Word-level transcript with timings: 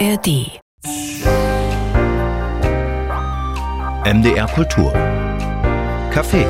ARD. 0.00 0.60
MDR 4.04 4.48
Kultur. 4.48 4.92
Café. 6.12 6.44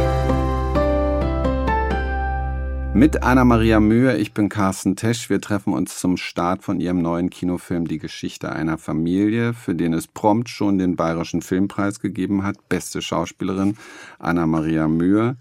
Mit 2.94 3.22
Anna-Maria 3.22 3.80
Mühe, 3.80 4.16
ich 4.16 4.32
bin 4.32 4.48
Carsten 4.48 4.96
Tesch. 4.96 5.28
Wir 5.28 5.42
treffen 5.42 5.74
uns 5.74 5.98
zum 5.98 6.16
Start 6.16 6.62
von 6.62 6.80
ihrem 6.80 7.02
neuen 7.02 7.28
Kinofilm 7.28 7.86
Die 7.86 7.98
Geschichte 7.98 8.50
einer 8.50 8.78
Familie, 8.78 9.52
für 9.52 9.74
den 9.74 9.92
es 9.92 10.06
prompt 10.06 10.48
schon 10.48 10.78
den 10.78 10.96
Bayerischen 10.96 11.42
Filmpreis 11.42 12.00
gegeben 12.00 12.44
hat. 12.44 12.68
Beste 12.70 13.02
Schauspielerin 13.02 13.76
Anna-Maria 14.18 14.88
Mühe. 14.88 15.36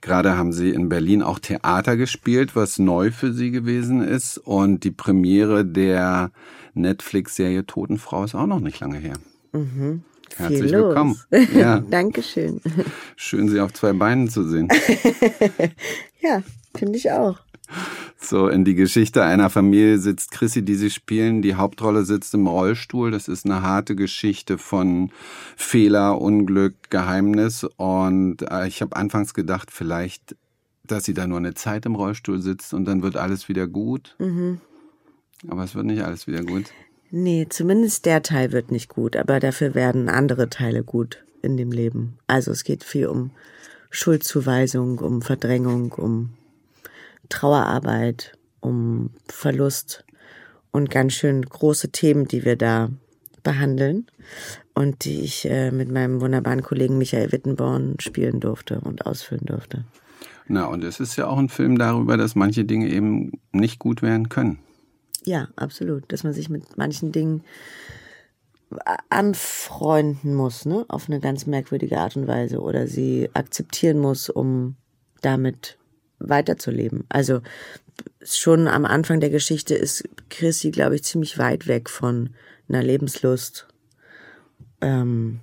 Gerade 0.00 0.36
haben 0.36 0.52
Sie 0.52 0.70
in 0.70 0.88
Berlin 0.88 1.22
auch 1.22 1.38
Theater 1.38 1.96
gespielt, 1.96 2.56
was 2.56 2.78
neu 2.78 3.10
für 3.10 3.32
Sie 3.32 3.50
gewesen 3.50 4.02
ist. 4.02 4.38
Und 4.38 4.84
die 4.84 4.90
Premiere 4.90 5.64
der 5.64 6.30
Netflix-Serie 6.74 7.66
Totenfrau 7.66 8.24
ist 8.24 8.34
auch 8.34 8.46
noch 8.46 8.60
nicht 8.60 8.80
lange 8.80 8.98
her. 8.98 9.14
Mhm. 9.52 10.02
Herzlich 10.36 10.72
willkommen. 10.72 11.18
Ja. 11.54 11.80
Dankeschön. 11.80 12.60
Schön, 13.16 13.48
Sie 13.48 13.60
auf 13.60 13.72
zwei 13.72 13.92
Beinen 13.92 14.28
zu 14.28 14.48
sehen. 14.48 14.68
ja, 16.20 16.42
finde 16.74 16.98
ich 16.98 17.10
auch. 17.12 17.38
So, 18.18 18.48
in 18.48 18.64
die 18.64 18.74
Geschichte 18.74 19.22
einer 19.22 19.50
Familie 19.50 19.98
sitzt 19.98 20.30
Chrissy, 20.30 20.64
die 20.64 20.74
sie 20.76 20.90
spielen. 20.90 21.42
Die 21.42 21.54
Hauptrolle 21.54 22.04
sitzt 22.04 22.34
im 22.34 22.46
Rollstuhl. 22.46 23.10
Das 23.10 23.28
ist 23.28 23.44
eine 23.44 23.62
harte 23.62 23.94
Geschichte 23.94 24.58
von 24.58 25.10
Fehler, 25.56 26.20
Unglück, 26.20 26.90
Geheimnis. 26.90 27.64
Und 27.76 28.42
äh, 28.50 28.66
ich 28.66 28.80
habe 28.80 28.96
anfangs 28.96 29.34
gedacht, 29.34 29.70
vielleicht, 29.70 30.36
dass 30.86 31.04
sie 31.04 31.14
da 31.14 31.26
nur 31.26 31.38
eine 31.38 31.54
Zeit 31.54 31.86
im 31.86 31.94
Rollstuhl 31.94 32.40
sitzt 32.40 32.74
und 32.74 32.86
dann 32.86 33.02
wird 33.02 33.16
alles 33.16 33.48
wieder 33.48 33.66
gut. 33.66 34.16
Mhm. 34.18 34.60
Aber 35.48 35.64
es 35.64 35.74
wird 35.74 35.86
nicht 35.86 36.02
alles 36.02 36.26
wieder 36.26 36.42
gut. 36.42 36.64
Nee, 37.10 37.46
zumindest 37.48 38.06
der 38.06 38.22
Teil 38.22 38.52
wird 38.52 38.70
nicht 38.70 38.88
gut, 38.88 39.16
aber 39.16 39.40
dafür 39.40 39.74
werden 39.74 40.08
andere 40.08 40.48
Teile 40.50 40.82
gut 40.82 41.24
in 41.42 41.56
dem 41.56 41.70
Leben. 41.70 42.18
Also 42.26 42.50
es 42.50 42.64
geht 42.64 42.82
viel 42.82 43.06
um 43.06 43.30
Schuldzuweisung, 43.90 44.98
um 44.98 45.22
Verdrängung, 45.22 45.92
um 45.92 46.30
Trauerarbeit, 47.28 48.32
um 48.60 49.10
Verlust 49.28 50.04
und 50.72 50.90
ganz 50.90 51.12
schön 51.12 51.42
große 51.42 51.90
Themen, 51.90 52.26
die 52.26 52.44
wir 52.44 52.56
da 52.56 52.90
behandeln 53.44 54.06
und 54.74 55.04
die 55.04 55.20
ich 55.20 55.48
äh, 55.48 55.70
mit 55.70 55.90
meinem 55.92 56.20
wunderbaren 56.20 56.62
Kollegen 56.62 56.98
Michael 56.98 57.30
Wittenborn 57.30 57.96
spielen 58.00 58.40
durfte 58.40 58.80
und 58.80 59.06
ausfüllen 59.06 59.46
durfte. 59.46 59.84
Na, 60.48 60.66
und 60.66 60.82
es 60.82 60.98
ist 60.98 61.16
ja 61.16 61.28
auch 61.28 61.38
ein 61.38 61.48
Film 61.48 61.78
darüber, 61.78 62.16
dass 62.16 62.34
manche 62.34 62.64
Dinge 62.64 62.88
eben 62.88 63.32
nicht 63.52 63.78
gut 63.78 64.02
werden 64.02 64.28
können. 64.28 64.58
Ja, 65.24 65.48
absolut. 65.56 66.10
Dass 66.12 66.24
man 66.24 66.32
sich 66.32 66.48
mit 66.48 66.76
manchen 66.76 67.12
Dingen 67.12 67.42
anfreunden 69.08 70.34
muss, 70.34 70.64
ne? 70.64 70.84
Auf 70.88 71.08
eine 71.08 71.20
ganz 71.20 71.46
merkwürdige 71.46 71.98
Art 71.98 72.16
und 72.16 72.26
Weise 72.26 72.60
oder 72.60 72.86
sie 72.86 73.30
akzeptieren 73.34 73.98
muss, 73.98 74.28
um 74.28 74.76
damit 75.22 75.78
weiterzuleben. 76.18 77.04
Also 77.08 77.40
schon 78.22 78.66
am 78.68 78.84
Anfang 78.84 79.20
der 79.20 79.30
Geschichte 79.30 79.74
ist 79.74 80.08
Chrissy, 80.28 80.70
glaube 80.70 80.96
ich, 80.96 81.04
ziemlich 81.04 81.38
weit 81.38 81.66
weg 81.66 81.88
von 81.88 82.30
einer 82.68 82.82
Lebenslust. 82.82 83.66
Ähm, 84.80 85.40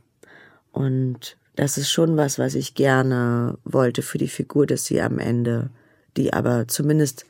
und 0.71 1.37
das 1.55 1.77
ist 1.77 1.91
schon 1.91 2.17
was, 2.17 2.39
was 2.39 2.55
ich 2.55 2.75
gerne 2.75 3.57
wollte 3.63 4.01
für 4.01 4.17
die 4.17 4.27
Figur, 4.27 4.65
dass 4.65 4.85
sie 4.85 5.01
am 5.01 5.19
Ende, 5.19 5.69
die 6.17 6.33
aber 6.33 6.67
zumindest 6.67 7.25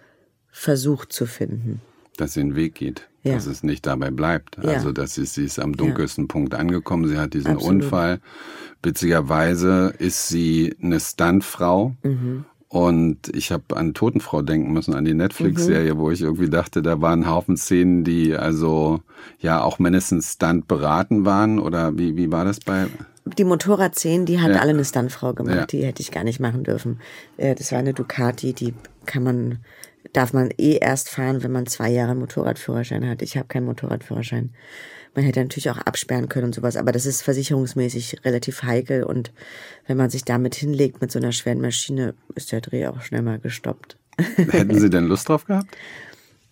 versucht 0.51 1.13
zu 1.13 1.25
finden. 1.25 1.81
Dass 2.21 2.33
sie 2.33 2.41
den 2.41 2.55
Weg 2.55 2.75
geht, 2.75 3.09
Ja. 3.23 3.33
dass 3.33 3.47
es 3.47 3.63
nicht 3.63 3.85
dabei 3.87 4.11
bleibt. 4.11 4.57
Ja. 4.61 4.73
Also, 4.73 4.91
dass 4.91 5.15
sie, 5.15 5.25
sie 5.25 5.45
ist 5.45 5.59
am 5.59 5.75
dunkelsten 5.75 6.27
Punkt 6.27 6.53
angekommen. 6.53 7.07
Sie 7.07 7.17
hat 7.17 7.33
diesen 7.33 7.53
Absolut. 7.53 7.83
Unfall. 7.83 8.19
Witzigerweise 8.83 9.93
ist 9.99 10.27
sie 10.27 10.75
eine 10.81 10.99
Stuntfrau. 10.99 11.95
Mhm. 12.03 12.45
Und 12.67 13.35
ich 13.35 13.51
habe 13.51 13.75
an 13.75 13.93
Totenfrau 13.93 14.41
denken 14.43 14.71
müssen, 14.71 14.93
an 14.93 15.03
die 15.03 15.13
Netflix-Serie, 15.13 15.97
wo 15.97 16.09
ich 16.11 16.21
irgendwie 16.21 16.49
dachte, 16.49 16.81
da 16.81 17.01
waren 17.01 17.23
ein 17.23 17.29
Haufen 17.29 17.57
Szenen, 17.57 18.03
die 18.03 18.35
also 18.35 19.01
ja 19.39 19.61
auch 19.61 19.77
mindestens 19.79 20.33
Stunt 20.33 20.67
beraten 20.67 21.25
waren. 21.25 21.59
Oder 21.59 21.97
wie, 21.97 22.15
wie 22.15 22.31
war 22.31 22.45
das 22.45 22.59
bei? 22.61 22.87
Die 23.37 23.43
Motorradszenen, 23.43 24.25
die 24.25 24.39
hat 24.39 24.51
Ja. 24.51 24.59
alle 24.59 24.69
eine 24.71 24.85
Stuntfrau 24.85 25.33
gemacht, 25.33 25.55
Ja. 25.55 25.65
die 25.65 25.83
hätte 25.85 26.01
ich 26.01 26.11
gar 26.11 26.23
nicht 26.23 26.39
machen 26.39 26.63
dürfen. 26.63 26.99
Äh, 27.37 27.55
Das 27.55 27.71
war 27.71 27.79
eine 27.79 27.93
Ducati, 27.93 28.53
die 28.53 28.73
kann 29.05 29.23
man, 29.23 29.57
darf 30.13 30.33
man 30.33 30.49
eh 30.57 30.77
erst 30.77 31.09
fahren, 31.09 31.43
wenn 31.43 31.51
man 31.51 31.65
zwei 31.67 31.89
Jahre 31.89 32.15
Motorradführerschein 32.15 33.07
hat. 33.07 33.21
Ich 33.21 33.37
habe 33.37 33.47
keinen 33.47 33.65
Motorradführerschein. 33.65 34.51
Man 35.13 35.25
hätte 35.25 35.41
natürlich 35.41 35.69
auch 35.69 35.77
absperren 35.77 36.29
können 36.29 36.45
und 36.45 36.55
sowas, 36.55 36.77
aber 36.77 36.91
das 36.93 37.05
ist 37.05 37.21
versicherungsmäßig 37.21 38.23
relativ 38.23 38.63
heikel 38.63 39.03
und 39.03 39.31
wenn 39.85 39.97
man 39.97 40.09
sich 40.09 40.23
damit 40.23 40.55
hinlegt 40.55 41.01
mit 41.01 41.11
so 41.11 41.19
einer 41.19 41.33
schweren 41.33 41.59
Maschine, 41.59 42.13
ist 42.35 42.51
der 42.53 42.61
Dreh 42.61 42.87
auch 42.87 43.01
schnell 43.01 43.21
mal 43.21 43.37
gestoppt. 43.39 43.97
Hätten 44.37 44.79
Sie 44.79 44.89
denn 44.89 45.05
Lust 45.05 45.27
drauf 45.27 45.45
gehabt? 45.45 45.75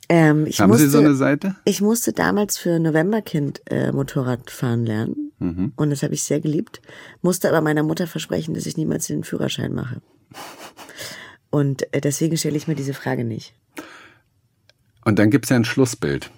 Ähm, 0.09 0.45
ich 0.45 0.59
Haben 0.59 0.71
musste, 0.71 0.85
Sie 0.85 0.89
so 0.91 0.97
eine 0.97 1.15
Seite? 1.15 1.55
Ich 1.63 1.81
musste 1.81 2.11
damals 2.11 2.57
für 2.57 2.79
Novemberkind 2.79 3.61
äh, 3.69 3.91
Motorrad 3.91 4.49
fahren 4.51 4.85
lernen 4.85 5.31
Mhm. 5.41 5.71
und 5.77 5.89
das 5.89 6.03
habe 6.03 6.13
ich 6.13 6.23
sehr 6.25 6.41
geliebt. 6.41 6.81
Musste 7.21 7.47
aber 7.47 7.61
meiner 7.61 7.83
Mutter 7.83 8.07
versprechen, 8.07 8.53
dass 8.55 8.65
ich 8.65 8.75
niemals 8.75 9.07
den 9.07 9.23
Führerschein 9.23 9.73
mache. 9.73 10.01
Und 11.49 11.93
äh, 11.93 12.01
deswegen 12.01 12.37
stelle 12.37 12.57
ich 12.57 12.67
mir 12.67 12.75
diese 12.75 12.93
Frage 12.93 13.23
nicht. 13.23 13.53
Und 15.05 15.17
dann 15.17 15.31
gibt's 15.31 15.49
ja 15.49 15.55
ein 15.55 15.65
Schlussbild 15.65 16.29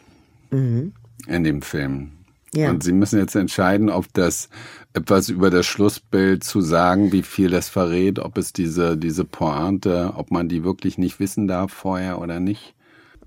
in 0.51 0.93
dem 1.27 1.61
Film. 1.61 1.93
Mhm. 1.93 2.11
Ja. 2.53 2.69
Und 2.69 2.83
Sie 2.83 2.91
müssen 2.91 3.17
jetzt 3.17 3.35
entscheiden, 3.35 3.89
ob 3.89 4.11
das 4.13 4.49
etwas 4.93 5.29
über 5.29 5.49
das 5.49 5.65
Schlussbild 5.65 6.43
zu 6.43 6.59
sagen, 6.59 7.13
wie 7.13 7.21
viel 7.21 7.49
das 7.49 7.69
verrät, 7.69 8.19
ob 8.19 8.37
es 8.37 8.51
diese, 8.51 8.97
diese 8.97 9.23
Pointe, 9.23 10.13
ob 10.17 10.31
man 10.31 10.49
die 10.49 10.65
wirklich 10.65 10.97
nicht 10.97 11.19
wissen 11.21 11.47
darf 11.47 11.71
vorher 11.71 12.19
oder 12.19 12.41
nicht. 12.41 12.75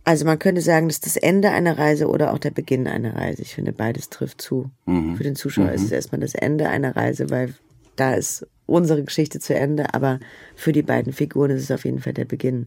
Also 0.05 0.27
man 0.27 0.39
könnte 0.39 0.61
sagen, 0.61 0.89
das 0.89 0.97
ist 0.97 1.07
das 1.07 1.17
Ende 1.17 1.51
einer 1.51 1.79
Reise 1.79 2.09
oder 2.09 2.35
auch 2.35 2.39
der 2.39 2.51
Beginn 2.51 2.87
einer 2.87 3.17
Reise. 3.17 3.41
Ich 3.41 3.55
finde, 3.55 3.73
beides 3.73 4.11
trifft 4.11 4.43
zu. 4.43 4.71
Für 4.85 5.23
den 5.23 5.35
Zuschauer 5.35 5.73
ist 5.73 5.85
es 5.85 5.93
erstmal 5.93 6.21
das 6.21 6.35
Ende 6.35 6.69
einer 6.69 6.95
Reise, 6.95 7.31
weil 7.31 7.55
da 7.97 8.13
ist 8.13 8.47
unsere 8.67 9.05
Geschichte 9.05 9.41
zu 9.41 9.55
Ende, 9.55 9.95
aber 9.95 10.21
für 10.55 10.73
die 10.73 10.83
beiden 10.83 11.13
Figuren 11.13 11.51
ist 11.51 11.65
es 11.65 11.71
auf 11.71 11.85
jeden 11.85 12.01
Fall 12.01 12.15
der 12.15 12.25
Beginn. 12.25 12.67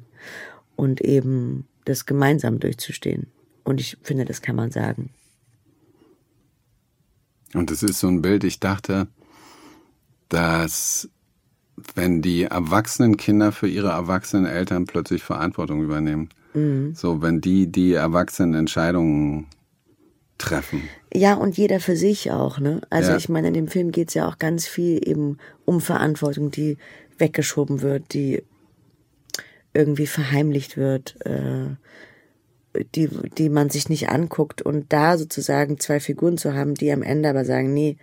Und 0.75 1.01
eben 1.01 1.65
das 1.85 2.05
gemeinsam 2.05 2.59
durchzustehen. 2.59 3.27
Und 3.63 3.79
ich 3.79 3.97
finde, 4.03 4.25
das 4.25 4.41
kann 4.41 4.55
man 4.55 4.71
sagen. 4.71 5.09
Und 7.53 7.71
es 7.71 7.81
ist 7.81 7.99
so 7.99 8.07
ein 8.07 8.21
Bild, 8.21 8.43
ich 8.43 8.59
dachte, 8.59 9.07
dass 10.29 11.09
wenn 11.95 12.21
die 12.21 12.43
erwachsenen 12.43 13.17
Kinder 13.17 13.51
für 13.51 13.67
ihre 13.67 13.89
erwachsenen 13.89 14.45
Eltern 14.45 14.85
plötzlich 14.85 15.23
Verantwortung 15.23 15.81
übernehmen, 15.81 16.29
so 16.93 17.21
wenn 17.21 17.39
die 17.39 17.71
die 17.71 17.93
erwachsenen 17.93 18.55
Entscheidungen 18.55 19.45
treffen. 20.37 20.83
Ja, 21.13 21.33
und 21.35 21.57
jeder 21.57 21.79
für 21.79 21.95
sich 21.95 22.31
auch, 22.31 22.59
ne? 22.59 22.81
Also 22.89 23.11
Ja. 23.11 23.17
ich 23.17 23.29
meine, 23.29 23.49
in 23.49 23.53
dem 23.53 23.67
Film 23.67 23.91
geht's 23.91 24.13
ja 24.13 24.27
auch 24.27 24.37
ganz 24.37 24.67
viel 24.67 25.07
eben 25.07 25.37
um 25.65 25.81
Verantwortung, 25.81 26.51
die 26.51 26.77
weggeschoben 27.17 27.81
wird, 27.81 28.13
die 28.13 28.43
irgendwie 29.73 30.07
verheimlicht 30.07 30.77
wird, 30.77 31.15
äh, 31.25 31.75
die, 32.95 33.09
die 33.37 33.49
man 33.49 33.69
sich 33.69 33.89
nicht 33.89 34.09
anguckt. 34.09 34.61
Und 34.61 34.91
da 34.93 35.17
sozusagen 35.17 35.79
zwei 35.79 35.99
Figuren 35.99 36.37
zu 36.37 36.53
haben, 36.53 36.75
die 36.75 36.91
am 36.91 37.01
Ende 37.03 37.29
aber 37.29 37.45
sagen, 37.45 37.73
nee, 37.73 37.97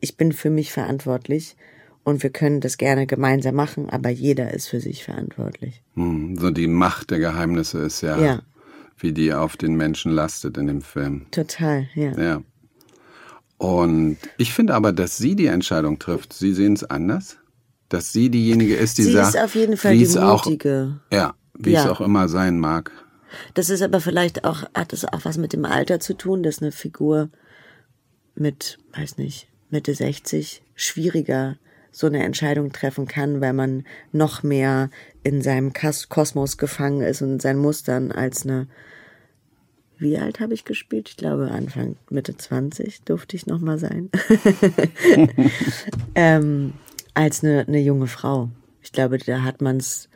ich 0.00 0.16
bin 0.16 0.32
für 0.32 0.50
mich 0.50 0.72
verantwortlich 0.72 1.56
und 2.04 2.22
wir 2.22 2.30
können 2.30 2.60
das 2.60 2.78
gerne 2.78 3.06
gemeinsam 3.06 3.54
machen, 3.54 3.88
aber 3.90 4.08
jeder 4.08 4.52
ist 4.52 4.66
für 4.66 4.80
sich 4.80 5.04
verantwortlich. 5.04 5.82
Hm, 5.94 6.36
So 6.38 6.50
die 6.50 6.66
Macht 6.66 7.10
der 7.12 7.20
Geheimnisse 7.20 7.78
ist 7.80 8.00
ja, 8.00 8.18
Ja. 8.18 8.42
Wie 9.02 9.12
die 9.12 9.32
auf 9.34 9.56
den 9.56 9.74
Menschen 9.74 10.12
lastet 10.12 10.56
in 10.56 10.66
dem 10.68 10.80
Film. 10.82 11.26
Total, 11.30 11.86
ja. 11.94 12.12
Ja. 12.18 12.42
Und 13.58 14.16
ich 14.38 14.52
finde 14.52 14.74
aber, 14.74 14.92
dass 14.92 15.16
sie 15.16 15.36
die 15.36 15.46
Entscheidung 15.46 15.98
trifft. 15.98 16.32
Sie 16.32 16.52
sehen 16.52 16.72
es 16.74 16.84
anders. 16.84 17.38
Dass 17.88 18.12
sie 18.12 18.30
diejenige 18.30 18.74
ist, 18.74 18.96
die 18.98 19.02
Sie 19.02 19.12
sagt, 19.12 19.34
ist 19.34 19.40
auf 19.42 19.54
jeden 19.54 19.76
Fall 19.76 19.94
die 19.96 20.02
es 20.04 20.16
auch, 20.16 20.46
mutige. 20.46 21.00
ja, 21.12 21.34
wie 21.58 21.74
es 21.74 21.84
Ja. 21.84 21.90
auch 21.90 22.00
immer 22.00 22.28
sein 22.28 22.58
mag. 22.58 22.90
Das 23.54 23.68
ist 23.70 23.82
aber 23.82 24.00
vielleicht 24.00 24.44
auch, 24.44 24.62
hat 24.74 24.92
es 24.94 25.04
auch 25.04 25.24
was 25.24 25.36
mit 25.36 25.52
dem 25.52 25.64
Alter 25.66 26.00
zu 26.00 26.14
tun, 26.14 26.42
dass 26.42 26.62
eine 26.62 26.72
Figur 26.72 27.28
mit, 28.34 28.78
weiß 28.96 29.18
nicht, 29.18 29.48
Mitte 29.70 29.94
60 29.94 30.62
schwieriger 30.74 31.56
so 31.90 32.06
eine 32.06 32.22
Entscheidung 32.24 32.72
treffen 32.72 33.06
kann, 33.06 33.42
weil 33.42 33.52
man 33.52 33.84
noch 34.12 34.42
mehr 34.42 34.88
in 35.22 35.42
seinem 35.42 35.72
Kosmos 35.74 36.56
gefangen 36.56 37.02
ist 37.02 37.20
und 37.20 37.32
in 37.32 37.40
seinen 37.40 37.58
Mustern 37.60 38.10
als 38.10 38.44
eine, 38.46 38.68
wie 40.02 40.18
alt 40.18 40.40
habe 40.40 40.52
ich 40.52 40.64
gespielt? 40.64 41.08
Ich 41.08 41.16
glaube 41.16 41.50
Anfang, 41.50 41.96
Mitte 42.10 42.36
20 42.36 43.02
durfte 43.02 43.36
ich 43.36 43.46
noch 43.46 43.60
mal 43.60 43.78
sein. 43.78 44.10
ähm, 46.14 46.74
als 47.14 47.42
eine, 47.42 47.66
eine 47.66 47.80
junge 47.80 48.08
Frau. 48.08 48.50
Ich 48.82 48.92
glaube, 48.92 49.16
da 49.18 49.42
hat 49.42 49.62
man 49.62 49.78
es 49.78 50.08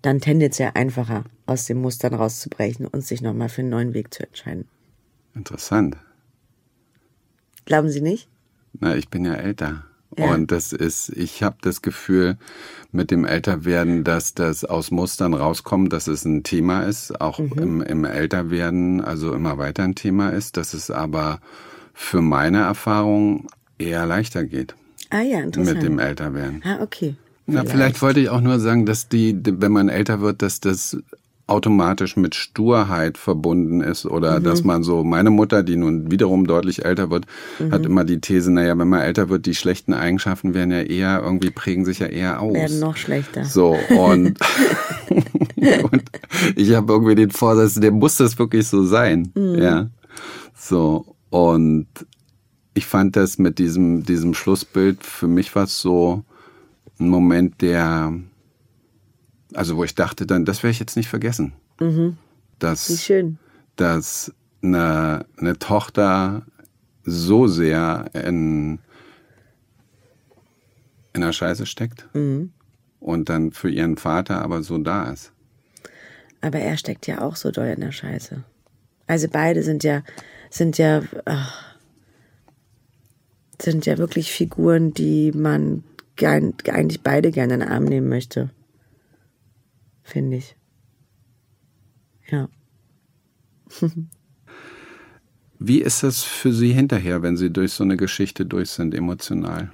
dann 0.00 0.20
tendenziell 0.20 0.70
einfacher, 0.74 1.24
aus 1.46 1.66
den 1.66 1.80
Mustern 1.80 2.14
rauszubrechen 2.14 2.86
und 2.86 3.04
sich 3.04 3.20
nochmal 3.20 3.48
für 3.48 3.60
einen 3.60 3.70
neuen 3.70 3.94
Weg 3.94 4.14
zu 4.14 4.22
entscheiden. 4.22 4.66
Interessant. 5.34 5.96
Glauben 7.64 7.90
Sie 7.90 8.00
nicht? 8.00 8.28
Na, 8.80 8.96
ich 8.96 9.08
bin 9.08 9.24
ja 9.24 9.34
älter. 9.34 9.84
Ja. 10.18 10.32
Und 10.34 10.50
das 10.52 10.72
ist, 10.72 11.08
ich 11.10 11.42
habe 11.42 11.56
das 11.62 11.80
Gefühl 11.82 12.36
mit 12.90 13.10
dem 13.10 13.24
Älterwerden, 13.24 14.04
dass 14.04 14.34
das 14.34 14.64
aus 14.64 14.90
Mustern 14.90 15.32
rauskommt, 15.34 15.92
dass 15.92 16.06
es 16.06 16.24
ein 16.24 16.42
Thema 16.42 16.82
ist, 16.82 17.20
auch 17.20 17.38
Mhm. 17.38 17.52
im, 17.58 17.82
im 17.82 18.04
Älterwerden, 18.04 19.00
also 19.00 19.32
immer 19.34 19.56
weiter 19.58 19.82
ein 19.84 19.94
Thema 19.94 20.28
ist, 20.30 20.56
dass 20.56 20.74
es 20.74 20.90
aber 20.90 21.40
für 21.94 22.20
meine 22.20 22.58
Erfahrung 22.62 23.46
eher 23.78 24.06
leichter 24.06 24.44
geht 24.44 24.74
Ah 25.10 25.22
ja, 25.22 25.40
interessant. 25.40 25.74
mit 25.76 25.82
dem 25.82 25.98
Älterwerden. 25.98 26.62
Ah, 26.64 26.82
okay. 26.82 27.16
Na, 27.46 27.64
vielleicht 27.64 28.00
wollte 28.02 28.20
ich 28.20 28.28
auch 28.28 28.40
nur 28.40 28.60
sagen, 28.60 28.86
dass 28.86 29.08
die, 29.08 29.36
wenn 29.44 29.72
man 29.72 29.88
älter 29.88 30.20
wird, 30.20 30.42
dass 30.42 30.60
das 30.60 30.96
automatisch 31.46 32.16
mit 32.16 32.34
Sturheit 32.34 33.18
verbunden 33.18 33.80
ist 33.80 34.06
oder 34.06 34.38
Mhm. 34.40 34.44
dass 34.44 34.64
man 34.64 34.82
so, 34.82 35.04
meine 35.04 35.30
Mutter, 35.30 35.62
die 35.62 35.76
nun 35.76 36.10
wiederum 36.10 36.46
deutlich 36.46 36.84
älter 36.84 37.10
wird, 37.10 37.26
Mhm. 37.58 37.72
hat 37.72 37.84
immer 37.84 38.04
die 38.04 38.20
These, 38.20 38.50
naja, 38.52 38.78
wenn 38.78 38.88
man 38.88 39.00
älter 39.00 39.28
wird, 39.28 39.46
die 39.46 39.54
schlechten 39.54 39.92
Eigenschaften 39.92 40.54
werden 40.54 40.70
ja 40.70 40.80
eher, 40.82 41.20
irgendwie 41.22 41.50
prägen 41.50 41.84
sich 41.84 41.98
ja 41.98 42.06
eher 42.06 42.40
aus. 42.40 42.54
Werden 42.54 42.80
noch 42.80 42.96
schlechter. 42.96 43.44
So, 43.44 43.76
und, 43.98 44.38
und 45.90 46.02
ich 46.56 46.74
habe 46.74 46.92
irgendwie 46.92 47.14
den 47.16 47.30
Vorsatz, 47.30 47.74
der 47.74 47.90
muss 47.90 48.16
das 48.16 48.38
wirklich 48.38 48.66
so 48.68 48.84
sein. 48.84 49.32
Ja. 49.34 49.88
So, 50.56 51.16
und 51.30 51.86
ich 52.74 52.86
fand 52.86 53.16
das 53.16 53.38
mit 53.38 53.58
diesem, 53.58 54.04
diesem 54.04 54.32
Schlussbild, 54.34 55.04
für 55.04 55.28
mich 55.28 55.54
war 55.54 55.64
es 55.64 55.80
so 55.80 56.24
ein 56.98 57.08
Moment, 57.08 57.60
der, 57.60 58.12
also 59.54 59.76
wo 59.76 59.84
ich 59.84 59.94
dachte 59.94 60.26
dann, 60.26 60.44
das 60.44 60.62
werde 60.62 60.72
ich 60.72 60.80
jetzt 60.80 60.96
nicht 60.96 61.08
vergessen. 61.08 61.52
Wie 61.78 61.84
Dass, 62.58 63.02
schön. 63.02 63.38
dass 63.76 64.32
eine, 64.62 65.26
eine 65.36 65.58
Tochter 65.58 66.46
so 67.04 67.48
sehr 67.48 68.10
in, 68.14 68.78
in 71.12 71.20
der 71.20 71.32
Scheiße 71.32 71.66
steckt 71.66 72.06
und 73.00 73.28
dann 73.28 73.52
für 73.52 73.68
ihren 73.68 73.96
Vater 73.96 74.40
aber 74.42 74.62
so 74.62 74.78
da 74.78 75.10
ist. 75.10 75.32
Aber 76.40 76.58
er 76.58 76.76
steckt 76.76 77.06
ja 77.06 77.20
auch 77.20 77.36
so 77.36 77.50
doll 77.50 77.66
in 77.68 77.80
der 77.80 77.92
Scheiße. 77.92 78.44
Also 79.06 79.28
beide 79.28 79.62
sind 79.62 79.84
ja, 79.84 80.02
sind 80.50 80.78
ja, 80.78 81.02
ach, 81.24 81.76
sind 83.60 83.86
ja 83.86 83.98
wirklich 83.98 84.32
Figuren, 84.32 84.92
die 84.92 85.32
man 85.32 85.84
gern, 86.16 86.54
eigentlich 86.68 87.02
beide 87.02 87.30
gerne 87.30 87.54
in 87.54 87.60
den 87.60 87.68
Arm 87.68 87.84
nehmen 87.84 88.08
möchte. 88.08 88.50
Finde 90.02 90.38
ich. 90.38 90.56
Ja. 92.30 92.48
Wie 95.58 95.80
ist 95.80 96.02
das 96.02 96.24
für 96.24 96.52
Sie 96.52 96.72
hinterher, 96.72 97.22
wenn 97.22 97.36
Sie 97.36 97.50
durch 97.50 97.72
so 97.72 97.84
eine 97.84 97.96
Geschichte 97.96 98.44
durch 98.44 98.70
sind, 98.70 98.94
emotional? 98.94 99.70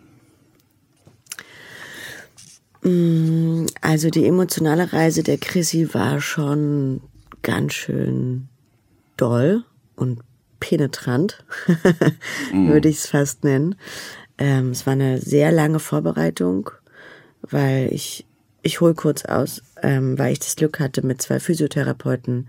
Also 3.81 4.11
die 4.11 4.27
emotionale 4.27 4.93
Reise 4.93 5.23
der 5.23 5.39
Chrissy 5.39 5.93
war 5.95 6.21
schon 6.21 7.01
ganz 7.43 7.75
schön 7.75 8.49
doll 9.17 9.65
und 9.97 10.21
penetrant, 10.61 11.45
würde 12.53 12.89
ich 12.89 12.99
es 12.99 13.07
fast 13.07 13.45
nennen. 13.45 13.75
Ähm, 14.39 14.71
es 14.71 14.87
war 14.87 14.93
eine 14.93 15.21
sehr 15.21 15.51
lange 15.51 15.81
Vorbereitung, 15.81 16.71
weil 17.43 17.93
ich, 17.93 18.27
ich 18.69 18.83
hole 18.83 18.95
kurz 18.95 19.25
aus, 19.25 19.63
ähm, 19.83 20.19
weil 20.19 20.33
ich 20.33 20.41
das 20.41 20.55
Glück 20.55 20.79
hatte, 20.79 21.05
mit 21.05 21.23
zwei 21.23 21.41
Physiotherapeuten 21.41 22.49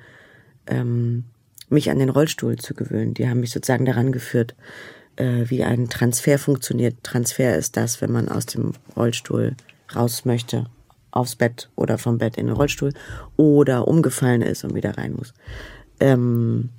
ähm, 0.67 1.23
mich 1.69 1.89
an 1.89 1.99
den 1.99 2.09
Rollstuhl 2.09 2.57
zu 2.57 2.73
gewöhnen. 2.73 3.13
Die 3.13 3.29
haben 3.29 3.39
mich 3.39 3.51
sozusagen 3.51 3.85
daran 3.85 4.11
geführt, 4.11 4.53
äh, 5.15 5.45
wie 5.45 5.63
ein 5.63 5.89
Transfer 5.89 6.37
funktioniert. 6.37 6.97
Transfer 7.03 7.55
ist 7.55 7.77
das, 7.77 8.01
wenn 8.01 8.11
man 8.11 8.27
aus 8.27 8.45
dem 8.47 8.73
Rollstuhl 8.97 9.55
raus 9.95 10.25
möchte, 10.25 10.65
aufs 11.11 11.37
Bett 11.37 11.69
oder 11.77 11.97
vom 11.97 12.17
Bett 12.17 12.37
in 12.37 12.47
den 12.47 12.55
Rollstuhl 12.55 12.91
oder 13.37 13.87
umgefallen 13.87 14.41
ist 14.41 14.65
und 14.65 14.75
wieder 14.75 14.97
rein 14.97 15.13
muss. 15.13 15.33
Ähm, 16.01 16.69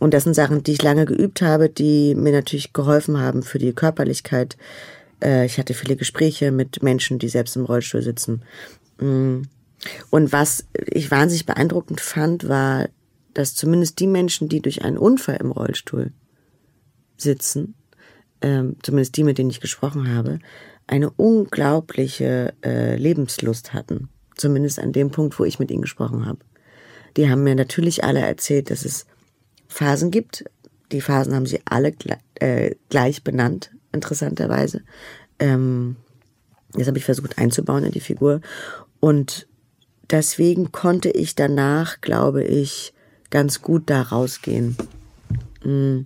und 0.00 0.12
das 0.12 0.24
sind 0.24 0.34
Sachen, 0.34 0.64
die 0.64 0.72
ich 0.72 0.82
lange 0.82 1.04
geübt 1.04 1.40
habe, 1.40 1.68
die 1.68 2.16
mir 2.16 2.32
natürlich 2.32 2.72
geholfen 2.72 3.20
haben 3.20 3.44
für 3.44 3.60
die 3.60 3.72
Körperlichkeit. 3.72 4.56
Äh, 5.22 5.46
ich 5.46 5.58
hatte 5.58 5.74
viele 5.74 5.96
Gespräche 5.96 6.50
mit 6.50 6.82
Menschen, 6.82 7.18
die 7.18 7.28
selbst 7.28 7.56
im 7.56 7.64
Rollstuhl 7.64 8.02
sitzen. 8.02 8.42
Mm. 8.98 9.42
Und 10.10 10.32
was 10.32 10.66
ich 10.86 11.10
wahnsinnig 11.10 11.46
beeindruckend 11.46 12.00
fand, 12.00 12.48
war, 12.48 12.88
dass 13.34 13.54
zumindest 13.54 14.00
die 14.00 14.08
Menschen, 14.08 14.48
die 14.48 14.60
durch 14.60 14.82
einen 14.82 14.98
Unfall 14.98 15.36
im 15.36 15.52
Rollstuhl 15.52 16.12
sitzen, 17.16 17.74
ähm, 18.40 18.76
zumindest 18.82 19.16
die, 19.16 19.24
mit 19.24 19.38
denen 19.38 19.50
ich 19.50 19.60
gesprochen 19.60 20.12
habe, 20.12 20.40
eine 20.86 21.10
unglaubliche 21.10 22.54
äh, 22.64 22.96
Lebenslust 22.96 23.74
hatten. 23.74 24.08
Zumindest 24.36 24.78
an 24.78 24.92
dem 24.92 25.10
Punkt, 25.10 25.38
wo 25.38 25.44
ich 25.44 25.58
mit 25.58 25.70
ihnen 25.70 25.82
gesprochen 25.82 26.26
habe. 26.26 26.40
Die 27.16 27.28
haben 27.28 27.42
mir 27.42 27.54
natürlich 27.54 28.04
alle 28.04 28.20
erzählt, 28.20 28.70
dass 28.70 28.84
es 28.84 29.06
Phasen 29.66 30.10
gibt. 30.10 30.44
Die 30.92 31.00
Phasen 31.00 31.34
haben 31.34 31.46
sie 31.46 31.60
alle 31.64 31.92
gle 31.92 32.18
äh, 32.36 32.74
gleich 32.88 33.22
benannt, 33.22 33.70
interessanterweise. 33.92 34.82
Ähm, 35.38 35.96
das 36.72 36.86
habe 36.86 36.98
ich 36.98 37.04
versucht 37.04 37.38
einzubauen 37.38 37.84
in 37.84 37.92
die 37.92 38.00
Figur. 38.00 38.40
Und 39.00 39.46
deswegen 40.10 40.72
konnte 40.72 41.10
ich 41.10 41.34
danach, 41.34 42.00
glaube 42.00 42.44
ich, 42.44 42.92
ganz 43.30 43.62
gut 43.62 43.84
da 43.86 44.02
rausgehen. 44.02 44.76
Mm, 45.64 46.00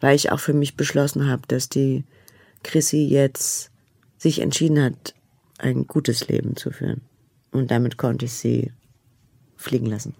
Weil 0.00 0.16
ich 0.16 0.32
auch 0.32 0.40
für 0.40 0.54
mich 0.54 0.76
beschlossen 0.76 1.28
habe, 1.28 1.42
dass 1.48 1.68
die 1.68 2.04
Chrissy 2.62 3.04
jetzt 3.04 3.70
sich 4.18 4.40
entschieden 4.40 4.82
hat, 4.82 5.14
ein 5.58 5.86
gutes 5.86 6.28
Leben 6.28 6.56
zu 6.56 6.70
führen. 6.70 7.02
Und 7.50 7.70
damit 7.70 7.96
konnte 7.98 8.24
ich 8.24 8.32
sie 8.32 8.72
fliegen 9.56 9.86
lassen. 9.86 10.14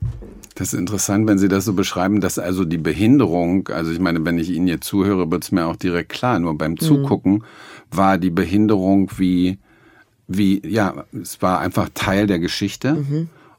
Das 0.55 0.73
ist 0.73 0.79
interessant, 0.79 1.27
wenn 1.27 1.39
Sie 1.39 1.49
das 1.49 1.65
so 1.65 1.73
beschreiben, 1.73 2.21
dass 2.21 2.39
also 2.39 2.65
die 2.65 2.79
Behinderung, 2.79 3.69
also 3.69 3.91
ich 3.91 3.99
meine, 3.99 4.25
wenn 4.25 4.39
ich 4.39 4.51
Ihnen 4.51 4.69
jetzt 4.69 4.87
zuhöre, 4.87 5.31
wird 5.31 5.43
es 5.43 5.53
mir 5.53 5.67
auch 5.67 5.77
direkt 5.77 6.11
klar, 6.11 6.39
nur 6.39 6.57
beim 6.57 6.79
Zugucken 6.79 7.45
war 7.91 8.19
die 8.19 8.31
Behinderung 8.31 9.11
wie, 9.17 9.59
wie, 10.29 10.63
ja, 10.67 11.05
es 11.21 11.43
war 11.43 11.61
einfach 11.61 11.89
Teil 11.95 12.27
der 12.27 12.39
Geschichte 12.39 13.05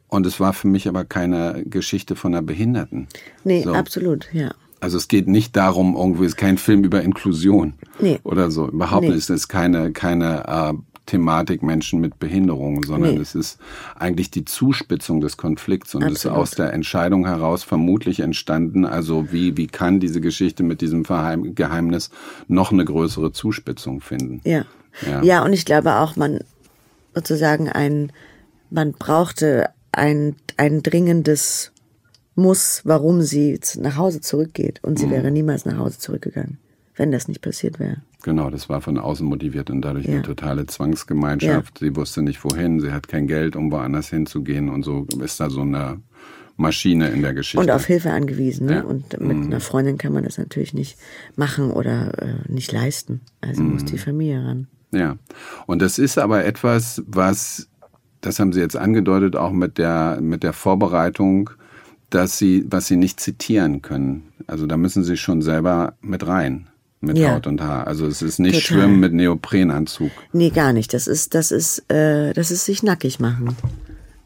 und 0.08 0.26
es 0.26 0.40
war 0.40 0.54
für 0.54 0.68
mich 0.68 0.88
aber 0.88 1.06
keine 1.06 1.64
Geschichte 1.66 2.16
von 2.16 2.34
einer 2.34 2.42
Behinderten. 2.42 3.08
Nee, 3.44 3.64
So. 3.64 3.74
absolut, 3.74 4.28
ja. 4.34 4.52
Also 4.80 4.98
es 4.98 5.08
geht 5.08 5.28
nicht 5.30 5.56
darum, 5.56 5.96
irgendwie 5.96 6.26
es 6.26 6.32
ist 6.34 6.38
kein 6.38 6.58
Film 6.58 6.84
über 6.84 7.02
Inklusion 7.02 7.74
Nee. 8.02 8.20
oder 8.24 8.52
so. 8.52 8.68
Überhaupt 8.68 9.04
Nee. 9.04 9.10
nicht. 9.12 9.20
Es 9.20 9.30
ist 9.30 9.48
keine, 9.48 9.92
keine 9.94 10.46
äh, 10.46 10.74
Thematik 11.06 11.64
Menschen 11.64 12.02
mit 12.02 12.20
Behinderungen, 12.20 12.84
sondern 12.84 13.16
Nee. 13.16 13.22
es 13.22 13.34
ist 13.34 13.60
eigentlich 13.98 14.30
die 14.30 14.44
Zuspitzung 14.46 15.22
des 15.22 15.38
Konflikts 15.38 15.96
und 15.96 16.04
es 16.04 16.12
ist 16.12 16.26
Absolut. 16.26 16.38
aus 16.38 16.52
der 16.52 16.74
Entscheidung 16.74 17.26
heraus 17.26 17.64
vermutlich 17.64 18.20
entstanden. 18.20 18.86
Also 18.86 19.32
wie, 19.32 19.56
wie 19.56 19.68
kann 19.68 20.00
diese 20.02 20.20
Geschichte 20.22 20.64
mit 20.64 20.82
diesem 20.82 21.06
Verheim 21.06 21.56
Geheimnis 21.56 22.10
noch 22.50 22.72
eine 22.74 22.84
größere 22.84 23.32
Zuspitzung 23.32 24.02
finden? 24.02 24.42
Ja. 24.44 24.66
Ja. 25.10 25.24
ja. 25.24 25.44
und 25.46 25.54
ich 25.54 25.64
glaube 25.66 25.96
auch, 25.96 26.16
man 26.18 26.40
sozusagen 27.14 27.70
ein, 27.70 28.12
man 28.70 28.92
brauchte 28.94 29.70
ein, 29.92 30.36
ein 30.58 30.82
dringendes 30.84 31.72
Muss, 32.36 32.82
warum 32.84 33.22
sie 33.22 33.60
nach 33.78 33.98
Hause 33.98 34.22
zurückgeht. 34.22 34.80
Und 34.84 34.94
Mhm. 34.94 34.98
sie 34.98 35.10
wäre 35.12 35.30
niemals 35.32 35.66
nach 35.66 35.78
Hause 35.78 36.00
zurückgegangen, 36.00 36.58
wenn 36.96 37.12
das 37.12 37.28
nicht 37.28 37.42
passiert 37.42 37.80
wäre. 37.80 37.98
Genau, 38.24 38.50
das 38.50 38.70
war 38.70 38.82
von 38.82 38.98
außen 38.98 39.26
motiviert 39.26 39.70
und 39.70 39.82
dadurch 39.82 40.06
Ja. 40.06 40.14
eine 40.14 40.22
totale 40.24 40.66
Zwangsgemeinschaft. 40.66 41.80
Sie 41.80 41.96
wusste 41.96 42.22
nicht 42.22 42.44
wohin, 42.44 42.80
sie 42.80 42.92
hat 42.92 43.08
kein 43.08 43.28
Geld, 43.28 43.56
um 43.56 43.72
woanders 43.72 44.10
hinzugehen 44.10 44.70
und 44.70 44.84
so 44.84 45.06
ist 45.22 45.40
da 45.40 45.50
so 45.50 45.62
eine 45.62 46.00
Maschine 46.56 47.10
in 47.10 47.22
der 47.22 47.34
Geschichte. 47.34 47.60
Und 47.60 47.70
auf 47.72 47.86
Hilfe 47.86 48.12
angewiesen. 48.12 48.68
Ne? 48.68 48.74
Ja. 48.76 48.84
Mhm. 48.84 48.90
Und 48.90 49.20
mit 49.20 49.46
einer 49.46 49.60
Freundin 49.60 49.98
kann 49.98 50.14
man 50.14 50.24
das 50.24 50.38
natürlich 50.38 50.74
nicht 50.74 50.98
machen 51.36 51.72
oder 51.72 52.18
äh, 52.22 52.36
nicht 52.52 52.72
leisten. 52.72 53.22
Also 53.42 53.62
Mhm. 53.62 53.74
muss 53.74 53.86
die 53.86 53.98
Familie 53.98 54.44
ran. 54.44 54.68
Ja, 54.94 55.18
und 55.66 55.82
das 55.82 55.98
ist 55.98 56.18
aber 56.20 56.46
etwas, 56.46 57.02
was, 57.08 57.68
das 58.22 58.40
haben 58.40 58.54
Sie 58.54 58.60
jetzt 58.60 58.78
angedeutet, 58.78 59.36
auch 59.36 59.52
mit 59.52 59.78
der, 59.78 60.20
mit 60.22 60.44
der 60.44 60.54
Vorbereitung, 60.54 61.50
dass 62.10 62.38
Sie, 62.38 62.66
was 62.70 62.88
Sie 62.88 62.96
nicht 62.96 63.20
zitieren 63.20 63.82
können. 63.82 64.32
Also 64.46 64.68
da 64.68 64.78
müssen 64.78 65.04
Sie 65.04 65.18
schon 65.18 65.42
selber 65.42 65.94
mit 66.02 66.28
rein, 66.28 66.68
mit 67.02 67.18
Ja. 67.18 67.34
Haut 67.34 67.48
und 67.48 67.60
Haar. 67.60 67.88
Also 67.88 68.06
es 68.06 68.22
ist 68.22 68.38
nicht 68.38 68.68
Total. 68.68 68.82
Schwimmen 68.84 69.00
mit 69.00 69.14
Neoprenanzug. 69.14 70.12
Nee, 70.32 70.52
gar 70.52 70.74
nicht. 70.74 70.94
Das 70.94 71.08
ist, 71.08 71.34
das 71.34 71.52
ist, 71.52 71.90
äh, 71.92 72.34
das 72.34 72.52
ist 72.52 72.66
sich 72.66 72.84
nackig 72.84 73.20
machen. 73.20 73.56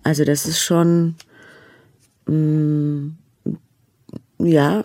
Also 0.03 0.25
das 0.25 0.45
ist 0.45 0.62
schon, 0.62 1.15
mm, 2.27 3.12
ja, 4.39 4.83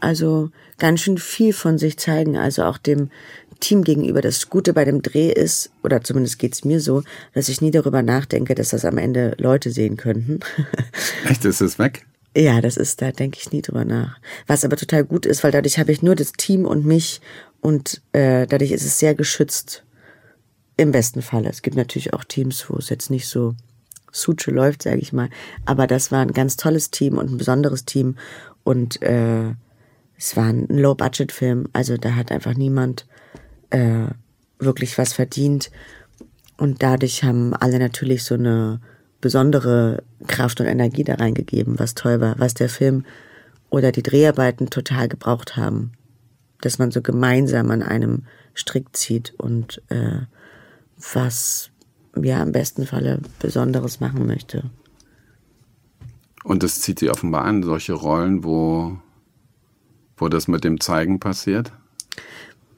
also 0.00 0.50
ganz 0.78 1.00
schön 1.00 1.18
viel 1.18 1.52
von 1.52 1.78
sich 1.78 1.98
zeigen. 1.98 2.36
Also 2.36 2.64
auch 2.64 2.78
dem 2.78 3.10
Team 3.60 3.84
gegenüber. 3.84 4.20
Das 4.20 4.48
Gute 4.48 4.72
bei 4.72 4.84
dem 4.84 5.02
Dreh 5.02 5.30
ist, 5.30 5.70
oder 5.82 6.02
zumindest 6.02 6.38
geht's 6.38 6.64
mir 6.64 6.80
so, 6.80 7.02
dass 7.34 7.48
ich 7.48 7.60
nie 7.60 7.70
darüber 7.70 8.02
nachdenke, 8.02 8.54
dass 8.54 8.70
das 8.70 8.84
am 8.84 8.98
Ende 8.98 9.34
Leute 9.38 9.70
sehen 9.70 9.96
könnten. 9.96 10.40
Echt, 11.28 11.44
ist 11.44 11.60
es 11.60 11.78
weg? 11.78 12.06
Ja, 12.36 12.60
das 12.60 12.76
ist, 12.76 13.02
da 13.02 13.10
denke 13.10 13.38
ich 13.40 13.52
nie 13.52 13.62
drüber 13.62 13.84
nach. 13.84 14.18
Was 14.46 14.64
aber 14.64 14.76
total 14.76 15.04
gut 15.04 15.26
ist, 15.26 15.42
weil 15.42 15.50
dadurch 15.50 15.78
habe 15.78 15.92
ich 15.92 16.02
nur 16.02 16.14
das 16.14 16.32
Team 16.32 16.64
und 16.64 16.86
mich 16.86 17.20
und 17.60 18.02
äh, 18.12 18.46
dadurch 18.46 18.70
ist 18.70 18.84
es 18.84 18.98
sehr 18.98 19.14
geschützt. 19.14 19.84
Im 20.76 20.92
besten 20.92 21.20
Falle. 21.20 21.50
Es 21.50 21.60
gibt 21.60 21.76
natürlich 21.76 22.14
auch 22.14 22.24
Teams, 22.24 22.64
wo 22.70 22.76
es 22.78 22.88
jetzt 22.88 23.10
nicht 23.10 23.28
so 23.28 23.54
Suche 24.12 24.50
läuft, 24.50 24.82
sage 24.82 25.00
ich 25.00 25.12
mal. 25.12 25.28
Aber 25.66 25.86
das 25.86 26.10
war 26.10 26.20
ein 26.20 26.32
ganz 26.32 26.56
tolles 26.56 26.90
Team 26.90 27.18
und 27.18 27.30
ein 27.30 27.36
besonderes 27.36 27.84
Team. 27.84 28.16
Und 28.64 29.02
äh, 29.02 29.54
es 30.16 30.36
war 30.36 30.46
ein 30.46 30.66
Low-Budget-Film. 30.68 31.68
Also 31.74 31.96
da 31.96 32.14
hat 32.14 32.32
einfach 32.32 32.54
niemand 32.54 33.06
äh, 33.70 34.06
wirklich 34.58 34.98
was 34.98 35.12
verdient. 35.12 35.70
Und 36.56 36.82
dadurch 36.82 37.24
haben 37.24 37.54
alle 37.54 37.78
natürlich 37.78 38.24
so 38.24 38.34
eine 38.34 38.80
besondere 39.20 40.02
Kraft 40.26 40.60
und 40.60 40.66
Energie 40.66 41.04
da 41.04 41.14
reingegeben, 41.14 41.78
was 41.78 41.94
toll 41.94 42.20
war, 42.20 42.38
was 42.38 42.54
der 42.54 42.68
Film 42.68 43.04
oder 43.70 43.92
die 43.92 44.02
Dreharbeiten 44.02 44.70
total 44.70 45.08
gebraucht 45.08 45.56
haben. 45.56 45.92
Dass 46.60 46.78
man 46.78 46.90
so 46.90 47.00
gemeinsam 47.00 47.70
an 47.70 47.82
einem 47.82 48.24
Strick 48.54 48.94
zieht 48.94 49.32
und 49.38 49.80
äh, 49.88 50.20
was 51.14 51.70
ja 52.20 52.42
im 52.42 52.52
besten 52.52 52.86
Falle 52.86 53.20
Besonderes 53.38 54.00
machen 54.00 54.26
möchte. 54.26 54.64
Und 56.44 56.62
das 56.62 56.80
zieht 56.80 56.98
sie 56.98 57.10
offenbar 57.10 57.44
an, 57.44 57.62
solche 57.62 57.92
Rollen, 57.92 58.44
wo, 58.44 58.98
wo 60.16 60.28
das 60.28 60.48
mit 60.48 60.64
dem 60.64 60.80
Zeigen 60.80 61.20
passiert? 61.20 61.72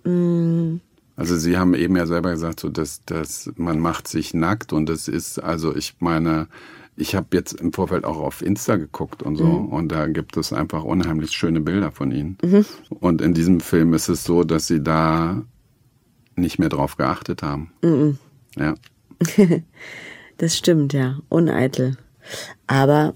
Mm. 0.05 0.81
Also 1.17 1.37
Sie 1.37 1.59
haben 1.59 1.75
eben 1.75 1.97
ja 1.97 2.07
selber 2.07 2.31
gesagt, 2.31 2.61
so 2.61 2.69
dass, 2.69 3.05
dass 3.05 3.51
man 3.57 3.79
macht 3.79 4.09
sich 4.09 4.35
nackt 4.35 4.73
und 4.73 4.89
das 4.89 5.09
ist, 5.09 5.39
also 5.39 5.77
ich 5.77 5.97
meine, 6.01 6.49
ich 6.97 7.15
habe 7.15 7.29
jetzt 7.33 7.53
im 7.53 7.73
Vorfeld 7.73 8.05
auch 8.05 8.19
auf 8.19 8.43
Insta 8.43 8.77
geguckt 8.77 9.23
und 9.23 9.37
so 9.37 9.45
mhm. 9.45 9.69
und 9.69 9.89
da 9.89 10.07
gibt 10.07 10.37
es 10.37 10.53
einfach 10.53 10.85
unheimlich 10.85 11.33
schöne 11.33 11.61
Bilder 11.61 11.91
von 11.91 12.13
Ihnen. 12.13 12.39
Mhm. 12.43 12.65
Und 12.89 13.23
in 13.23 13.35
diesem 13.35 13.61
Film 13.61 13.95
ist 13.95 14.09
es 14.09 14.25
so, 14.25 14.45
dass 14.45 14.67
Sie 14.67 14.83
da 14.83 15.43
nicht 16.37 16.59
mehr 16.59 16.69
drauf 16.69 16.97
geachtet 16.97 17.43
haben. 17.43 17.73
Mhm. 17.83 18.19
Ja. 18.57 18.75
das 20.39 20.57
stimmt, 20.57 20.93
ja. 20.93 21.19
Uneitel. 21.29 21.97
Aber 22.67 23.15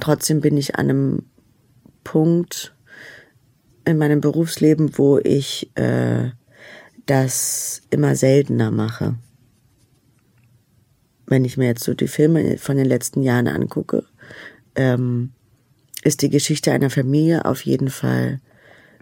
trotzdem 0.00 0.40
bin 0.40 0.56
ich 0.56 0.76
an 0.76 0.90
einem 0.90 1.22
Punkt 2.04 2.74
in 3.84 3.98
meinem 3.98 4.20
Berufsleben, 4.20 4.98
wo 4.98 5.18
ich 5.18 5.70
äh, 5.76 6.30
das 7.06 7.82
immer 7.90 8.14
seltener 8.14 8.70
mache. 8.70 9.16
Wenn 11.26 11.44
ich 11.44 11.56
mir 11.56 11.66
jetzt 11.66 11.84
so 11.84 11.94
die 11.94 12.08
Filme 12.08 12.58
von 12.58 12.76
den 12.76 12.86
letzten 12.86 13.22
Jahren 13.22 13.48
angucke, 13.48 14.04
ähm, 14.74 15.32
ist 16.02 16.22
die 16.22 16.30
Geschichte 16.30 16.72
einer 16.72 16.90
Familie 16.90 17.44
auf 17.44 17.64
jeden 17.64 17.90
Fall 17.90 18.40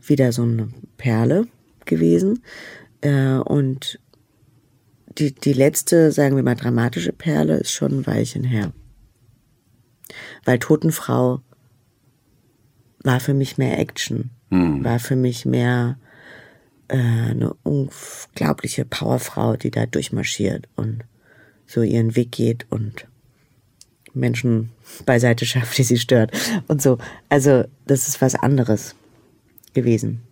wieder 0.02 0.32
so 0.32 0.42
eine 0.42 0.68
Perle 0.96 1.46
gewesen. 1.84 2.42
Äh, 3.00 3.36
und 3.36 4.00
die, 5.18 5.32
die 5.34 5.52
letzte, 5.52 6.12
sagen 6.12 6.36
wir 6.36 6.42
mal, 6.42 6.54
dramatische 6.54 7.12
Perle 7.12 7.58
ist 7.58 7.72
schon 7.72 8.00
ein 8.00 8.06
Weilchen 8.06 8.44
her. 8.44 8.72
Weil 10.44 10.58
Totenfrau 10.58 11.40
war 13.02 13.20
für 13.20 13.34
mich 13.34 13.58
mehr 13.58 13.78
Action, 13.78 14.30
hm. 14.50 14.84
war 14.84 14.98
für 14.98 15.16
mich 15.16 15.44
mehr 15.44 15.98
äh, 16.88 16.96
eine 16.96 17.54
unglaubliche 17.62 18.84
Powerfrau, 18.84 19.56
die 19.56 19.70
da 19.70 19.86
durchmarschiert 19.86 20.68
und 20.76 21.04
so 21.66 21.82
ihren 21.82 22.16
Weg 22.16 22.32
geht 22.32 22.66
und 22.70 23.06
Menschen 24.14 24.70
beiseite 25.04 25.46
schafft, 25.46 25.76
die 25.78 25.82
sie 25.82 25.98
stört 25.98 26.32
und 26.66 26.82
so. 26.82 26.98
Also 27.28 27.64
das 27.86 28.08
ist 28.08 28.20
was 28.20 28.34
anderes 28.34 28.94
gewesen. 29.74 30.22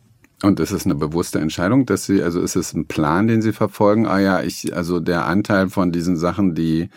Und 0.42 0.60
ist 0.60 0.70
es 0.70 0.84
eine 0.84 0.94
bewusste 0.94 1.38
Entscheidung, 1.38 1.86
dass 1.86 2.04
Sie, 2.04 2.22
also 2.22 2.40
ist 2.42 2.56
es 2.56 2.74
ein 2.74 2.86
Plan, 2.86 3.26
den 3.26 3.40
Sie 3.40 3.52
verfolgen? 3.52 4.06
Ah 4.06 4.18
ja, 4.18 4.42
ich, 4.42 4.74
also 4.76 5.00
der 5.00 5.24
Anteil 5.24 5.70
von 5.70 5.92
diesen 5.92 6.16
Sachen, 6.16 6.54
die, 6.54 6.90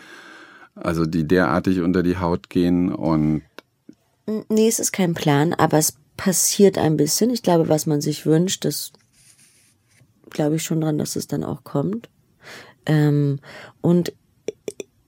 also 0.74 1.06
die 1.06 1.26
derartig 1.26 1.80
unter 1.80 2.02
die 2.02 2.18
Haut 2.18 2.50
gehen 2.50 2.92
und. 2.92 3.42
Nee, 4.48 4.68
es 4.68 4.78
ist 4.78 4.92
kein 4.92 5.14
Plan, 5.14 5.54
aber 5.54 5.78
es 5.78 5.94
passiert 6.20 6.76
ein 6.76 6.98
bisschen. 6.98 7.30
Ich 7.30 7.42
glaube, 7.42 7.70
was 7.70 7.86
man 7.86 8.02
sich 8.02 8.26
wünscht, 8.26 8.66
das 8.66 8.92
glaube 10.28 10.56
ich 10.56 10.62
schon 10.62 10.82
dran, 10.82 10.98
dass 10.98 11.16
es 11.16 11.26
dann 11.26 11.42
auch 11.42 11.64
kommt. 11.64 12.10
Ähm, 12.84 13.38
und 13.80 14.12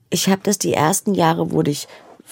ich 0.09 0.27
habe 0.27 0.41
das 0.43 0.57
die 0.57 0.73
ersten 0.73 1.13
Jahre 1.13 1.51
wurde 1.51 1.69
ich 1.69 1.87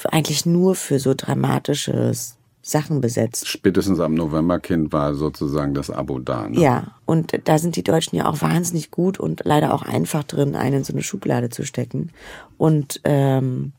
eigentlich 0.05 0.47
nur 0.47 0.73
für 0.73 0.97
so 0.97 1.13
dramatisches 1.13 2.37
Sachen 2.63 3.01
besetzt. 3.01 3.47
Spätestens 3.47 3.99
am 3.99 4.15
Novemberkind 4.15 4.91
war 4.91 5.13
sozusagen 5.13 5.75
das 5.75 5.91
Abo 5.91 6.17
da. 6.17 6.49
Ne? 6.49 6.59
Ja, 6.59 6.95
und 7.05 7.39
da 7.43 7.59
sind 7.59 7.75
die 7.75 7.83
Deutschen 7.83 8.15
ja 8.15 8.25
auch 8.25 8.41
wahnsinnig 8.41 8.89
gut 8.89 9.19
und 9.19 9.41
leider 9.43 9.75
auch 9.75 9.83
einfach 9.83 10.23
drin, 10.23 10.55
einen 10.55 10.77
in 10.77 10.83
so 10.83 10.93
eine 10.93 11.03
Schublade 11.03 11.51
zu 11.51 11.67
stecken. 11.67 12.09
Und 12.57 12.99
ähm, 13.03 13.73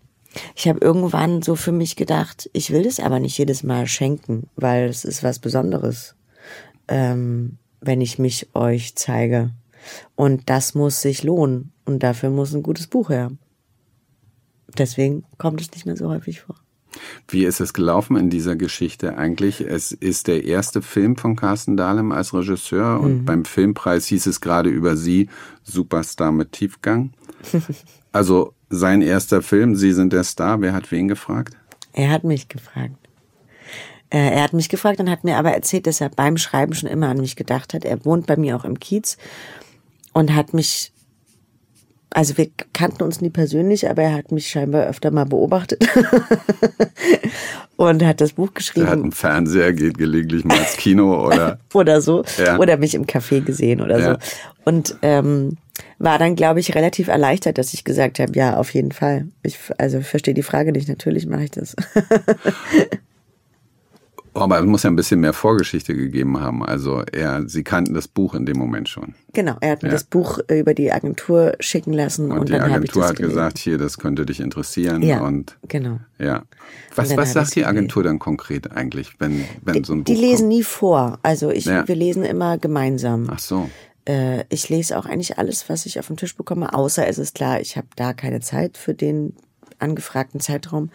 ich 0.55 0.69
habe 0.69 0.81
irgendwann 0.81 1.43
so 1.43 1.57
für 1.57 1.73
mich 1.73 1.97
gedacht, 1.97 2.49
ich 2.53 2.71
will 2.71 2.85
das 2.85 3.01
aber 3.01 3.21
nicht 3.21 3.37
jedes 3.39 3.63
Mal 3.63 3.87
schenken, 3.87 4.49
weil 4.57 4.89
es 4.89 5.05
ist 5.05 5.23
was 5.23 5.39
Besonderes, 5.39 6.15
ähm, 6.89 7.59
wenn 7.81 8.01
ich 8.01 8.19
mich 8.19 8.49
euch 8.55 8.95
zeige. 8.95 9.51
Und 10.15 10.49
das 10.49 10.75
muss 10.75 11.01
sich 11.01 11.23
lohnen. 11.23 11.73
Und 11.85 12.03
dafür 12.03 12.31
muss 12.31 12.55
ein 12.55 12.63
gutes 12.63 12.87
Buch 12.87 13.11
her. 13.11 13.33
Deswegen 14.79 15.25
kommt 15.39 15.61
es 15.61 15.71
nicht 15.73 15.87
mehr 15.87 15.97
so 15.97 16.09
häufig 16.09 16.41
vor. 16.41 16.57
Wie 17.29 17.45
ist 17.45 17.61
es 17.61 17.73
gelaufen 17.73 18.17
in 18.17 18.31
dieser 18.31 18.55
Geschichte 18.55 19.17
eigentlich? 19.17 19.61
Es 19.61 19.93
ist 19.93 20.29
der 20.29 20.45
erste 20.45 20.83
Film 20.83 21.17
von 21.17 21.37
Carsten 21.37 21.77
Dahlem 21.77 22.13
als 22.13 22.35
Regisseur 22.35 23.01
und 23.01 23.21
mhm. 23.21 23.25
beim 23.25 23.45
Filmpreis 23.45 24.07
hieß 24.07 24.27
es 24.27 24.41
gerade 24.41 24.69
über 24.69 24.97
Sie 24.97 25.29
Superstar 25.63 26.33
mit 26.33 26.53
Tiefgang. 26.53 27.13
Also 28.15 28.53
sein 28.73 29.03
erster 29.03 29.43
Film, 29.43 29.77
Sie 29.77 29.93
sind 29.93 30.13
der 30.13 30.25
Star. 30.25 30.61
Wer 30.61 30.73
hat 30.73 30.91
wen 30.91 31.09
gefragt? 31.09 31.55
Er 31.93 32.11
hat 32.11 32.25
mich 32.25 32.49
gefragt. 32.49 32.97
Äh, 34.11 34.35
er 34.35 34.43
hat 34.43 34.53
mich 34.53 34.69
gefragt 34.69 34.99
und 34.99 35.11
hat 35.11 35.25
mir 35.25 35.37
aber 35.37 35.53
erzählt, 35.53 35.87
dass 35.87 36.01
er 36.01 36.09
beim 36.09 36.37
Schreiben 36.37 36.75
schon 36.75 36.89
immer 36.89 37.09
an 37.09 37.19
mich 37.19 37.37
gedacht 37.37 37.75
hat. 37.75 37.85
Er 37.85 38.05
wohnt 38.05 38.27
bei 38.27 38.37
mir 38.37 38.57
auch 38.57 38.65
im 38.65 38.81
Kiez 38.81 39.19
und 40.13 40.35
hat 40.35 40.55
mich 40.55 40.93
also 42.15 42.37
wir 42.37 42.49
kannten 42.73 43.03
uns 43.03 43.21
nie 43.21 43.31
persönlich, 43.31 43.89
aber 43.89 44.03
er 44.03 44.15
hat 44.15 44.33
mich 44.33 44.49
scheinbar 44.49 44.87
öfter 44.87 45.11
mal 45.11 45.25
beobachtet 45.25 45.87
und 47.77 48.05
hat 48.05 48.21
das 48.21 48.35
Buch 48.35 48.53
geschrieben. 48.55 48.87
Er 48.87 48.93
hat 48.93 48.99
einen 48.99 49.13
Fernseher, 49.13 49.73
geht 49.73 49.99
gelegentlich 49.99 50.45
mal 50.45 50.59
ins 50.59 50.77
Kino 50.77 51.27
oder 51.27 51.59
oder 51.73 52.01
so 52.01 52.25
ja. 52.39 52.59
oder 52.59 52.77
mich 52.77 52.95
im 52.95 53.07
Café 53.07 53.41
gesehen 53.41 53.81
oder 53.81 53.99
ja. 53.99 54.13
so 54.13 54.19
und 54.65 54.97
ähm, 55.03 55.57
war 55.99 56.19
dann 56.19 56.37
glaube 56.37 56.61
ich 56.61 56.75
relativ 56.75 57.09
erleichtert, 57.09 57.59
dass 57.59 57.75
ich 57.75 57.85
gesagt 57.85 58.19
habe, 58.19 58.33
ja 58.35 58.57
auf 58.57 58.73
jeden 58.75 58.93
Fall. 58.93 59.29
Ich 59.43 59.59
also 59.79 60.01
verstehe 60.01 60.35
die 60.35 60.43
Frage 60.43 60.73
nicht, 60.73 60.89
natürlich 60.89 61.27
mache 61.27 61.45
ich 61.45 61.51
das. 61.51 61.77
Aber 64.35 64.59
es 64.59 64.65
muss 64.65 64.83
ja 64.83 64.91
ein 64.91 64.97
bisschen 64.97 65.21
mehr 65.21 65.35
Vorgeschichte 65.35 65.95
gegeben 65.95 66.41
haben. 66.41 66.65
Also 66.65 67.03
er, 67.13 67.47
sie 67.49 67.65
kannten 67.65 67.93
das 67.93 68.09
Buch 68.09 68.35
in 68.35 68.47
dem 68.47 68.57
Moment 68.57 68.89
schon. 68.89 69.15
Genau, 69.35 69.57
er 69.61 69.73
hat 69.73 69.83
mir 69.83 69.91
ja. 69.91 69.93
das 69.93 70.05
Buch 70.05 70.39
äh, 70.49 70.61
über 70.61 70.73
die 70.73 70.91
Agentur 70.91 71.53
schicken 71.61 71.93
lassen 71.93 72.33
und, 72.33 72.39
und 72.39 72.49
die 72.49 72.55
Agentur 72.55 73.07
hat 73.07 73.17
gesagt, 73.17 73.59
hier, 73.59 73.77
das 73.77 73.99
könnte 73.99 74.25
dich 74.25 74.41
interessieren. 74.41 75.03
Ja, 75.03 75.21
und 75.21 75.59
genau. 75.69 76.01
Ja. 76.19 76.45
Was, 76.95 77.15
was 77.17 77.35
sagt 77.35 77.55
die 77.57 77.67
Agentur 77.67 78.03
dann 78.03 78.19
konkret 78.19 78.73
eigentlich, 78.73 79.21
wenn, 79.21 79.45
wenn 79.63 79.85
so 79.85 79.93
ein 79.93 80.05
Buch 80.05 80.15
Die 80.15 80.19
lesen 80.19 80.45
kommt? 80.45 80.49
nie 80.49 80.63
vor. 80.63 81.19
Also 81.23 81.51
ich, 81.51 81.67
Ja. 81.67 81.87
wir 81.87 81.97
lesen 81.97 82.25
immer 82.25 82.57
gemeinsam. 82.57 83.29
Ach 83.31 83.39
so. 83.39 83.69
Äh, 84.07 84.45
ich 84.49 84.69
lese 84.69 84.99
auch 84.99 85.07
eigentlich 85.07 85.39
alles, 85.39 85.69
was 85.69 85.87
ich 85.87 85.99
auf 85.99 86.09
den 86.09 86.17
Tisch 86.17 86.37
bekomme, 86.37 86.75
außer 86.75 87.07
es 87.07 87.19
ist 87.19 87.35
klar, 87.35 87.61
ich 87.61 87.77
habe 87.77 87.89
da 87.97 88.13
keine 88.13 88.41
Zeit 88.41 88.77
für 88.77 88.95
den 88.95 89.37
angefragten 89.79 90.41
Zeitraum. 90.41 90.91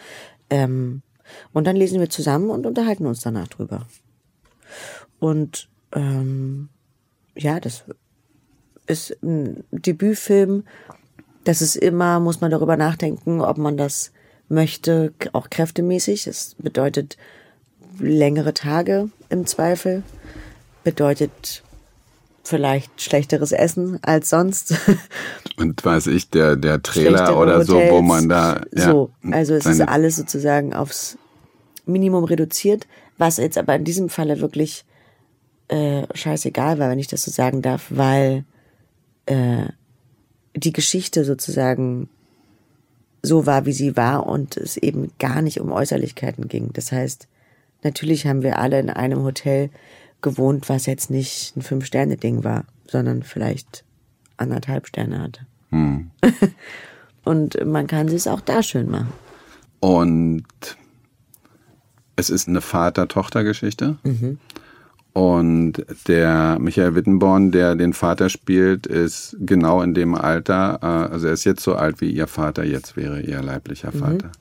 Ähm, 0.49 1.01
und 1.53 1.65
dann 1.67 1.75
lesen 1.75 1.99
wir 1.99 2.09
zusammen 2.09 2.49
und 2.49 2.65
unterhalten 2.65 3.05
uns 3.05 3.21
danach 3.21 3.47
drüber. 3.47 3.85
Und 5.19 5.69
ähm, 5.93 6.69
ja, 7.35 7.59
das 7.59 7.83
ist 8.87 9.17
ein 9.21 9.63
Debütfilm. 9.71 10.63
Das 11.43 11.61
ist 11.61 11.75
immer, 11.75 12.19
muss 12.19 12.41
man 12.41 12.51
darüber 12.51 12.77
nachdenken, 12.77 13.41
ob 13.41 13.57
man 13.57 13.77
das 13.77 14.11
möchte, 14.49 15.13
auch 15.33 15.49
kräftemäßig. 15.49 16.27
Es 16.27 16.55
bedeutet 16.57 17.17
längere 17.99 18.53
Tage 18.53 19.09
im 19.29 19.45
Zweifel. 19.45 20.03
Bedeutet 20.83 21.63
vielleicht 22.47 23.01
schlechteres 23.01 23.51
Essen 23.51 23.99
als 24.01 24.29
sonst. 24.29 24.75
Und 25.57 25.83
weiß 25.83 26.07
ich, 26.07 26.29
der, 26.29 26.55
der 26.55 26.81
Trailer 26.81 27.17
Schlechtere 27.17 27.37
oder 27.37 27.63
so, 27.63 27.75
wo 27.75 27.79
Hotels. 27.79 28.07
man 28.07 28.29
da. 28.29 28.61
Ja, 28.73 28.91
so, 28.91 29.11
also 29.31 29.53
es 29.55 29.65
ist 29.65 29.81
alles 29.81 30.15
sozusagen 30.15 30.73
aufs 30.73 31.17
Minimum 31.85 32.23
reduziert, 32.23 32.87
was 33.17 33.37
jetzt 33.37 33.57
aber 33.57 33.75
in 33.75 33.83
diesem 33.83 34.09
Falle 34.09 34.39
wirklich 34.41 34.85
äh, 35.67 36.03
scheißegal 36.13 36.79
war, 36.79 36.89
wenn 36.89 36.99
ich 36.99 37.07
das 37.07 37.23
so 37.23 37.31
sagen 37.31 37.61
darf, 37.61 37.87
weil 37.89 38.45
äh, 39.25 39.65
die 40.55 40.73
Geschichte 40.73 41.25
sozusagen 41.25 42.09
so 43.21 43.45
war, 43.45 43.65
wie 43.65 43.73
sie 43.73 43.97
war 43.97 44.27
und 44.27 44.57
es 44.57 44.77
eben 44.77 45.11
gar 45.19 45.41
nicht 45.41 45.59
um 45.59 45.71
Äußerlichkeiten 45.71 46.47
ging. 46.47 46.71
Das 46.73 46.91
heißt, 46.91 47.27
natürlich 47.83 48.25
haben 48.25 48.43
wir 48.43 48.59
alle 48.59 48.79
in 48.79 48.89
einem 48.89 49.23
Hotel 49.23 49.69
gewohnt, 50.21 50.69
was 50.69 50.85
jetzt 50.85 51.09
nicht 51.09 51.55
ein 51.55 51.61
Fünf-Sterne-Ding 51.61 52.43
war, 52.43 52.65
sondern 52.87 53.23
vielleicht 53.23 53.83
anderthalb 54.37 54.87
Sterne 54.87 55.21
hatte. 55.21 55.41
Hm. 55.69 56.11
und 57.23 57.65
man 57.65 57.87
kann 57.87 58.07
es 58.07 58.27
auch 58.27 58.41
da 58.41 58.63
schön 58.63 58.89
machen. 58.89 59.13
Und 59.79 60.45
es 62.15 62.29
ist 62.29 62.47
eine 62.47 62.61
Vater-Tochter-Geschichte. 62.61 63.97
Und 65.13 65.85
der 66.07 66.57
Michael 66.59 66.93
Wittenborn, 66.93 67.51
der 67.51 67.75
den 67.75 67.93
Vater 67.93 68.29
spielt, 68.29 68.85
ist 68.85 69.35
genau 69.39 69.81
in 69.81 69.93
dem 69.93 70.13
Alter, 70.13 70.79
äh, 70.81 71.11
also 71.11 71.27
er 71.27 71.33
ist 71.33 71.43
jetzt 71.43 71.63
so 71.63 71.75
alt 71.75 72.01
wie 72.01 72.11
ihr 72.11 72.27
Vater 72.27 72.63
jetzt 72.63 72.95
wäre, 72.95 73.21
ihr 73.21 73.41
leiblicher 73.41 73.91
Vater. 73.91 74.31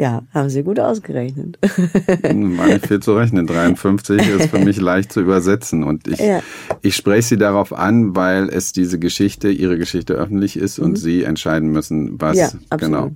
Ja, 0.00 0.22
haben 0.32 0.48
Sie 0.48 0.62
gut 0.62 0.80
ausgerechnet. 0.80 1.58
War 1.60 2.66
nicht 2.68 2.86
viel 2.86 3.00
zu 3.00 3.12
rechnen. 3.14 3.46
53 3.46 4.18
ist 4.30 4.48
für 4.48 4.58
mich 4.58 4.80
leicht 4.80 5.12
zu 5.12 5.20
übersetzen. 5.20 5.84
Und 5.84 6.08
ich, 6.08 6.18
Ja. 6.18 6.40
ich 6.80 6.96
spreche 6.96 7.28
Sie 7.28 7.36
darauf 7.36 7.74
an, 7.74 8.16
weil 8.16 8.48
es 8.48 8.72
diese 8.72 8.98
Geschichte, 8.98 9.50
Ihre 9.50 9.76
Geschichte 9.76 10.14
öffentlich 10.14 10.56
ist 10.56 10.78
und 10.78 10.96
Sie 10.96 11.24
entscheiden 11.24 11.70
müssen, 11.70 12.18
was 12.18 12.36
Mhm. 12.54 12.60
ja, 12.70 12.76
genau. 12.78 13.10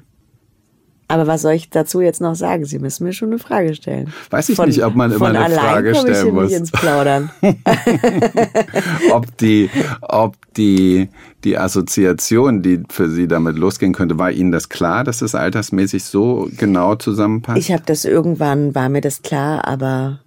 Aber 1.15 1.29
was 1.29 1.43
soll 1.43 1.53
ich 1.53 1.71
dazu 1.71 2.01
jetzt 2.01 2.21
noch 2.21 2.35
sagen? 2.35 2.65
Sie 2.65 2.81
müssen 2.81 3.05
mir 3.05 3.13
schon 3.13 3.29
eine 3.29 3.39
Frage 3.39 3.73
stellen. 3.77 4.13
Weiß 4.31 4.49
ich 4.49 4.59
nicht, 4.59 4.85
ob 4.85 4.97
man 4.97 5.13
immer 5.13 5.29
von 5.29 5.37
eine 5.37 5.55
Frage 5.55 5.93
ich 5.93 5.99
stellen 5.99 6.25
hier 6.25 6.33
muss. 6.33 6.51
Nicht 6.51 6.59
ins 6.59 6.73
Plaudern. 6.73 7.31
ob 9.13 9.37
die, 9.37 9.71
ob 10.01 10.35
die, 10.57 11.09
die 11.45 11.57
Assoziation, 11.57 12.63
die 12.63 12.83
für 12.89 13.09
Sie 13.09 13.29
damit 13.29 13.57
losgehen 13.57 13.93
könnte, 13.93 14.19
war 14.19 14.33
Ihnen 14.33 14.51
das 14.51 14.69
klar, 14.69 15.05
dass 15.05 15.21
das 15.21 15.37
altersmäßig 15.37 16.03
so 16.03 16.49
genau 16.57 16.97
zusammenpasst? 16.97 17.59
Ich 17.61 17.71
habe 17.71 17.85
das 17.87 18.05
irgendwann, 18.05 18.75
war 18.75 18.89
mir 18.89 19.01
das 19.01 19.23
klar, 19.23 19.69
aber 19.69 20.19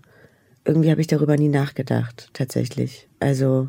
irgendwie 0.63 0.89
habe 0.89 1.01
ich 1.01 1.07
darüber 1.07 1.35
nie 1.35 1.49
nachgedacht, 1.49 2.29
tatsächlich. 2.31 3.09
Also 3.19 3.67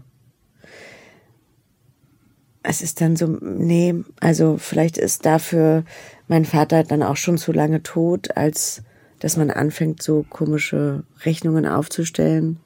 es 2.62 2.80
ist 2.80 3.00
dann 3.00 3.16
so, 3.16 3.26
nee, 3.40 4.04
also 4.20 4.56
vielleicht 4.56 4.98
ist 4.98 5.26
dafür 5.26 5.82
mein 6.28 6.44
Vater 6.44 6.84
dann 6.84 7.02
auch 7.02 7.16
schon 7.16 7.38
zu 7.38 7.52
lange 7.52 7.82
tot, 7.82 8.36
als 8.36 8.82
dass 9.18 9.36
man 9.36 9.50
anfängt, 9.50 10.02
so 10.02 10.24
komische 10.28 11.02
Rechnungen 11.24 11.66
aufzustellen. 11.66 12.60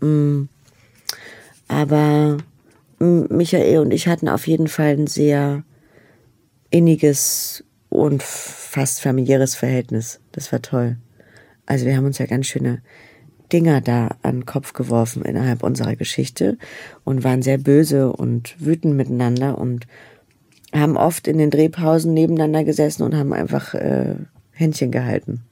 Mm. 0.00 0.48
Aber 1.68 2.38
Michael 2.98 3.78
und 3.78 3.92
ich 3.92 4.08
hatten 4.08 4.28
auf 4.28 4.46
jeden 4.46 4.68
Fall 4.68 4.96
ein 4.96 5.06
sehr 5.06 5.62
inniges 6.70 7.64
und 7.88 8.22
fast 8.22 9.00
familiäres 9.00 9.54
Verhältnis. 9.54 10.20
Das 10.32 10.52
war 10.52 10.60
toll. 10.60 10.96
Also 11.66 11.86
wir 11.86 11.96
haben 11.96 12.06
uns 12.06 12.18
ja 12.18 12.26
ganz 12.26 12.46
schöne 12.46 12.82
Dinger 13.52 13.80
da 13.80 14.16
an 14.22 14.40
den 14.40 14.46
Kopf 14.46 14.72
geworfen 14.72 15.22
innerhalb 15.22 15.62
unserer 15.62 15.96
Geschichte 15.96 16.58
und 17.04 17.24
waren 17.24 17.42
sehr 17.42 17.58
böse 17.58 18.12
und 18.12 18.54
wütend 18.58 18.94
miteinander 18.94 19.56
und 19.56 19.86
haben 20.72 20.96
oft 20.96 21.26
in 21.26 21.38
den 21.38 21.50
Drehpausen 21.50 22.12
nebeneinander 22.12 22.64
gesessen 22.64 23.02
und 23.02 23.14
haben 23.14 23.32
einfach 23.32 23.74
äh, 23.74 24.16
Händchen 24.52 24.90
gehalten. 24.90 25.42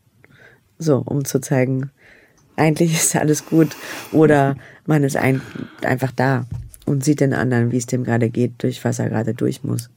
So, 0.78 0.98
um 0.98 1.24
zu 1.24 1.40
zeigen, 1.40 1.90
eigentlich 2.56 2.94
ist 2.94 3.16
alles 3.16 3.46
gut. 3.46 3.76
Oder 4.12 4.56
man 4.86 5.04
ist 5.04 5.16
ein, 5.16 5.40
einfach 5.82 6.12
da 6.12 6.46
und 6.84 7.04
sieht 7.04 7.20
den 7.20 7.32
anderen, 7.32 7.72
wie 7.72 7.78
es 7.78 7.86
dem 7.86 8.04
gerade 8.04 8.30
geht, 8.30 8.62
durch 8.62 8.84
was 8.84 8.98
er 8.98 9.08
gerade 9.08 9.34
durch 9.34 9.64
muss. 9.64 9.90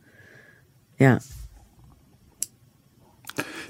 Ja. 0.98 1.20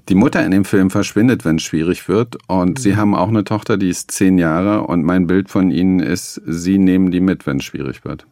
Die 0.07 0.15
Mutter 0.15 0.43
in 0.43 0.51
dem 0.51 0.65
Film 0.65 0.89
verschwindet, 0.89 1.45
wenn 1.45 1.57
es 1.57 1.63
schwierig 1.63 2.07
wird. 2.07 2.37
Und 2.47 2.79
Sie 2.79 2.95
haben 2.95 3.13
auch 3.13 3.27
eine 3.27 3.43
Tochter, 3.43 3.77
die 3.77 3.89
ist 3.89 4.11
zehn 4.11 4.39
Jahre. 4.39 4.87
Und 4.87 5.03
mein 5.03 5.27
Bild 5.27 5.49
von 5.49 5.69
Ihnen 5.69 5.99
ist, 5.99 6.41
Sie 6.45 6.79
nehmen 6.79 7.11
die 7.11 7.19
mit, 7.19 7.45
wenn 7.45 7.57
es 7.57 7.65
schwierig 7.65 8.03
wird. 8.05 8.25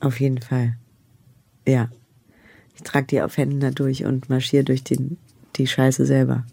Auf 0.00 0.18
jeden 0.18 0.40
Fall. 0.40 0.76
Ja. 1.66 1.88
Ich 2.74 2.82
trage 2.82 3.06
die 3.06 3.22
auf 3.22 3.36
Händen 3.36 3.60
da 3.60 3.70
durch 3.70 4.04
und 4.04 4.28
marschiere 4.28 4.64
durch 4.64 4.82
die, 4.84 5.16
die 5.56 5.66
Scheiße 5.66 6.04
selber. 6.06 6.44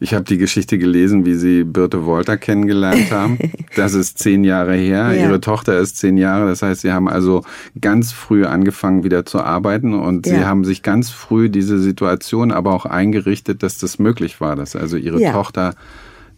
Ich 0.00 0.14
habe 0.14 0.24
die 0.24 0.36
Geschichte 0.38 0.78
gelesen, 0.78 1.24
wie 1.26 1.34
Sie 1.36 1.62
Birte 1.62 2.04
Wolter 2.04 2.36
kennengelernt 2.36 3.10
haben. 3.12 3.38
Das 3.76 3.94
ist 3.94 4.18
zehn 4.18 4.42
Jahre 4.42 4.74
her. 4.74 5.12
Ja. 5.12 5.28
Ihre 5.28 5.40
Tochter 5.40 5.78
ist 5.78 5.96
zehn 5.96 6.16
Jahre. 6.16 6.48
Das 6.48 6.60
heißt, 6.62 6.80
Sie 6.80 6.90
haben 6.92 7.08
also 7.08 7.44
ganz 7.80 8.10
früh 8.10 8.44
angefangen, 8.44 9.04
wieder 9.04 9.24
zu 9.24 9.40
arbeiten. 9.40 9.94
Und 9.94 10.26
Sie 10.26 10.34
Ja. 10.34 10.46
haben 10.46 10.64
sich 10.64 10.82
ganz 10.82 11.10
früh 11.10 11.48
diese 11.50 11.78
Situation 11.78 12.50
aber 12.50 12.72
auch 12.74 12.84
eingerichtet, 12.84 13.62
dass 13.62 13.78
das 13.78 14.00
möglich 14.00 14.40
war, 14.40 14.56
dass 14.56 14.74
also 14.74 14.96
Ihre 14.96 15.20
Ja. 15.20 15.30
Tochter 15.32 15.76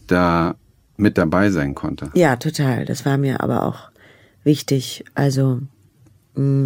da 0.09 0.57
mit 0.99 1.17
dabei 1.17 1.51
sein 1.51 1.75
konnte. 1.75 2.11
Ja, 2.15 2.37
total. 2.37 2.85
Das 2.85 3.07
war 3.07 3.17
mir 3.17 3.41
aber 3.43 3.63
auch 3.63 3.89
wichtig. 4.45 5.05
Also, 5.15 5.61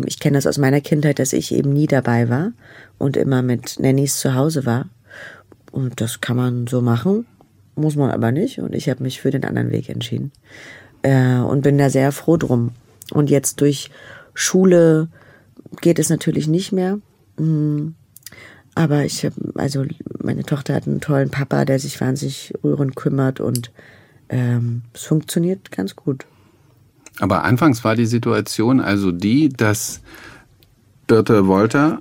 ich 0.06 0.18
kenne 0.18 0.38
das 0.38 0.46
aus 0.46 0.58
meiner 0.58 0.80
Kindheit, 0.80 1.18
dass 1.18 1.32
ich 1.32 1.52
eben 1.52 1.72
nie 1.72 1.86
dabei 1.86 2.28
war 2.28 2.52
und 2.96 3.16
immer 3.16 3.42
mit 3.42 3.78
Nannies 3.78 4.18
zu 4.18 4.34
Hause 4.34 4.64
war. 4.64 4.86
Und 5.70 6.00
das 6.00 6.20
kann 6.20 6.36
man 6.36 6.66
so 6.66 6.80
machen, 6.80 7.26
muss 7.74 7.96
man 7.96 8.10
aber 8.10 8.32
nicht. 8.32 8.60
Und 8.60 8.74
ich 8.74 8.88
habe 8.88 9.02
mich 9.02 9.20
für 9.20 9.30
den 9.30 9.44
anderen 9.44 9.70
Weg 9.70 9.90
entschieden. 9.90 10.32
Äh, 11.02 11.36
und 11.36 11.62
bin 11.62 11.76
da 11.78 11.90
sehr 11.90 12.12
froh 12.12 12.36
drum. 12.36 12.70
Und 13.12 13.30
jetzt 13.30 13.60
durch 13.60 13.90
Schule 14.34 15.08
geht 15.80 15.98
es 15.98 16.08
natürlich 16.08 16.48
nicht 16.48 16.72
mehr. 16.72 16.98
Mm, 17.36 17.94
Aber 18.74 19.04
ich 19.04 19.24
habe, 19.24 19.34
also 19.56 19.84
meine 20.22 20.44
Tochter 20.44 20.74
hat 20.74 20.86
einen 20.86 21.00
tollen 21.00 21.30
Papa, 21.30 21.64
der 21.64 21.78
sich 21.78 22.00
wahnsinnig 22.00 22.54
rührend 22.62 22.96
kümmert 22.96 23.40
und 23.40 23.70
ähm, 24.28 24.82
es 24.94 25.02
funktioniert 25.02 25.70
ganz 25.70 25.96
gut. 25.96 26.26
Aber 27.20 27.44
anfangs 27.44 27.84
war 27.84 27.96
die 27.96 28.06
Situation 28.06 28.80
also 28.80 29.12
die, 29.12 29.48
dass 29.48 30.00
Birte 31.06 31.46
Wolter 31.46 32.00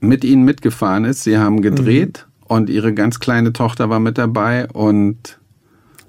mit 0.00 0.24
ihnen 0.24 0.44
mitgefahren 0.44 1.04
ist. 1.04 1.24
Sie 1.24 1.36
haben 1.36 1.60
gedreht 1.60 2.26
und 2.46 2.70
ihre 2.70 2.94
ganz 2.94 3.20
kleine 3.20 3.52
Tochter 3.52 3.90
war 3.90 4.00
mit 4.00 4.16
dabei 4.18 4.68
und 4.68 5.38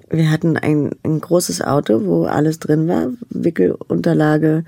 Wir 0.08 0.30
hatten 0.30 0.56
ein, 0.56 0.90
ein 1.04 1.20
großes 1.20 1.62
Auto, 1.62 2.04
wo 2.04 2.24
alles 2.24 2.58
drin 2.58 2.88
war, 2.88 3.08
Wickelunterlage, 3.30 4.64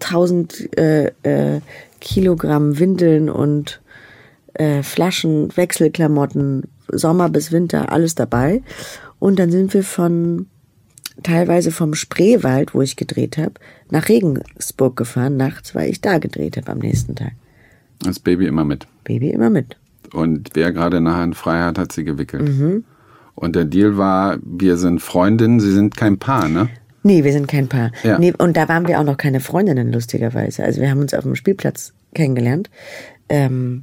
1000 0.00 0.78
äh, 0.78 1.12
äh, 1.22 1.60
Kilogramm 2.00 2.78
Windeln 2.78 3.28
und 3.28 3.80
äh, 4.54 4.82
Flaschen, 4.82 5.56
Wechselklamotten, 5.56 6.64
Sommer 6.88 7.28
bis 7.28 7.50
Winter, 7.50 7.90
alles 7.90 8.14
dabei. 8.14 8.62
Und 9.18 9.38
dann 9.38 9.50
sind 9.50 9.74
wir 9.74 9.82
von 9.82 10.46
teilweise 11.22 11.70
vom 11.70 11.94
Spreewald, 11.94 12.74
wo 12.74 12.82
ich 12.82 12.96
gedreht 12.96 13.38
habe, 13.38 13.54
nach 13.90 14.08
Regensburg 14.08 14.96
gefahren, 14.96 15.36
nachts, 15.36 15.74
weil 15.74 15.90
ich 15.90 16.00
da 16.00 16.18
gedreht 16.18 16.56
habe 16.56 16.72
am 16.72 16.78
nächsten 16.78 17.14
Tag. 17.14 17.32
das 18.02 18.18
Baby 18.18 18.46
immer 18.46 18.64
mit. 18.64 18.86
Baby 19.04 19.30
immer 19.30 19.50
mit. 19.50 19.76
Und 20.12 20.50
wer 20.54 20.72
gerade 20.72 20.98
eine 20.98 21.16
Hand 21.16 21.36
frei 21.36 21.60
hat, 21.60 21.78
hat 21.78 21.92
sie 21.92 22.04
gewickelt. 22.04 22.48
Und 23.34 23.56
der 23.56 23.64
Deal 23.64 23.96
war, 23.96 24.38
wir 24.42 24.76
sind 24.76 25.00
Freundinnen, 25.00 25.60
sie 25.60 25.72
sind 25.72 25.96
kein 25.96 26.18
Paar, 26.18 26.48
ne? 26.48 26.68
Nee, 27.02 27.22
wir 27.22 27.32
sind 27.32 27.48
kein 27.48 27.68
Paar. 27.68 27.92
Ja. 28.02 28.18
Nee, 28.18 28.32
und 28.38 28.56
da 28.56 28.68
waren 28.68 28.88
wir 28.88 28.98
auch 28.98 29.04
noch 29.04 29.18
keine 29.18 29.40
Freundinnen, 29.40 29.92
lustigerweise. 29.92 30.64
Also 30.64 30.80
wir 30.80 30.90
haben 30.90 31.00
uns 31.00 31.12
auf 31.12 31.24
dem 31.24 31.36
Spielplatz 31.36 31.92
kennengelernt. 32.14 32.70
Ähm, 33.28 33.82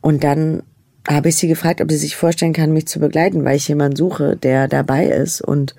und 0.00 0.24
dann 0.24 0.62
habe 1.06 1.28
ich 1.28 1.36
sie 1.36 1.48
gefragt, 1.48 1.80
ob 1.80 1.90
sie 1.90 1.98
sich 1.98 2.16
vorstellen 2.16 2.52
kann, 2.52 2.72
mich 2.72 2.86
zu 2.86 2.98
begleiten, 2.98 3.44
weil 3.44 3.56
ich 3.56 3.68
jemanden 3.68 3.96
suche, 3.96 4.36
der 4.36 4.68
dabei 4.68 5.06
ist. 5.06 5.42
Und 5.42 5.74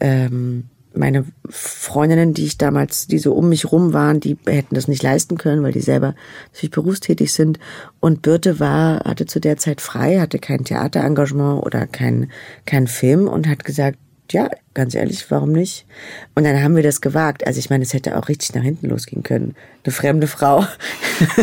ähm, 0.00 0.64
meine 0.94 1.24
Freundinnen, 1.48 2.34
die 2.34 2.46
ich 2.46 2.58
damals, 2.58 3.06
die 3.06 3.18
so 3.18 3.32
um 3.32 3.48
mich 3.48 3.70
rum 3.70 3.92
waren, 3.92 4.20
die 4.20 4.36
hätten 4.46 4.74
das 4.74 4.88
nicht 4.88 5.02
leisten 5.02 5.38
können, 5.38 5.62
weil 5.62 5.72
die 5.72 5.80
selber 5.80 6.14
natürlich 6.52 6.72
berufstätig 6.72 7.32
sind. 7.32 7.58
Und 8.00 8.22
Birte 8.22 8.58
war, 8.58 9.04
hatte 9.04 9.26
zu 9.26 9.40
der 9.40 9.56
Zeit 9.56 9.80
frei, 9.80 10.18
hatte 10.18 10.38
kein 10.38 10.64
Theaterengagement 10.64 11.64
oder 11.64 11.86
kein, 11.86 12.30
kein 12.66 12.86
Film 12.86 13.28
und 13.28 13.46
hat 13.46 13.64
gesagt, 13.64 13.98
ja, 14.30 14.50
ganz 14.74 14.94
ehrlich, 14.94 15.30
warum 15.30 15.52
nicht? 15.52 15.86
Und 16.34 16.44
dann 16.44 16.62
haben 16.62 16.76
wir 16.76 16.82
das 16.82 17.00
gewagt. 17.00 17.46
Also 17.46 17.58
ich 17.58 17.70
meine, 17.70 17.84
es 17.84 17.94
hätte 17.94 18.16
auch 18.16 18.28
richtig 18.28 18.54
nach 18.54 18.62
hinten 18.62 18.88
losgehen 18.88 19.22
können. 19.22 19.54
Eine 19.84 19.92
fremde 19.92 20.26
Frau, 20.26 20.66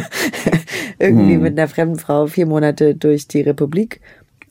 irgendwie 1.00 1.38
mit 1.38 1.58
einer 1.58 1.68
fremden 1.68 1.98
Frau 1.98 2.28
vier 2.28 2.46
Monate 2.46 2.94
durch 2.94 3.28
die 3.28 3.42
Republik. 3.42 4.02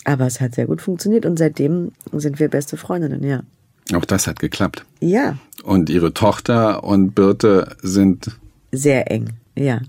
Aber 0.04 0.26
es 0.26 0.40
hat 0.40 0.54
sehr 0.54 0.66
gut 0.66 0.82
funktioniert 0.82 1.26
und 1.26 1.38
seitdem 1.38 1.92
sind 2.12 2.40
wir 2.40 2.48
beste 2.48 2.76
Freundinnen, 2.76 3.22
ja. 3.22 3.42
Auch 3.92 4.04
das 4.04 4.26
hat 4.26 4.38
geklappt. 4.38 4.84
Ja, 5.00 5.36
Und 5.62 5.90
ihre 5.90 6.14
Tochter 6.14 6.84
und 6.84 7.14
Birte 7.14 7.76
sind 7.82 8.30
sehr 8.72 9.10
eng, 9.10 9.30
ja. 9.56 9.80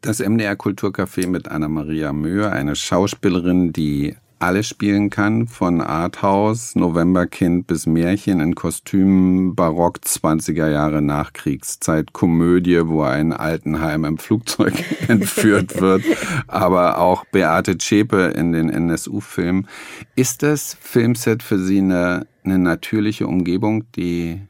Das 0.00 0.20
MDR 0.20 0.54
Kulturcafé 0.54 1.26
mit 1.26 1.48
Anna-Maria 1.48 2.12
Möhr, 2.12 2.52
eine 2.52 2.76
Schauspielerin, 2.76 3.72
die 3.72 4.16
alles 4.38 4.68
spielen 4.68 5.10
kann, 5.10 5.48
von 5.48 5.80
Arthouse, 5.80 6.76
Novemberkind 6.76 7.66
bis 7.66 7.86
Märchen 7.86 8.40
in 8.40 8.54
Kostümen, 8.54 9.54
Barock, 9.54 9.98
20er 10.04 10.68
Jahre 10.68 11.02
Nachkriegszeit, 11.02 12.12
Komödie, 12.12 12.86
wo 12.86 13.02
ein 13.02 13.32
Altenheim 13.32 14.04
im 14.04 14.18
Flugzeug 14.18 14.72
entführt 15.08 15.80
wird, 15.80 16.04
aber 16.46 16.98
auch 16.98 17.24
Beate 17.26 17.78
Zschäpe 17.78 18.32
in 18.36 18.52
den 18.52 18.70
NSU-Filmen. 18.70 19.66
Ist 20.14 20.42
das 20.42 20.76
Filmset 20.80 21.42
für 21.42 21.58
Sie 21.58 21.78
eine, 21.78 22.26
eine 22.44 22.58
natürliche 22.58 23.26
Umgebung, 23.26 23.90
die, 23.92 24.40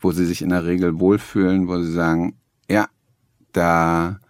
wo 0.00 0.12
Sie 0.12 0.24
sich 0.24 0.42
in 0.42 0.50
der 0.50 0.64
Regel 0.64 0.98
wohlfühlen, 0.98 1.68
wo 1.68 1.80
Sie 1.82 1.92
sagen, 1.92 2.34
ja, 2.70 2.88
da 3.52 4.20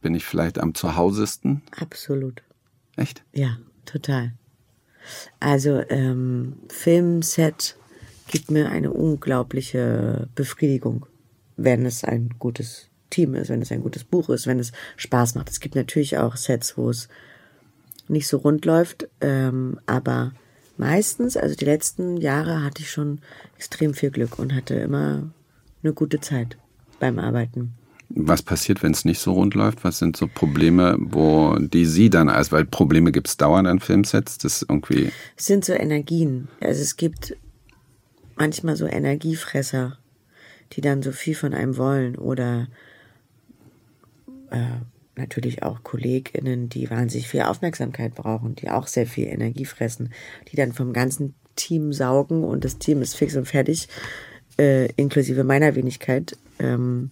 bin 0.00 0.14
ich 0.14 0.24
vielleicht 0.24 0.58
am 0.58 0.74
zuhausesten? 0.74 1.62
Absolut. 1.78 2.42
Echt? 2.96 3.22
Ja, 3.32 3.56
total. 3.90 4.32
Also 5.38 5.82
ähm, 5.88 6.56
Filmset 6.68 7.76
gibt 8.28 8.50
mir 8.50 8.70
eine 8.70 8.92
unglaubliche 8.92 10.28
Befriedigung, 10.34 11.06
wenn 11.56 11.84
es 11.86 12.04
ein 12.04 12.34
gutes 12.38 12.88
Team 13.10 13.34
ist, 13.34 13.48
wenn 13.48 13.62
es 13.62 13.72
ein 13.72 13.82
gutes 13.82 14.04
Buch 14.04 14.28
ist, 14.28 14.46
wenn 14.46 14.60
es 14.60 14.72
Spaß 14.96 15.34
macht. 15.34 15.50
Es 15.50 15.60
gibt 15.60 15.74
natürlich 15.74 16.18
auch 16.18 16.36
Sets, 16.36 16.76
wo 16.78 16.90
es 16.90 17.08
nicht 18.08 18.28
so 18.28 18.38
rund 18.38 18.64
läuft, 18.64 19.08
ähm, 19.20 19.80
aber 19.86 20.32
meistens, 20.76 21.36
also 21.36 21.54
die 21.54 21.64
letzten 21.64 22.16
Jahre 22.16 22.62
hatte 22.62 22.82
ich 22.82 22.90
schon 22.90 23.20
extrem 23.56 23.94
viel 23.94 24.10
Glück 24.10 24.38
und 24.38 24.54
hatte 24.54 24.74
immer 24.74 25.30
eine 25.82 25.92
gute 25.92 26.20
Zeit 26.20 26.56
beim 26.98 27.18
Arbeiten. 27.18 27.74
Was 28.12 28.42
passiert, 28.42 28.82
wenn 28.82 28.92
es 28.92 29.04
nicht 29.04 29.20
so 29.20 29.32
rund 29.32 29.54
läuft? 29.54 29.84
Was 29.84 29.98
sind 29.98 30.16
so 30.16 30.26
Probleme, 30.26 30.96
wo 30.98 31.56
die 31.58 31.86
Sie 31.86 32.10
dann 32.10 32.28
als, 32.28 32.50
weil 32.50 32.64
Probleme 32.64 33.12
gibt 33.12 33.28
es 33.28 33.36
dauernd 33.36 33.68
an 33.68 33.78
Filmsets, 33.78 34.38
das 34.38 34.62
irgendwie. 34.68 35.12
Es 35.36 35.46
sind 35.46 35.64
so 35.64 35.72
Energien. 35.72 36.48
Also 36.60 36.82
es 36.82 36.96
gibt 36.96 37.36
manchmal 38.36 38.74
so 38.74 38.86
Energiefresser, 38.86 39.98
die 40.72 40.80
dann 40.80 41.02
so 41.02 41.12
viel 41.12 41.36
von 41.36 41.54
einem 41.54 41.76
wollen 41.76 42.16
oder 42.16 42.66
äh, 44.50 44.80
natürlich 45.16 45.62
auch 45.62 45.82
KollegInnen, 45.84 46.68
die 46.68 46.90
wahnsinnig 46.90 47.28
viel 47.28 47.42
Aufmerksamkeit 47.42 48.14
brauchen, 48.14 48.56
die 48.56 48.70
auch 48.70 48.86
sehr 48.86 49.06
viel 49.06 49.26
Energie 49.26 49.66
fressen, 49.66 50.12
die 50.50 50.56
dann 50.56 50.72
vom 50.72 50.92
ganzen 50.92 51.34
Team 51.54 51.92
saugen 51.92 52.42
und 52.42 52.64
das 52.64 52.78
Team 52.78 53.02
ist 53.02 53.14
fix 53.14 53.36
und 53.36 53.46
fertig, 53.46 53.88
äh, 54.58 54.86
inklusive 54.96 55.44
meiner 55.44 55.74
Wenigkeit. 55.74 56.36
Ähm, 56.58 57.10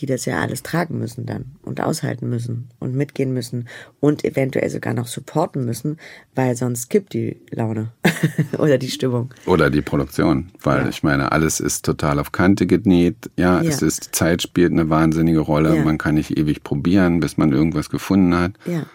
die 0.00 0.06
das 0.06 0.24
ja 0.24 0.40
alles 0.40 0.62
tragen 0.62 0.98
müssen 0.98 1.26
dann 1.26 1.56
und 1.62 1.80
aushalten 1.80 2.28
müssen 2.28 2.68
und 2.78 2.94
mitgehen 2.94 3.32
müssen 3.32 3.68
und 4.00 4.24
eventuell 4.24 4.70
sogar 4.70 4.94
noch 4.94 5.06
supporten 5.06 5.64
müssen, 5.64 5.98
weil 6.34 6.56
sonst 6.56 6.88
kippt 6.88 7.14
die 7.14 7.40
Laune 7.50 7.92
oder 8.58 8.78
die 8.78 8.90
Stimmung. 8.90 9.34
Oder 9.46 9.70
die 9.70 9.82
Produktion, 9.82 10.50
weil 10.62 10.82
ja. 10.82 10.88
ich 10.88 11.02
meine, 11.02 11.32
alles 11.32 11.60
ist 11.60 11.84
total 11.84 12.18
auf 12.18 12.32
Kante 12.32 12.66
genäht. 12.66 13.30
Ja, 13.36 13.62
ja. 13.62 13.68
es 13.68 13.82
ist, 13.82 14.14
Zeit 14.14 14.42
spielt 14.42 14.72
eine 14.72 14.88
wahnsinnige 14.88 15.40
Rolle. 15.40 15.76
Ja. 15.76 15.84
Man 15.84 15.98
kann 15.98 16.14
nicht 16.14 16.36
ewig 16.36 16.62
probieren, 16.62 17.20
bis 17.20 17.36
man 17.36 17.52
irgendwas 17.52 17.90
gefunden 17.90 18.34
hat. 18.34 18.52
Ja. 18.64 18.86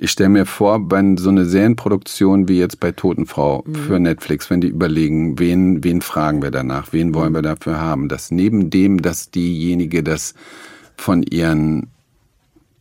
Ich 0.00 0.12
stelle 0.12 0.28
mir 0.28 0.46
vor, 0.46 0.92
wenn 0.92 1.16
so 1.16 1.28
eine 1.28 1.44
Serienproduktion 1.44 2.48
wie 2.48 2.58
jetzt 2.58 2.78
bei 2.78 2.92
Totenfrau 2.92 3.64
mhm. 3.66 3.74
für 3.74 3.98
Netflix, 3.98 4.48
wenn 4.48 4.60
die 4.60 4.68
überlegen, 4.68 5.40
wen, 5.40 5.82
wen 5.82 6.02
fragen 6.02 6.40
wir 6.40 6.52
danach, 6.52 6.92
wen 6.92 7.14
wollen 7.14 7.34
wir 7.34 7.42
dafür 7.42 7.80
haben, 7.80 8.08
dass 8.08 8.30
neben 8.30 8.70
dem, 8.70 9.02
dass 9.02 9.32
diejenige 9.32 10.04
das 10.04 10.34
von 10.96 11.24
ihren 11.24 11.88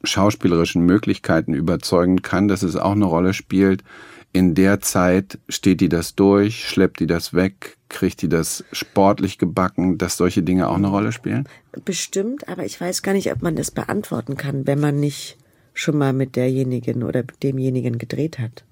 schauspielerischen 0.04 0.86
Möglichkeiten 0.86 1.56
überzeugen 1.56 2.22
kann, 2.22 2.48
dass 2.48 2.62
es 2.62 2.76
auch 2.76 2.92
eine 2.92 3.06
Rolle 3.06 3.34
spielt, 3.34 3.84
in 4.32 4.54
der 4.54 4.82
Zeit 4.82 5.40
steht 5.50 5.82
die 5.82 5.90
das 5.90 6.14
durch, 6.14 6.68
schleppt 6.68 7.00
die 7.00 7.08
das 7.08 7.34
weg, 7.34 7.78
kriegt 7.90 8.22
die 8.22 8.30
das 8.30 8.64
sportlich 8.72 9.40
gebacken, 9.40 9.98
dass 9.98 10.18
solche 10.18 10.44
Dinge 10.44 10.70
auch 10.70 10.76
eine 10.76 10.90
Rolle 10.90 11.12
spielen? 11.12 11.50
Bestimmt, 11.84 12.48
aber 12.48 12.64
ich 12.64 12.80
weiß 12.80 13.02
gar 13.02 13.14
nicht, 13.14 13.32
ob 13.32 13.42
man 13.42 13.56
das 13.56 13.72
beantworten 13.72 14.38
kann, 14.38 14.68
wenn 14.68 14.80
man 14.80 15.00
nicht 15.00 15.38
schon 15.78 15.98
mal 15.98 16.12
mit 16.12 16.36
derjenigen 16.36 17.04
oder 17.04 17.24
demjenigen 17.24 17.98
gedreht 18.00 18.40
hat. 18.40 18.66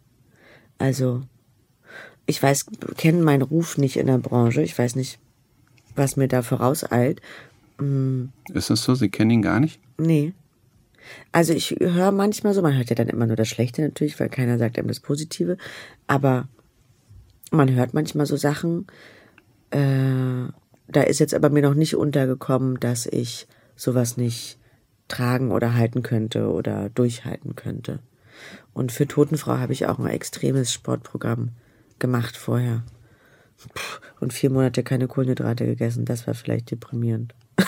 Also, 0.80 1.22
ich 2.26 2.41
weiß, 2.41 2.65
kenne 2.98 3.22
meinen 3.22 3.44
Ruf 3.44 3.78
nicht 3.78 3.98
in 3.98 4.08
der 4.08 4.18
Branche. 4.18 4.63
Ich 4.63 4.78
weiß 4.78 4.96
nicht, 4.96 5.20
was 5.96 6.18
mir 6.18 6.28
da 6.28 6.41
vorauseilt. 6.41 7.22
Hm. 7.78 8.32
Ist 8.54 8.72
es 8.72 8.84
so? 8.84 8.96
Sie 8.96 9.10
kennen 9.10 9.32
ihn 9.32 9.41
gar 9.44 9.60
nicht? 9.60 9.80
Nee. 9.98 10.34
Also 11.32 11.54
ich 11.54 11.76
höre 11.80 12.12
manchmal 12.12 12.56
so, 12.56 12.63
man 12.63 12.76
hört 12.76 12.89
ja 12.89 12.96
dann 12.96 13.10
immer 13.10 13.28
nur 13.28 13.36
das 13.36 13.48
Schlechte 13.48 13.84
natürlich, 13.84 14.20
weil 14.20 14.30
keiner 14.30 14.58
sagt 14.58 14.80
einem 14.80 14.88
das 14.88 15.00
Positive. 15.00 15.58
Aber 16.08 16.48
man 17.52 17.72
hört 17.76 17.94
manchmal 17.94 18.26
so 18.26 18.36
Sachen, 18.36 18.88
äh, 19.70 20.50
da 20.88 21.02
ist 21.02 21.20
jetzt 21.20 21.36
aber 21.36 21.52
mir 21.52 21.62
noch 21.62 21.76
nicht 21.76 21.96
untergekommen, 21.96 22.80
dass 22.80 23.06
ich 23.06 23.48
sowas 23.76 24.18
nicht 24.18 24.58
tragen 25.08 25.52
oder 25.52 25.76
halten 25.76 26.04
könnte 26.04 26.52
oder 26.52 26.89
durchhalten 26.89 27.56
könnte. 27.56 28.00
Und 28.74 28.91
für 28.91 29.08
Totenfrau 29.08 29.58
habe 29.58 29.74
ich 29.74 29.88
auch 29.88 30.00
ein 30.00 30.08
extremes 30.08 30.74
Sportprogramm 30.74 31.52
gemacht 32.00 32.36
vorher. 32.36 32.84
Und 34.20 34.34
vier 34.34 34.50
Monate 34.50 34.84
keine 34.84 35.08
Kohlenhydrate 35.08 35.65
gegessen, 35.65 36.06
das 36.06 36.28
war 36.28 36.34
vielleicht 36.34 36.72
deprimierend. 36.72 37.34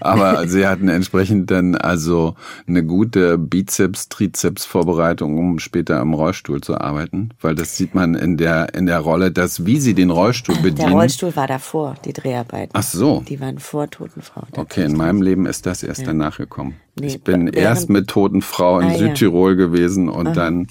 Aber 0.00 0.46
sie 0.48 0.66
hatten 0.66 0.88
entsprechend 0.88 1.50
dann 1.50 1.74
also 1.74 2.34
eine 2.66 2.84
gute 2.84 3.38
Bizeps-Trizeps-Vorbereitung, 3.38 5.38
um 5.38 5.58
später 5.58 6.00
im 6.00 6.14
Rollstuhl 6.14 6.60
zu 6.60 6.80
arbeiten, 6.80 7.30
weil 7.40 7.54
das 7.54 7.76
sieht 7.76 7.94
man 7.94 8.14
in 8.14 8.36
der 8.36 8.74
in 8.74 8.86
der 8.86 9.00
Rolle, 9.00 9.30
dass 9.30 9.66
wie 9.66 9.78
sie 9.78 9.94
den 9.94 10.10
Rollstuhl 10.10 10.56
bedienen. 10.56 10.76
Der 10.76 10.90
Rollstuhl 10.90 11.34
war 11.36 11.46
davor, 11.46 11.96
die 12.04 12.12
Dreharbeiten. 12.12 12.72
Ach 12.74 12.82
so. 12.82 13.22
Die 13.28 13.40
waren 13.40 13.58
vor 13.58 13.90
Totenfrau. 13.90 14.42
Okay, 14.52 14.84
in 14.84 14.96
meinem 14.96 15.22
Leben 15.22 15.46
ist 15.46 15.66
das 15.66 15.82
erst 15.82 16.00
ja. 16.00 16.08
danach 16.08 16.38
gekommen. 16.38 16.76
Nee, 16.98 17.08
ich 17.08 17.22
bin 17.22 17.48
erst 17.48 17.90
mit 17.90 18.08
Totenfrau 18.08 18.80
in 18.80 18.88
ah, 18.88 18.98
Südtirol 18.98 19.52
ja. 19.52 19.56
gewesen 19.56 20.08
und 20.08 20.28
Aha. 20.28 20.34
dann 20.34 20.68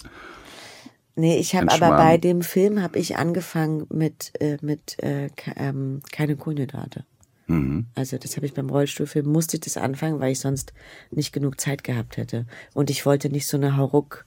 Nee, 1.18 1.38
ich 1.38 1.56
habe 1.56 1.72
aber 1.72 1.92
bei 1.92 2.18
dem 2.18 2.42
Film 2.42 2.82
habe 2.82 3.00
ich 3.00 3.18
angefangen 3.18 3.88
mit 3.90 4.34
äh, 4.42 4.58
mit 4.62 5.02
äh, 5.02 5.30
ähm, 5.56 6.02
keine 6.12 6.36
Kohlenhydrate. 6.36 7.06
Mhm. 7.48 7.88
Also 7.96 8.18
das 8.18 8.36
habe 8.36 8.46
ich 8.46 8.54
beim 8.54 8.70
Rollstuhlfilm 8.70 9.28
musste 9.28 9.58
ich 9.58 9.62
das 9.62 9.78
anfangen, 9.78 10.20
weil 10.20 10.32
ich 10.32 10.40
sonst 10.40 10.74
nicht 11.12 11.32
genug 11.32 11.60
Zeit 11.62 11.84
gehabt 11.84 12.18
hätte 12.18 12.46
und 12.74 12.90
ich 12.90 13.06
wollte 13.06 13.30
nicht 13.30 13.48
so 13.48 13.58
eine 13.58 13.78
Hauruck 13.78 14.26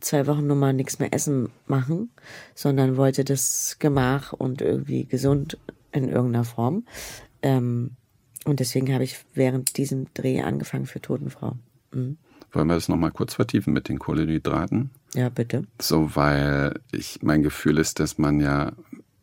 zwei 0.00 0.26
Wochen 0.26 0.46
Nummer 0.46 0.72
nichts 0.72 0.98
mehr 0.98 1.12
essen 1.12 1.50
machen, 1.66 2.10
sondern 2.54 2.96
wollte 2.96 3.24
das 3.24 3.76
Gemach 3.78 4.32
und 4.32 4.60
irgendwie 4.60 5.06
gesund 5.06 5.58
in 5.92 6.08
irgendeiner 6.08 6.44
Form. 6.44 6.84
Ähm, 7.42 7.92
und 8.44 8.60
deswegen 8.60 8.92
habe 8.92 9.04
ich 9.04 9.24
während 9.34 9.76
diesem 9.76 10.12
Dreh 10.14 10.42
angefangen 10.42 10.86
für 10.86 11.00
Totenfrau. 11.00 11.56
Mhm. 11.92 12.18
Wollen 12.52 12.66
wir 12.66 12.74
das 12.74 12.88
nochmal 12.88 13.12
kurz 13.12 13.34
vertiefen 13.34 13.72
mit 13.72 13.88
den 13.88 13.98
Kohlenhydraten? 13.98 14.90
Ja, 15.14 15.28
bitte. 15.30 15.64
So, 15.80 16.14
weil 16.14 16.74
ich, 16.90 17.20
mein 17.22 17.42
Gefühl 17.42 17.78
ist, 17.78 17.98
dass 17.98 18.18
man 18.18 18.40
ja, 18.40 18.72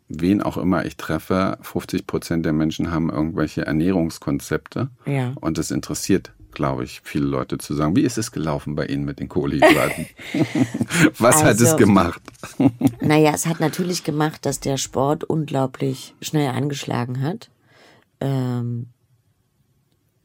wen 0.09 0.41
auch 0.41 0.57
immer 0.57 0.85
ich 0.85 0.97
treffe, 0.97 1.57
50 1.61 2.07
Prozent 2.07 2.45
der 2.45 2.53
Menschen 2.53 2.91
haben 2.91 3.09
irgendwelche 3.09 3.65
Ernährungskonzepte. 3.65 4.89
Ja. 5.05 5.33
Und 5.39 5.57
das 5.57 5.71
interessiert, 5.71 6.33
glaube 6.51 6.83
ich, 6.83 7.01
viele 7.03 7.25
Leute 7.25 7.59
zu 7.59 7.75
sagen, 7.75 7.95
wie 7.95 8.01
ist 8.01 8.17
es 8.17 8.31
gelaufen 8.31 8.75
bei 8.75 8.87
Ihnen 8.87 9.05
mit 9.05 9.19
den 9.19 9.29
Kohlenhydraten? 9.29 10.07
Was 11.17 11.37
also, 11.37 11.45
hat 11.45 11.55
es 11.55 11.73
also, 11.73 11.77
gemacht? 11.77 12.21
naja, 13.01 13.31
es 13.33 13.45
hat 13.45 13.59
natürlich 13.59 14.03
gemacht, 14.03 14.45
dass 14.45 14.59
der 14.59 14.77
Sport 14.77 15.23
unglaublich 15.23 16.15
schnell 16.21 16.49
angeschlagen 16.49 17.21
hat. 17.21 17.51
Ähm, 18.19 18.87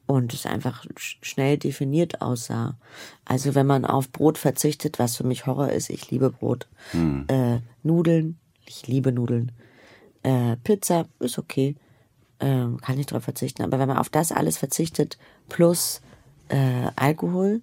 und 0.07 0.35
es 0.35 0.45
einfach 0.45 0.85
schnell 0.97 1.57
definiert 1.57 2.21
aussah. 2.21 2.77
Also 3.25 3.55
wenn 3.55 3.67
man 3.67 3.85
auf 3.85 4.11
Brot 4.11 4.37
verzichtet, 4.37 4.99
was 4.99 5.17
für 5.17 5.25
mich 5.25 5.47
Horror 5.47 5.71
ist, 5.71 5.89
ich 5.89 6.11
liebe 6.11 6.31
Brot. 6.31 6.69
Hm. 6.91 7.25
Äh, 7.29 7.61
Nudeln, 7.83 8.39
ich 8.67 8.87
liebe 8.87 9.13
Nudeln. 9.13 9.53
Äh, 10.25 10.57
Pizza 10.65 11.07
ist 11.21 11.39
okay, 11.39 11.77
äh, 12.41 12.67
kann 12.83 12.99
ich 12.99 13.07
drauf 13.07 13.23
verzichten. 13.23 13.63
Aber 13.63 13.79
wenn 13.79 13.89
man 13.89 13.99
auf 13.99 14.09
das 14.09 14.33
alles 14.33 14.59
verzichtet 14.59 15.19
plus 15.49 16.01
äh, 16.49 16.91
Alkohol, 16.97 17.63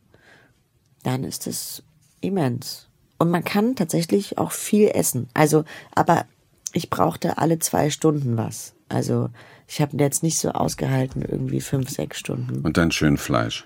dann 1.04 1.26
ist 1.26 1.47
es 1.47 1.84
immens. 2.21 2.88
Und 3.17 3.30
man 3.30 3.43
kann 3.43 3.76
tatsächlich 3.76 4.38
auch 4.38 4.52
viel 4.52 4.89
essen. 4.93 5.28
Also, 5.34 5.65
aber 5.93 6.26
ich 6.74 6.89
brauchte 6.89 7.38
alle 7.38 7.60
zwei 7.60 7.89
Stunden 7.89 8.38
was. 8.38 8.74
Also 8.89 9.30
ich 9.67 9.82
habe 9.82 9.97
jetzt 9.97 10.24
nicht 10.24 10.38
so 10.38 10.52
ausgehalten, 10.52 11.21
irgendwie 11.21 11.62
fünf, 11.62 11.89
sechs 11.89 12.19
Stunden. 12.19 12.62
Und 12.62 12.78
dann 12.78 12.91
schön 12.91 13.17
Fleisch. 13.17 13.65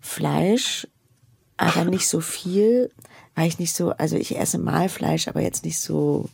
Fleisch, 0.00 0.88
aber 1.56 1.84
nicht 1.84 2.08
so 2.08 2.20
viel, 2.20 2.90
weil 3.34 3.46
ich 3.46 3.58
nicht 3.58 3.74
so, 3.74 3.90
also 3.90 4.16
ich 4.16 4.36
esse 4.38 4.58
mal 4.58 4.88
Fleisch, 4.88 5.28
aber 5.28 5.40
jetzt 5.40 5.64
nicht 5.64 5.78
so, 5.78 6.28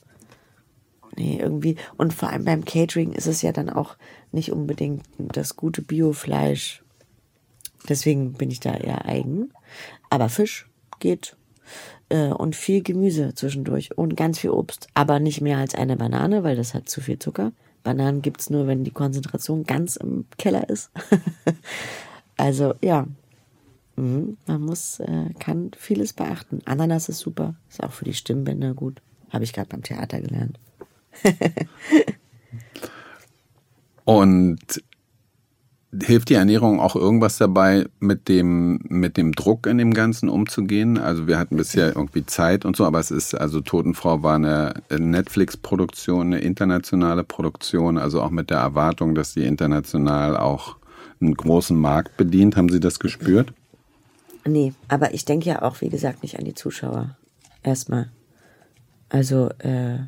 nee, 1.18 1.38
irgendwie. 1.40 1.76
Und 1.96 2.14
vor 2.14 2.30
allem 2.30 2.44
beim 2.44 2.64
Catering 2.64 3.12
ist 3.12 3.26
es 3.26 3.42
ja 3.42 3.52
dann 3.52 3.68
auch 3.68 3.96
nicht 4.32 4.52
unbedingt 4.52 5.04
das 5.18 5.56
gute 5.56 5.82
Biofleisch. 5.82 6.82
Deswegen 7.88 8.32
bin 8.34 8.50
ich 8.50 8.60
da 8.60 8.74
eher 8.74 9.06
eigen. 9.06 9.52
Aber 10.10 10.28
Fisch 10.28 10.68
geht. 11.00 11.36
Äh, 12.08 12.28
und 12.28 12.56
viel 12.56 12.82
Gemüse 12.82 13.34
zwischendurch 13.34 13.96
und 13.96 14.16
ganz 14.16 14.38
viel 14.38 14.50
Obst. 14.50 14.88
Aber 14.94 15.20
nicht 15.20 15.40
mehr 15.40 15.58
als 15.58 15.74
eine 15.74 15.96
Banane, 15.96 16.42
weil 16.44 16.56
das 16.56 16.74
hat 16.74 16.88
zu 16.88 17.00
viel 17.00 17.18
Zucker. 17.18 17.52
Bananen 17.82 18.22
gibt's 18.22 18.50
nur, 18.50 18.66
wenn 18.66 18.84
die 18.84 18.90
Konzentration 18.90 19.64
ganz 19.64 19.96
im 19.96 20.26
Keller 20.36 20.68
ist. 20.68 20.90
also 22.36 22.74
ja, 22.82 23.06
mhm, 23.96 24.36
man 24.46 24.62
muss, 24.62 25.00
äh, 25.00 25.30
kann 25.38 25.70
vieles 25.76 26.12
beachten. 26.12 26.60
Ananas 26.64 27.08
ist 27.08 27.20
super, 27.20 27.54
ist 27.68 27.82
auch 27.82 27.92
für 27.92 28.04
die 28.04 28.14
Stimmbänder 28.14 28.74
gut. 28.74 29.00
Habe 29.30 29.44
ich 29.44 29.52
gerade 29.52 29.68
beim 29.68 29.82
Theater 29.82 30.20
gelernt. 30.20 30.58
Und 34.04 34.82
hilft 36.02 36.28
die 36.28 36.34
Ernährung 36.34 36.80
auch 36.80 36.96
irgendwas 36.96 37.38
dabei, 37.38 37.86
mit 37.98 38.28
dem, 38.28 38.80
mit 38.88 39.16
dem 39.16 39.32
Druck 39.32 39.66
in 39.66 39.78
dem 39.78 39.94
Ganzen 39.94 40.28
umzugehen? 40.28 40.98
Also 40.98 41.26
wir 41.26 41.38
hatten 41.38 41.56
bisher 41.56 41.88
irgendwie 41.88 42.24
Zeit 42.26 42.64
und 42.64 42.76
so, 42.76 42.84
aber 42.84 43.00
es 43.00 43.10
ist, 43.10 43.34
also 43.34 43.60
Totenfrau 43.60 44.22
war 44.22 44.36
eine 44.36 44.74
Netflix-Produktion, 44.90 46.28
eine 46.28 46.38
internationale 46.40 47.24
Produktion, 47.24 47.98
also 47.98 48.22
auch 48.22 48.30
mit 48.30 48.50
der 48.50 48.58
Erwartung, 48.58 49.14
dass 49.14 49.32
sie 49.32 49.44
international 49.44 50.36
auch 50.36 50.76
einen 51.20 51.34
großen 51.34 51.76
Markt 51.76 52.16
bedient. 52.16 52.56
Haben 52.56 52.68
Sie 52.68 52.80
das 52.80 52.98
gespürt? 52.98 53.52
Nee, 54.46 54.72
aber 54.88 55.14
ich 55.14 55.24
denke 55.24 55.48
ja 55.48 55.62
auch, 55.62 55.80
wie 55.80 55.88
gesagt, 55.88 56.22
nicht 56.22 56.38
an 56.38 56.44
die 56.44 56.54
Zuschauer. 56.54 57.16
Erstmal. 57.62 58.10
Also, 59.08 59.48
äh, 59.58 59.98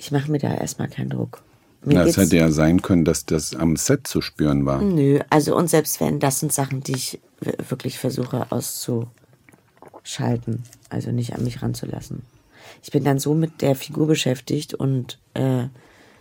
ich 0.00 0.10
mache 0.10 0.30
mir 0.30 0.38
da 0.38 0.54
erstmal 0.54 0.88
keinen 0.88 1.10
Druck. 1.10 1.42
Mir 1.84 1.96
Na, 1.96 2.04
es 2.04 2.16
hätte 2.16 2.36
ja 2.36 2.50
sein 2.50 2.80
können, 2.80 3.04
dass 3.04 3.26
das 3.26 3.54
am 3.54 3.76
Set 3.76 4.06
zu 4.06 4.22
spüren 4.22 4.64
war. 4.64 4.80
Nö, 4.80 5.20
also 5.28 5.54
und 5.54 5.68
selbst 5.68 6.00
wenn, 6.00 6.20
das 6.20 6.40
sind 6.40 6.54
Sachen, 6.54 6.80
die 6.80 6.94
ich 6.94 7.20
wirklich 7.68 7.98
versuche 7.98 8.50
auszuschalten, 8.50 10.62
also 10.88 11.12
nicht 11.12 11.34
an 11.34 11.44
mich 11.44 11.60
ranzulassen. 11.62 12.22
Ich 12.82 12.90
bin 12.90 13.04
dann 13.04 13.18
so 13.18 13.34
mit 13.34 13.60
der 13.60 13.74
Figur 13.74 14.06
beschäftigt 14.06 14.72
und 14.72 15.18
äh, 15.34 15.64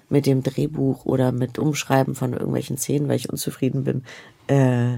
mit 0.09 0.25
dem 0.25 0.43
Drehbuch 0.43 1.05
oder 1.05 1.31
mit 1.31 1.57
Umschreiben 1.57 2.15
von 2.15 2.33
irgendwelchen 2.33 2.77
Szenen, 2.77 3.07
weil 3.07 3.15
ich 3.15 3.29
unzufrieden 3.29 3.85
bin, 3.85 4.03
äh, 4.47 4.97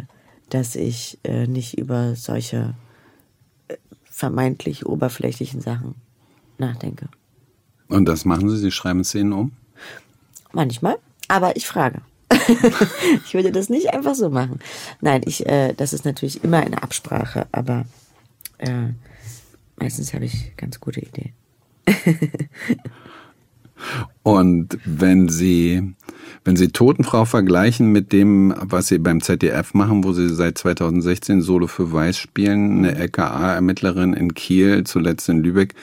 dass 0.50 0.76
ich 0.76 1.20
äh, 1.24 1.46
nicht 1.46 1.78
über 1.78 2.16
solche 2.16 2.74
äh, 3.68 3.78
vermeintlich 4.06 4.88
oberflächlichen 4.88 5.62
Sachen 5.62 5.94
nachdenke. 6.58 7.10
Und 7.92 8.06
das 8.06 8.24
machen 8.24 8.50
Sie? 8.50 8.58
Sie 8.58 8.72
schreiben 8.72 9.04
Szenen 9.04 9.34
um? 9.34 9.52
Manchmal, 10.54 10.98
aber 11.28 11.58
ich 11.58 11.68
frage. 11.68 12.02
ich 13.26 13.34
würde 13.34 13.52
das 13.52 13.68
nicht 13.68 13.94
einfach 13.94 14.16
so 14.16 14.30
machen. 14.30 14.60
Nein, 15.02 15.22
ich, 15.26 15.46
äh, 15.46 15.74
das 15.74 15.92
ist 15.92 16.06
natürlich 16.06 16.42
immer 16.44 16.60
eine 16.60 16.82
Absprache, 16.84 17.48
aber 17.52 17.86
äh, 18.60 18.94
meistens 19.76 20.14
habe 20.14 20.24
ich 20.24 20.56
ganz 20.56 20.80
gute 20.80 21.02
Ideen. 21.02 21.34
Und 24.24 24.78
wenn 24.86 25.30
Sie, 25.30 25.94
wenn 26.44 26.56
Sie 26.56 26.70
Totenfrau 26.70 27.26
vergleichen 27.26 27.92
mit 27.92 28.12
dem, 28.12 28.54
was 28.60 28.88
Sie 28.88 28.98
beim 29.00 29.22
ZDF 29.22 29.74
machen, 29.74 30.04
wo 30.04 30.14
Sie 30.14 30.30
seit 30.30 30.58
2016 30.58 31.42
Solo 31.42 31.68
für 31.68 31.92
Weiß 31.92 32.18
spielen, 32.18 32.80
eine 32.86 32.96
LKA-Ermittlerin 32.96 34.14
in 34.14 34.34
Kiel, 34.34 34.84
zuletzt 34.84 35.28
in 35.30 35.42
Lübeck, 35.44 35.74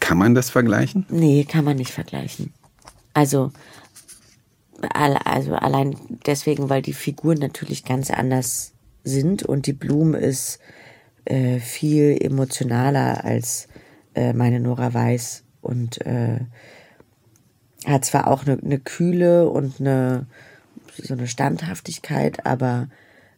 kann 0.00 0.18
man 0.18 0.34
das 0.34 0.50
vergleichen? 0.50 1.06
Nee, 1.10 1.44
kann 1.48 1.64
man 1.64 1.76
nicht 1.76 1.90
vergleichen. 1.92 2.52
Also, 3.14 3.52
al- 4.94 5.18
also 5.24 5.54
allein 5.54 5.96
deswegen, 6.26 6.70
weil 6.70 6.82
die 6.82 6.92
Figuren 6.94 7.38
natürlich 7.38 7.84
ganz 7.84 8.10
anders 8.10 8.72
sind 9.04 9.42
und 9.42 9.66
die 9.66 9.72
Blume 9.72 10.18
ist 10.18 10.58
äh, 11.24 11.58
viel 11.60 12.16
emotionaler 12.20 13.24
als 13.24 13.68
äh, 14.14 14.32
meine 14.32 14.60
Nora 14.60 14.92
Weiß 14.94 15.44
und 15.60 16.04
äh, 16.06 16.40
hat 17.92 18.04
zwar 18.04 18.28
auch 18.28 18.46
eine, 18.46 18.58
eine 18.62 18.78
Kühle 18.78 19.48
und 19.48 19.80
eine 19.80 20.26
so 20.96 21.14
eine 21.14 21.26
Standhaftigkeit, 21.26 22.44
aber 22.44 22.88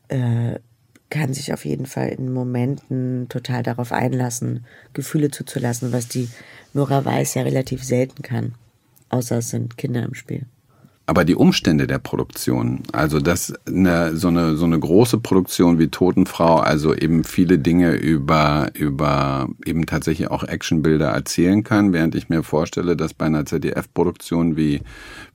äh, 0.08 0.58
kann 1.10 1.32
sich 1.32 1.52
auf 1.52 1.64
jeden 1.64 1.86
Fall 1.86 2.08
in 2.08 2.32
Momenten 2.32 3.28
total 3.28 3.62
darauf 3.62 3.92
einlassen, 3.92 4.64
Gefühle 4.94 5.30
zuzulassen, 5.30 5.92
was 5.92 6.08
die 6.08 6.28
Nora 6.72 7.04
Weiß 7.04 7.34
ja 7.34 7.42
relativ 7.42 7.84
selten 7.84 8.22
kann. 8.22 8.54
Außer 9.10 9.38
es 9.38 9.50
sind 9.50 9.78
Kinder 9.78 10.02
im 10.02 10.14
Spiel. 10.14 10.46
Aber 11.06 11.26
die 11.26 11.34
Umstände 11.34 11.86
der 11.86 11.98
Produktion, 11.98 12.82
also 12.92 13.20
dass 13.20 13.52
eine, 13.66 14.16
so, 14.16 14.28
eine, 14.28 14.56
so 14.56 14.64
eine 14.64 14.78
große 14.78 15.18
Produktion 15.18 15.78
wie 15.78 15.88
Totenfrau, 15.88 16.56
also 16.56 16.94
eben 16.94 17.24
viele 17.24 17.58
Dinge 17.58 17.94
über, 17.94 18.70
über 18.72 19.48
eben 19.66 19.84
tatsächlich 19.84 20.30
auch 20.30 20.44
Actionbilder 20.44 21.08
erzählen 21.08 21.62
kann, 21.62 21.92
während 21.92 22.14
ich 22.14 22.30
mir 22.30 22.42
vorstelle, 22.42 22.96
dass 22.96 23.12
bei 23.12 23.26
einer 23.26 23.44
ZDF-Produktion 23.44 24.56
wie, 24.56 24.80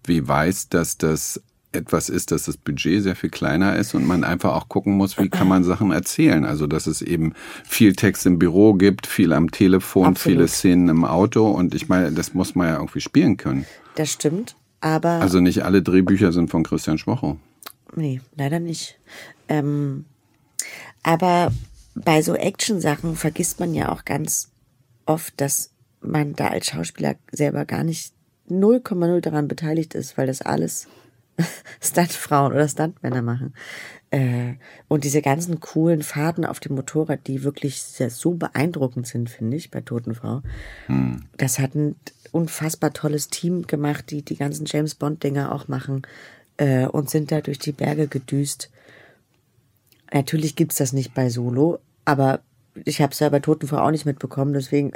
wie 0.06 0.28
Weiß, 0.28 0.70
dass 0.70 0.98
das 0.98 1.40
etwas 1.72 2.10
ist, 2.10 2.32
dass 2.32 2.46
das 2.46 2.58
Budget 2.58 3.04
sehr 3.04 3.16
viel 3.16 3.30
kleiner 3.30 3.76
ist 3.76 3.94
und 3.94 4.08
man 4.08 4.24
einfach 4.24 4.56
auch 4.56 4.70
gucken 4.70 4.94
muss, 4.94 5.20
wie 5.20 5.30
kann 5.30 5.48
man 5.48 5.64
Sachen 5.64 5.92
erzählen. 5.92 6.46
Also 6.46 6.66
dass 6.66 6.88
es 6.88 7.02
eben 7.02 7.34
viel 7.64 7.94
Text 7.94 8.26
im 8.26 8.40
Büro 8.40 8.74
gibt, 8.74 9.06
viel 9.06 9.34
am 9.34 9.52
Telefon, 9.52 10.08
Absolut. 10.08 10.38
viele 10.38 10.48
Szenen 10.48 10.90
im 10.90 11.06
Auto 11.06 11.48
und 11.48 11.76
ich 11.76 11.88
meine, 11.88 12.12
das 12.12 12.34
muss 12.34 12.56
man 12.56 12.70
ja 12.70 12.78
irgendwie 12.78 13.02
spielen 13.02 13.38
können. 13.38 13.66
Das 13.96 14.12
stimmt, 14.12 14.56
aber 14.82 15.22
Also 15.22 15.40
nicht 15.40 15.64
alle 15.64 15.82
Drehbücher 15.82 16.32
sind 16.32 16.50
von 16.50 16.64
Christian 16.64 16.98
Schwocho. 16.98 17.38
Nee, 17.96 18.22
leider 18.36 18.60
nicht. 18.60 19.00
Ähm, 19.48 20.06
aber 21.04 21.52
bei 21.96 22.22
so 22.22 22.36
Action-Sachen 22.36 23.16
vergisst 23.16 23.60
man 23.60 23.74
ja 23.74 23.92
auch 23.92 24.06
ganz 24.06 24.52
oft, 25.06 25.40
dass 25.42 25.72
man 26.02 26.34
da 26.34 26.48
als 26.48 26.68
Schauspieler 26.68 27.16
selber 27.32 27.66
gar 27.66 27.84
nicht 27.84 28.14
0,0 28.50 29.22
daran 29.22 29.48
beteiligt 29.48 29.96
ist, 29.96 30.18
weil 30.18 30.28
das 30.28 30.42
alles 30.42 30.88
Stuntfrauen 31.82 32.54
oder 32.54 32.68
Stuntmänner 32.68 33.22
machen. 33.22 33.54
Äh, 34.12 34.56
und 34.88 35.04
diese 35.04 35.22
ganzen 35.22 35.60
coolen 35.60 36.02
Fahrten 36.02 36.46
auf 36.46 36.60
dem 36.60 36.76
Motorrad, 36.76 37.28
die 37.28 37.44
wirklich 37.44 37.82
sehr, 37.82 38.10
so 38.10 38.34
beeindruckend 38.34 39.08
sind, 39.08 39.30
finde 39.30 39.58
ich, 39.58 39.70
bei 39.70 39.82
Totenfrau. 39.82 40.42
Das 41.38 41.60
hat 41.60 41.76
ein 41.76 41.96
unfassbar 42.32 42.94
tolles 42.94 43.28
Team 43.28 43.68
gemacht, 43.68 44.10
die 44.10 44.24
die 44.24 44.36
ganzen 44.36 44.66
James 44.66 44.96
Bond-Dinger 44.96 45.52
auch 45.54 45.68
machen 45.68 46.04
äh, 46.58 46.86
und 46.88 47.10
sind 47.10 47.32
da 47.32 47.42
durch 47.42 47.60
die 47.60 47.72
Berge 47.72 48.08
gedüst. 48.08 48.70
Natürlich 50.12 50.56
gibt's 50.56 50.78
das 50.78 50.94
nicht 50.94 51.14
bei 51.14 51.30
Solo, 51.30 51.80
aber 52.06 52.42
ich 52.86 53.02
habe 53.02 53.12
es 53.12 53.20
ja 53.20 53.30
bei 53.30 53.40
Totenfrau 53.40 53.78
auch 53.80 53.92
nicht 53.92 54.06
mitbekommen, 54.06 54.54
deswegen 54.54 54.92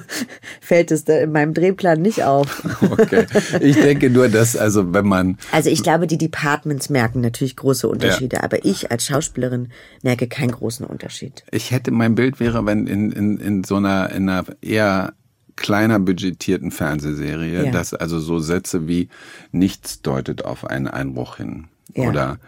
fällt 0.60 0.90
es 0.90 1.04
da 1.04 1.18
in 1.18 1.32
meinem 1.32 1.54
Drehplan 1.54 2.00
nicht 2.02 2.22
auf. 2.24 2.62
Okay. 2.94 3.26
Ich 3.60 3.76
denke 3.76 4.08
nur, 4.10 4.28
dass, 4.28 4.56
also 4.56 4.92
wenn 4.92 5.06
man, 5.06 5.38
Also 5.52 5.68
ich 5.70 5.82
glaube, 5.82 6.06
die 6.06 6.18
Departments 6.18 6.90
merken 6.90 7.20
natürlich 7.20 7.56
große 7.56 7.88
Unterschiede, 7.88 8.42
aber 8.44 8.64
ich 8.64 8.90
als 8.90 9.04
Schauspielerin 9.06 9.68
merke 10.02 10.28
keinen 10.28 10.52
großen 10.52 10.86
Unterschied. 10.86 11.44
ich 11.50 11.70
hätte, 11.70 11.90
mein 11.90 12.14
Bild 12.14 12.40
wäre, 12.40 12.64
wenn 12.66 12.86
in, 12.86 13.10
in, 13.10 13.38
in 13.38 13.64
so 13.64 13.76
einer, 13.76 14.10
in 14.10 14.28
einer 14.28 14.44
eher 14.60 15.14
kleiner 15.56 15.98
budgetierten 15.98 16.70
Fernsehserie, 16.70 17.64
Ja. 17.66 17.70
dass 17.70 17.94
also 17.94 18.18
so 18.20 18.38
Sätze 18.38 18.86
wie 18.86 19.08
nichts 19.50 20.02
deutet 20.02 20.44
auf 20.44 20.64
einen 20.66 20.88
Einbruch 20.88 21.36
hin. 21.38 21.66
Ja. 21.94 22.08
Oder 22.08 22.38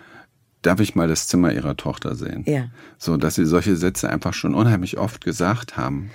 darf 0.67 0.81
ich 0.81 0.95
mal 0.95 1.09
das 1.09 1.29
Zimmer 1.29 1.53
ihrer 1.53 1.77
Tochter 1.77 2.15
sehen? 2.15 2.45
Ja. 2.47 2.69
So, 2.99 3.17
dass 3.17 3.37
sie 3.37 3.47
solche 3.47 3.77
Sätze 3.77 4.11
einfach 4.11 4.35
schon 4.35 4.55
unheimlich 4.55 4.99
oft 4.99 5.25
gesagt 5.25 5.77
haben. 5.77 6.11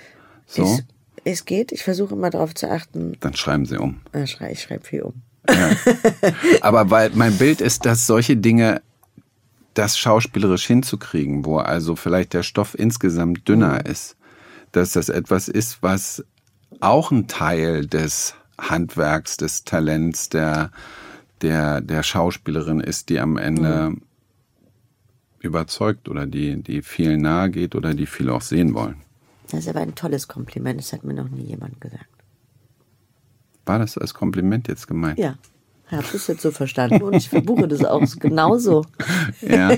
So, 0.46 0.64
Es, 0.64 0.84
es 1.24 1.44
geht, 1.44 1.72
ich 1.72 1.82
versuche 1.82 2.14
immer 2.14 2.30
darauf 2.30 2.54
zu 2.54 2.70
achten. 2.70 3.16
dann 3.20 3.34
schreiben 3.34 3.66
sie 3.66 3.78
um. 3.78 4.00
Ah, 4.12 4.26
schrei, 4.26 4.52
ich 4.52 4.62
schreibe 4.62 4.84
viel 4.84 5.02
um. 5.02 5.14
Aber 6.60 6.90
weil 6.90 7.10
mein 7.14 7.36
Bild 7.36 7.60
ist, 7.60 7.84
dass 7.84 8.06
solche 8.06 8.36
Dinge 8.36 8.82
das 9.74 9.98
schauspielerisch 9.98 10.66
hinzukriegen, 10.66 11.44
wo 11.44 11.58
also 11.58 11.96
vielleicht 11.96 12.34
der 12.34 12.42
Stoff 12.42 12.78
insgesamt 12.78 13.48
dünner 13.48 13.86
ist, 13.86 14.16
dass 14.72 14.92
das 14.92 15.08
etwas 15.08 15.48
ist, 15.48 15.82
was 15.82 16.24
auch 16.80 17.10
ein 17.10 17.26
Teil 17.26 17.86
des 17.86 18.34
Handwerks, 18.58 19.36
des 19.38 19.64
Talents 19.64 20.28
der, 20.28 20.70
der, 21.40 21.80
der 21.80 22.02
Schauspielerin 22.02 22.80
ist, 22.80 23.08
die 23.08 23.18
am 23.18 23.36
Ende 23.38 23.96
überzeugt 25.44 26.08
oder 26.08 26.26
die, 26.26 26.62
die 26.62 26.82
viel 26.82 27.16
nahe 27.18 27.50
geht 27.50 27.74
oder 27.74 27.94
die 27.94 28.06
viel 28.06 28.30
auch 28.30 28.42
sehen 28.42 28.74
wollen. 28.74 28.96
Das 29.50 29.60
ist 29.60 29.68
aber 29.68 29.80
ein 29.80 29.94
tolles 29.94 30.28
Kompliment, 30.28 30.80
das 30.80 30.92
hat 30.92 31.04
mir 31.04 31.14
noch 31.14 31.28
nie 31.28 31.42
jemand 31.44 31.80
gesagt. 31.80 32.06
War 33.66 33.78
das 33.78 33.96
als 33.98 34.14
Kompliment 34.14 34.66
jetzt 34.68 34.88
gemeint? 34.88 35.18
Ja, 35.18 35.36
habe 35.90 36.04
es 36.14 36.26
jetzt 36.26 36.40
so 36.42 36.50
verstanden 36.50 37.02
und 37.02 37.14
ich 37.14 37.28
verbuche 37.28 37.68
das 37.68 37.84
auch 37.84 38.02
genauso. 38.18 38.84
Ja. 39.40 39.72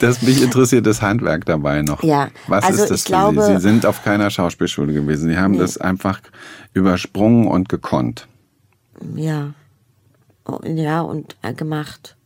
Das 0.00 0.22
mich 0.22 0.42
interessiert 0.42 0.84
das 0.86 1.00
Handwerk 1.00 1.44
dabei 1.46 1.82
noch. 1.82 2.02
Ja, 2.02 2.28
Was 2.48 2.64
also 2.64 2.82
ist 2.82 2.90
das 2.90 3.00
ich 3.00 3.04
glaube- 3.06 3.42
Sie? 3.42 3.54
Sie 3.54 3.60
sind 3.60 3.86
auf 3.86 4.02
keiner 4.04 4.30
Schauspielschule 4.30 4.92
gewesen. 4.92 5.28
Sie 5.30 5.38
haben 5.38 5.56
das 5.58 5.78
einfach 5.78 6.20
übersprungen 6.72 7.46
und 7.48 7.68
gekonnt. 7.68 8.28
Ja. 9.14 9.54
Oh, 10.44 10.58
Ja, 10.64 11.00
und 11.02 11.36
gemacht 11.56 12.16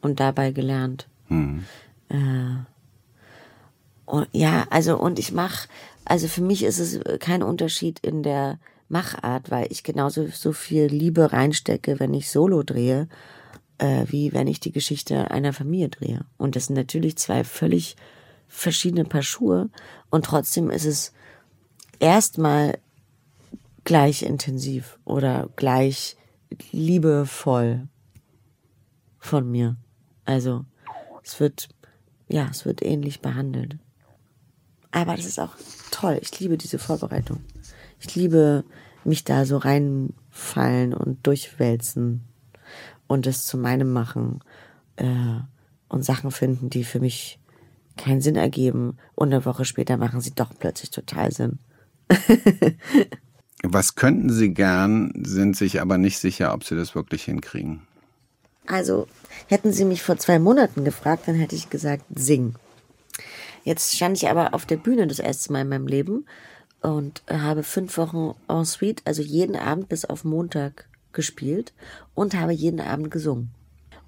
und 0.00 0.20
dabei 0.20 0.50
gelernt. 0.50 1.06
Hm. 1.34 1.64
Äh, 2.08 2.64
ja, 4.32 4.66
also 4.70 4.98
und 4.98 5.18
ich 5.18 5.32
mache, 5.32 5.68
also 6.04 6.28
für 6.28 6.42
mich 6.42 6.62
ist 6.62 6.78
es 6.78 7.00
kein 7.18 7.42
Unterschied 7.42 7.98
in 8.00 8.22
der 8.22 8.58
Machart, 8.88 9.50
weil 9.50 9.66
ich 9.70 9.82
genauso 9.82 10.26
so 10.28 10.52
viel 10.52 10.86
Liebe 10.86 11.32
reinstecke, 11.32 11.98
wenn 11.98 12.14
ich 12.14 12.30
Solo 12.30 12.62
drehe, 12.62 13.08
äh, 13.78 14.04
wie 14.08 14.32
wenn 14.32 14.46
ich 14.46 14.60
die 14.60 14.72
Geschichte 14.72 15.30
einer 15.30 15.52
Familie 15.52 15.88
drehe. 15.88 16.26
Und 16.36 16.54
das 16.54 16.66
sind 16.66 16.76
natürlich 16.76 17.16
zwei 17.16 17.44
völlig 17.44 17.96
verschiedene 18.46 19.04
Paar 19.04 19.22
Schuhe 19.22 19.70
und 20.10 20.26
trotzdem 20.26 20.70
ist 20.70 20.84
es 20.84 21.12
erstmal 21.98 22.78
gleich 23.84 24.22
intensiv 24.22 24.98
oder 25.04 25.48
gleich 25.56 26.16
liebevoll 26.70 27.88
von 29.18 29.50
mir. 29.50 29.76
Also 30.24 30.64
es 31.24 31.40
wird, 31.40 31.68
ja, 32.28 32.48
es 32.50 32.64
wird 32.64 32.82
ähnlich 32.82 33.20
behandelt. 33.20 33.78
Aber 34.90 35.16
das 35.16 35.26
ist 35.26 35.40
auch 35.40 35.56
toll. 35.90 36.18
Ich 36.22 36.38
liebe 36.38 36.56
diese 36.56 36.78
Vorbereitung. 36.78 37.40
Ich 37.98 38.14
liebe 38.14 38.64
mich 39.04 39.24
da 39.24 39.44
so 39.44 39.56
reinfallen 39.56 40.94
und 40.94 41.26
durchwälzen 41.26 42.24
und 43.06 43.26
es 43.26 43.44
zu 43.44 43.58
meinem 43.58 43.92
machen 43.92 44.40
äh, 44.96 45.40
und 45.88 46.04
Sachen 46.04 46.30
finden, 46.30 46.70
die 46.70 46.84
für 46.84 47.00
mich 47.00 47.38
keinen 47.96 48.20
Sinn 48.20 48.36
ergeben 48.36 48.96
und 49.14 49.32
eine 49.32 49.44
Woche 49.44 49.64
später 49.64 49.96
machen 49.96 50.20
sie 50.20 50.34
doch 50.34 50.52
plötzlich 50.58 50.90
total 50.90 51.32
Sinn. 51.32 51.58
Was 53.62 53.94
könnten 53.94 54.30
Sie 54.30 54.52
gern, 54.52 55.12
sind 55.24 55.56
sich 55.56 55.80
aber 55.80 55.96
nicht 55.96 56.18
sicher, 56.18 56.52
ob 56.52 56.64
Sie 56.64 56.76
das 56.76 56.94
wirklich 56.94 57.24
hinkriegen? 57.24 57.82
Also, 58.66 59.06
hätten 59.48 59.72
Sie 59.72 59.84
mich 59.84 60.02
vor 60.02 60.16
zwei 60.16 60.38
Monaten 60.38 60.84
gefragt, 60.84 61.24
dann 61.26 61.34
hätte 61.34 61.54
ich 61.54 61.70
gesagt, 61.70 62.04
sing. 62.14 62.54
Jetzt 63.64 63.96
stand 63.96 64.16
ich 64.16 64.28
aber 64.28 64.54
auf 64.54 64.66
der 64.66 64.76
Bühne 64.76 65.06
das 65.06 65.18
erste 65.18 65.52
Mal 65.52 65.62
in 65.62 65.68
meinem 65.68 65.86
Leben 65.86 66.26
und 66.82 67.22
habe 67.30 67.62
fünf 67.62 67.96
Wochen 67.96 68.34
en 68.48 68.64
suite, 68.64 69.02
also 69.04 69.22
jeden 69.22 69.56
Abend 69.56 69.88
bis 69.88 70.04
auf 70.04 70.24
Montag 70.24 70.86
gespielt 71.12 71.72
und 72.14 72.34
habe 72.34 72.52
jeden 72.52 72.80
Abend 72.80 73.10
gesungen. 73.10 73.50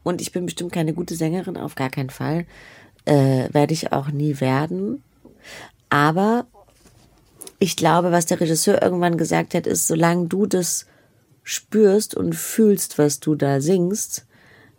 Und 0.03 0.21
ich 0.21 0.33
bin 0.33 0.47
bestimmt 0.47 0.73
keine 0.73 0.92
gute 0.92 1.16
Sängerin, 1.16 1.57
auf 1.57 1.75
gar 1.75 1.90
keinen 1.90 2.11
Fall. 2.11 2.47
Äh, 3.07 3.49
werde 3.53 3.73
ich 3.73 3.92
auch 3.92 4.09
nie 4.09 4.40
werden. 4.40 5.03
Aber 5.88 6.47
ich 7.59 7.77
glaube, 7.77 8.12
was 8.12 8.27
der 8.27 8.40
Regisseur 8.40 8.83
irgendwann 8.83 9.16
gesagt 9.16 9.55
hat, 9.55 9.66
ist, 9.66 9.87
solange 9.87 10.27
du 10.27 10.47
das 10.47 10.87
spürst 11.42 12.14
und 12.14 12.35
fühlst, 12.35 12.99
was 12.99 13.21
du 13.21 13.35
da 13.35 13.61
singst, 13.61 14.26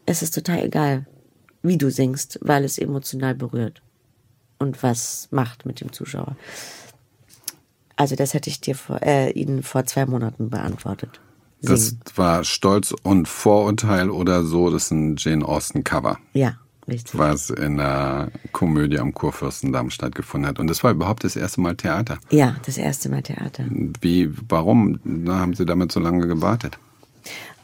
ist 0.08 0.24
es 0.24 0.32
total 0.32 0.64
egal, 0.64 1.06
wie 1.62 1.78
du 1.78 1.92
singst, 1.92 2.40
weil 2.42 2.64
es 2.64 2.78
emotional 2.80 3.36
berührt 3.36 3.82
und 4.58 4.82
was 4.82 5.28
macht 5.32 5.66
mit 5.66 5.82
dem 5.82 5.92
Zuschauer. 5.92 6.36
Also 7.96 8.16
das 8.16 8.34
hätte 8.34 8.50
ich 8.50 8.62
dir 8.62 8.76
vor, 8.76 9.02
äh, 9.04 9.32
Ihnen 9.32 9.64
vor 9.64 9.86
zwei 9.86 10.06
Monaten 10.06 10.50
beantwortet. 10.50 11.20
Singen. 11.60 12.00
Das 12.06 12.18
war 12.18 12.44
Stolz 12.44 12.94
und 13.04 13.28
Vorurteil 13.28 14.10
oder 14.10 14.44
so, 14.44 14.70
das 14.70 14.86
ist 14.86 14.92
ein 14.92 15.16
Jane 15.18 15.46
Austen 15.46 15.84
Cover. 15.84 16.18
Ja. 16.34 16.58
Richtig. 16.88 17.20
Was 17.20 17.50
in 17.50 17.76
der 17.76 18.32
Komödie 18.54 19.00
am 19.00 19.14
Kurfürstendamm 19.14 19.90
stattgefunden 19.90 20.48
hat. 20.48 20.58
Und 20.58 20.68
das 20.68 20.86
war 20.86 20.92
überhaupt 20.92 21.26
das 21.26 21.36
erste 21.36 21.60
Mal 21.60 21.76
Theater. 21.76 22.18
Ja, 22.30 22.56
das 22.66 22.78
erste 22.78 23.10
Mal 23.10 23.24
Theater. 23.24 23.66
Wie, 24.00 24.32
warum 24.48 24.98
haben 25.28 25.54
Sie 25.54 25.66
damit 25.66 25.92
so 25.92 26.00
lange 26.00 26.28
gewartet? 26.28 26.80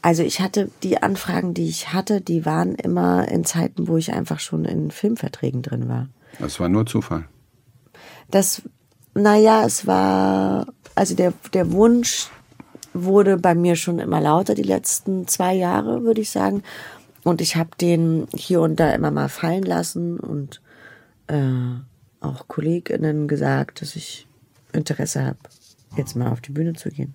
Also 0.04 0.22
ich 0.22 0.42
hatte 0.42 0.70
die 0.82 1.02
Anfragen, 1.02 1.54
die 1.54 1.66
ich 1.66 1.94
hatte, 1.94 2.20
die 2.20 2.44
waren 2.44 2.74
immer 2.74 3.26
in 3.26 3.46
Zeiten, 3.46 3.88
wo 3.88 3.96
ich 3.96 4.12
einfach 4.12 4.38
schon 4.38 4.66
in 4.66 4.90
Filmverträgen 4.90 5.62
drin 5.62 5.88
war. 5.88 6.10
Das 6.38 6.60
war 6.60 6.68
nur 6.68 6.84
Zufall. 6.84 7.24
Das, 8.30 8.60
naja, 9.14 9.64
es 9.64 9.86
war, 9.86 10.66
also 10.94 11.14
der, 11.14 11.32
der 11.54 11.72
Wunsch 11.72 12.28
wurde 12.92 13.38
bei 13.38 13.54
mir 13.54 13.76
schon 13.76 13.98
immer 13.98 14.20
lauter 14.20 14.54
die 14.54 14.62
letzten 14.62 15.26
zwei 15.26 15.54
Jahre, 15.54 16.02
würde 16.02 16.20
ich 16.20 16.30
sagen. 16.30 16.62
Und 17.22 17.40
ich 17.40 17.56
habe 17.56 17.70
den 17.80 18.26
hier 18.34 18.60
und 18.60 18.78
da 18.78 18.90
immer 18.90 19.10
mal 19.10 19.30
fallen 19.30 19.62
lassen 19.62 20.20
und 20.20 20.60
äh, 21.28 21.80
auch 22.20 22.46
KollegInnen 22.46 23.26
gesagt, 23.26 23.80
dass 23.80 23.96
ich 23.96 24.26
Interesse 24.74 25.24
habe, 25.24 25.38
jetzt 25.96 26.14
mal 26.14 26.30
auf 26.30 26.42
die 26.42 26.52
Bühne 26.52 26.74
zu 26.74 26.90
gehen. 26.90 27.14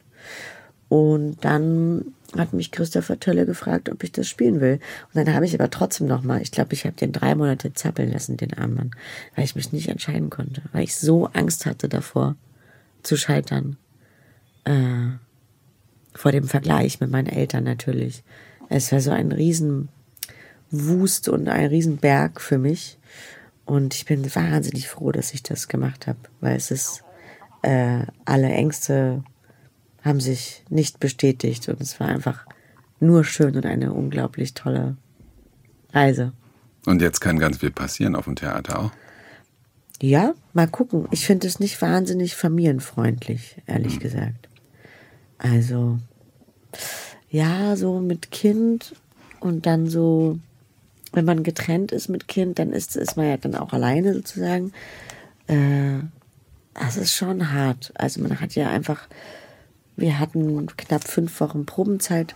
Und 0.90 1.38
dann 1.42 2.14
hat 2.38 2.54
mich 2.54 2.72
Christopher 2.72 3.20
Tölle 3.20 3.46
gefragt, 3.46 3.90
ob 3.90 4.04
ich 4.04 4.12
das 4.12 4.28
spielen 4.28 4.60
will. 4.60 4.80
Und 5.14 5.16
dann 5.16 5.34
habe 5.34 5.46
ich 5.46 5.54
aber 5.54 5.70
trotzdem 5.70 6.08
noch 6.08 6.24
mal, 6.24 6.42
ich 6.42 6.52
glaube, 6.52 6.74
ich 6.74 6.86
habe 6.86 6.96
den 6.96 7.12
drei 7.12 7.36
Monate 7.36 7.74
zappeln 7.74 8.12
lassen, 8.12 8.38
den 8.38 8.54
armen 8.56 8.76
Mann, 8.76 8.92
weil 9.36 9.46
ich 9.46 9.56
mich 9.56 9.72
nicht 9.72 9.90
entscheiden 9.90 10.30
konnte, 10.30 10.62
weil 10.72 10.84
ich 10.84 10.96
so 10.96 11.28
Angst 11.28 11.66
hatte 11.66 11.90
davor 11.90 12.36
zu 13.04 13.18
scheitern. 13.18 13.78
Äh, 14.66 15.18
vor 16.14 16.32
dem 16.32 16.48
Vergleich 16.48 17.00
mit 17.00 17.12
meinen 17.12 17.28
Eltern 17.28 17.64
natürlich. 17.64 18.24
Es 18.68 18.92
war 18.92 19.00
so 19.00 19.12
ein 19.12 19.32
riesen 19.32 19.90
Wust 20.72 21.30
und 21.30 21.48
ein 21.48 21.68
Riesenberg 21.68 22.42
für 22.42 22.58
mich. 22.58 22.98
Und 23.66 23.96
ich 23.96 24.06
bin 24.06 24.24
wahnsinnig 24.36 24.88
froh, 24.88 25.12
dass 25.12 25.34
ich 25.34 25.44
das 25.44 25.68
gemacht 25.68 26.08
habe, 26.08 26.20
weil 26.42 26.58
es 26.58 26.72
ist, 26.72 27.04
äh, 27.62 28.04
alle 28.26 28.50
Ängste 28.50 29.24
haben 30.02 30.20
sich 30.20 30.64
nicht 30.70 31.00
bestätigt 31.00 31.68
und 31.70 31.82
es 31.82 32.00
war 32.00 32.08
einfach 32.08 32.46
nur 33.00 33.24
schön 33.24 33.56
und 33.56 33.66
eine 33.66 33.94
unglaublich 33.94 34.54
tolle 34.54 34.98
Reise. 35.92 36.34
Und 36.86 37.02
jetzt 37.02 37.20
kann 37.20 37.40
ganz 37.40 37.58
viel 37.58 37.72
passieren 37.72 38.16
auf 38.16 38.26
dem 38.26 38.36
Theater 38.36 38.80
auch. 38.80 38.92
Ja, 40.02 40.34
mal 40.54 40.68
gucken. 40.68 41.08
Ich 41.12 41.26
finde 41.26 41.48
es 41.48 41.60
nicht 41.60 41.82
wahnsinnig 41.82 42.36
familienfreundlich, 42.36 43.58
ehrlich 43.66 43.96
mhm. 43.96 44.00
gesagt. 44.00 44.50
Also, 45.38 46.00
ja, 47.30 47.76
so 47.76 48.00
mit 48.00 48.32
Kind 48.32 48.96
und 49.40 49.66
dann 49.66 49.88
so 49.88 50.40
wenn 51.12 51.26
man 51.26 51.44
getrennt 51.44 51.92
ist 51.92 52.10
mit 52.10 52.28
Kind, 52.28 52.60
dann 52.60 52.72
ist, 52.72 52.96
ist 52.96 53.18
man 53.18 53.28
ja 53.28 53.38
dann 53.38 53.56
auch 53.56 53.74
alleine 53.74 54.14
sozusagen. 54.14 54.72
Äh, 55.48 56.00
das 56.74 56.98
ist 56.98 57.14
schon 57.14 57.52
hart. 57.52 57.92
Also 57.96 58.22
man 58.22 58.40
hat 58.40 58.56
ja 58.56 58.70
einfach, 58.70 59.08
wir 60.00 60.20
hatten 60.20 60.68
knapp 60.78 61.08
fünf 61.08 61.40
Wochen 61.40 61.66
Probenzeit, 61.66 62.36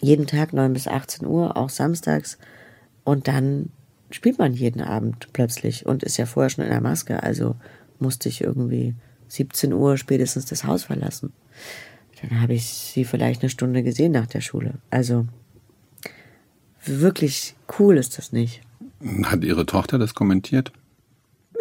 jeden 0.00 0.26
Tag 0.26 0.52
9 0.52 0.72
bis 0.72 0.88
18 0.88 1.26
Uhr, 1.26 1.56
auch 1.56 1.70
samstags. 1.70 2.38
Und 3.04 3.28
dann 3.28 3.70
spielt 4.10 4.38
man 4.38 4.52
jeden 4.52 4.80
Abend 4.80 5.28
plötzlich 5.32 5.86
und 5.86 6.02
ist 6.02 6.16
ja 6.16 6.26
vorher 6.26 6.50
schon 6.50 6.64
in 6.64 6.70
der 6.70 6.80
Maske. 6.80 7.22
Also 7.22 7.56
musste 7.98 8.28
ich 8.28 8.42
irgendwie 8.42 8.94
17 9.28 9.72
Uhr 9.72 9.96
spätestens 9.96 10.46
das 10.46 10.64
Haus 10.64 10.84
verlassen. 10.84 11.32
Dann 12.20 12.40
habe 12.40 12.54
ich 12.54 12.66
sie 12.66 13.04
vielleicht 13.04 13.42
eine 13.42 13.50
Stunde 13.50 13.82
gesehen 13.82 14.12
nach 14.12 14.26
der 14.26 14.40
Schule. 14.40 14.74
Also 14.90 15.26
wirklich 16.84 17.54
cool 17.78 17.96
ist 17.96 18.18
das 18.18 18.32
nicht. 18.32 18.62
Hat 19.24 19.44
Ihre 19.44 19.66
Tochter 19.66 19.98
das 19.98 20.14
kommentiert? 20.14 20.72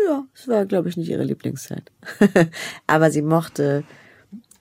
Ja, 0.07 0.25
es 0.33 0.47
war, 0.47 0.65
glaube 0.65 0.89
ich, 0.89 0.97
nicht 0.97 1.09
ihre 1.09 1.23
Lieblingszeit. 1.23 1.91
Aber 2.87 3.11
sie 3.11 3.21
mochte 3.21 3.83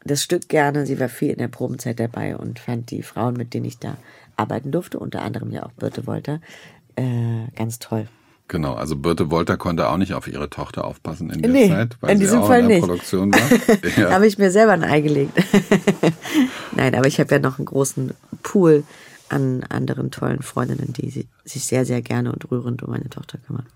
das 0.06 0.22
Stück 0.22 0.48
gerne. 0.48 0.86
Sie 0.86 0.98
war 1.00 1.08
viel 1.08 1.30
in 1.30 1.38
der 1.38 1.48
Probenzeit 1.48 2.00
dabei 2.00 2.36
und 2.36 2.58
fand 2.58 2.90
die 2.90 3.02
Frauen, 3.02 3.34
mit 3.34 3.54
denen 3.54 3.66
ich 3.66 3.78
da 3.78 3.96
arbeiten 4.36 4.70
durfte, 4.70 4.98
unter 4.98 5.22
anderem 5.22 5.52
ja 5.52 5.64
auch 5.64 5.72
Birte 5.72 6.06
Wolter, 6.06 6.40
äh, 6.96 7.46
ganz 7.56 7.78
toll. 7.78 8.08
Genau, 8.48 8.74
also 8.74 8.96
Birte 8.96 9.30
Wolter 9.30 9.56
konnte 9.56 9.88
auch 9.88 9.96
nicht 9.96 10.14
auf 10.14 10.28
ihre 10.28 10.48
Tochter 10.48 10.84
aufpassen 10.84 11.30
in 11.30 11.42
der 11.42 11.50
nee, 11.50 11.68
Zeit, 11.68 11.96
weil 12.00 12.12
in 12.12 12.18
sie 12.18 12.38
auch 12.38 12.46
Fall 12.46 12.60
in 12.60 12.68
der 12.68 12.76
nicht. 12.78 12.86
Produktion 12.86 13.32
war. 13.32 13.96
Ja. 13.96 14.10
habe 14.12 14.26
ich 14.26 14.38
mir 14.38 14.50
selber 14.50 14.72
ein 14.72 14.84
Ei 14.84 15.00
gelegt. 15.00 15.32
Nein, 16.76 16.94
aber 16.94 17.08
ich 17.08 17.18
habe 17.18 17.34
ja 17.34 17.40
noch 17.40 17.58
einen 17.58 17.66
großen 17.66 18.12
Pool 18.42 18.84
an 19.28 19.64
anderen 19.68 20.12
tollen 20.12 20.42
Freundinnen, 20.42 20.92
die 20.92 21.26
sich 21.44 21.64
sehr, 21.64 21.84
sehr 21.84 22.02
gerne 22.02 22.32
und 22.32 22.48
rührend 22.50 22.84
um 22.84 22.90
meine 22.90 23.10
Tochter 23.10 23.38
kümmern. 23.38 23.66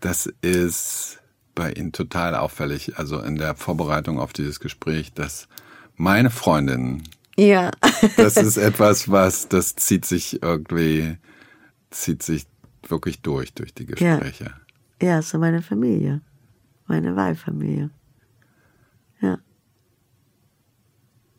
Das 0.00 0.26
ist 0.42 1.18
bei 1.54 1.72
Ihnen 1.72 1.92
total 1.92 2.36
auffällig, 2.36 2.96
also 2.96 3.18
in 3.18 3.36
der 3.36 3.56
Vorbereitung 3.56 4.20
auf 4.20 4.32
dieses 4.32 4.60
Gespräch, 4.60 5.12
dass 5.12 5.48
meine 5.96 6.30
Freundinnen, 6.30 7.02
ja. 7.36 7.70
das 8.16 8.36
ist 8.36 8.56
etwas, 8.58 9.10
was, 9.10 9.48
das 9.48 9.76
zieht 9.76 10.04
sich 10.04 10.42
irgendwie, 10.42 11.16
zieht 11.90 12.22
sich 12.22 12.46
wirklich 12.88 13.20
durch, 13.22 13.54
durch 13.54 13.74
die 13.74 13.86
Gespräche. 13.86 14.54
Ja, 15.00 15.08
ja 15.08 15.22
so 15.22 15.38
meine 15.38 15.62
Familie, 15.62 16.20
meine 16.86 17.16
Wahlfamilie. 17.16 17.90
Ja. 19.20 19.38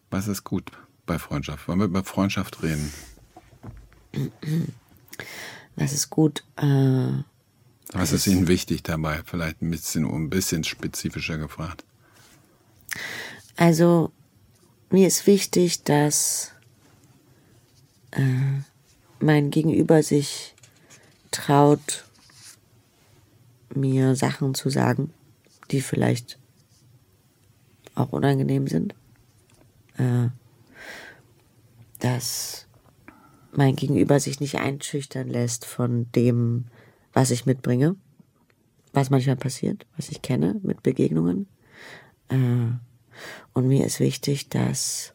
Was 0.09 0.27
ist 0.27 0.43
gut 0.43 0.71
bei 1.05 1.19
Freundschaft? 1.19 1.67
Wollen 1.67 1.79
wir 1.79 1.85
über 1.85 2.03
Freundschaft 2.03 2.63
reden? 2.63 2.91
Das 5.75 5.93
ist 5.93 6.09
gut. 6.09 6.43
Äh, 6.55 7.23
Was 7.93 8.11
ist 8.11 8.27
Ihnen 8.27 8.47
wichtig 8.47 8.83
dabei? 8.83 9.21
Vielleicht 9.25 9.61
ein 9.61 9.71
bisschen, 9.71 10.05
ein 10.05 10.29
bisschen 10.29 10.63
spezifischer 10.63 11.37
gefragt. 11.37 11.83
Also, 13.57 14.11
mir 14.95 15.07
ist 15.07 15.27
wichtig, 15.27 15.83
dass 15.83 16.53
äh, 18.11 18.61
mein 19.19 19.51
Gegenüber 19.51 20.01
sich 20.01 20.55
traut, 21.31 22.05
mir 23.73 24.15
Sachen 24.15 24.55
zu 24.55 24.69
sagen, 24.69 25.11
die 25.69 25.81
vielleicht 25.81 26.39
auch 27.93 28.13
unangenehm 28.13 28.67
sind. 28.67 28.95
Äh, 29.97 30.29
dass 31.99 32.65
mein 33.51 33.75
Gegenüber 33.75 34.21
sich 34.21 34.39
nicht 34.39 34.55
einschüchtern 34.55 35.27
lässt 35.27 35.65
von 35.65 36.09
dem, 36.13 36.67
was 37.11 37.31
ich 37.31 37.45
mitbringe, 37.45 37.97
was 38.93 39.09
manchmal 39.09 39.35
passiert, 39.35 39.85
was 39.97 40.07
ich 40.07 40.21
kenne 40.21 40.57
mit 40.63 40.83
Begegnungen. 40.83 41.47
Äh, 42.29 42.94
und 43.53 43.67
mir 43.67 43.85
ist 43.85 43.99
wichtig, 43.99 44.49
dass 44.49 45.13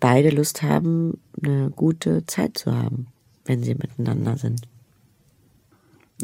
beide 0.00 0.30
Lust 0.30 0.62
haben, 0.62 1.20
eine 1.42 1.70
gute 1.70 2.26
Zeit 2.26 2.58
zu 2.58 2.72
haben, 2.72 3.06
wenn 3.44 3.62
sie 3.62 3.74
miteinander 3.74 4.36
sind. 4.36 4.62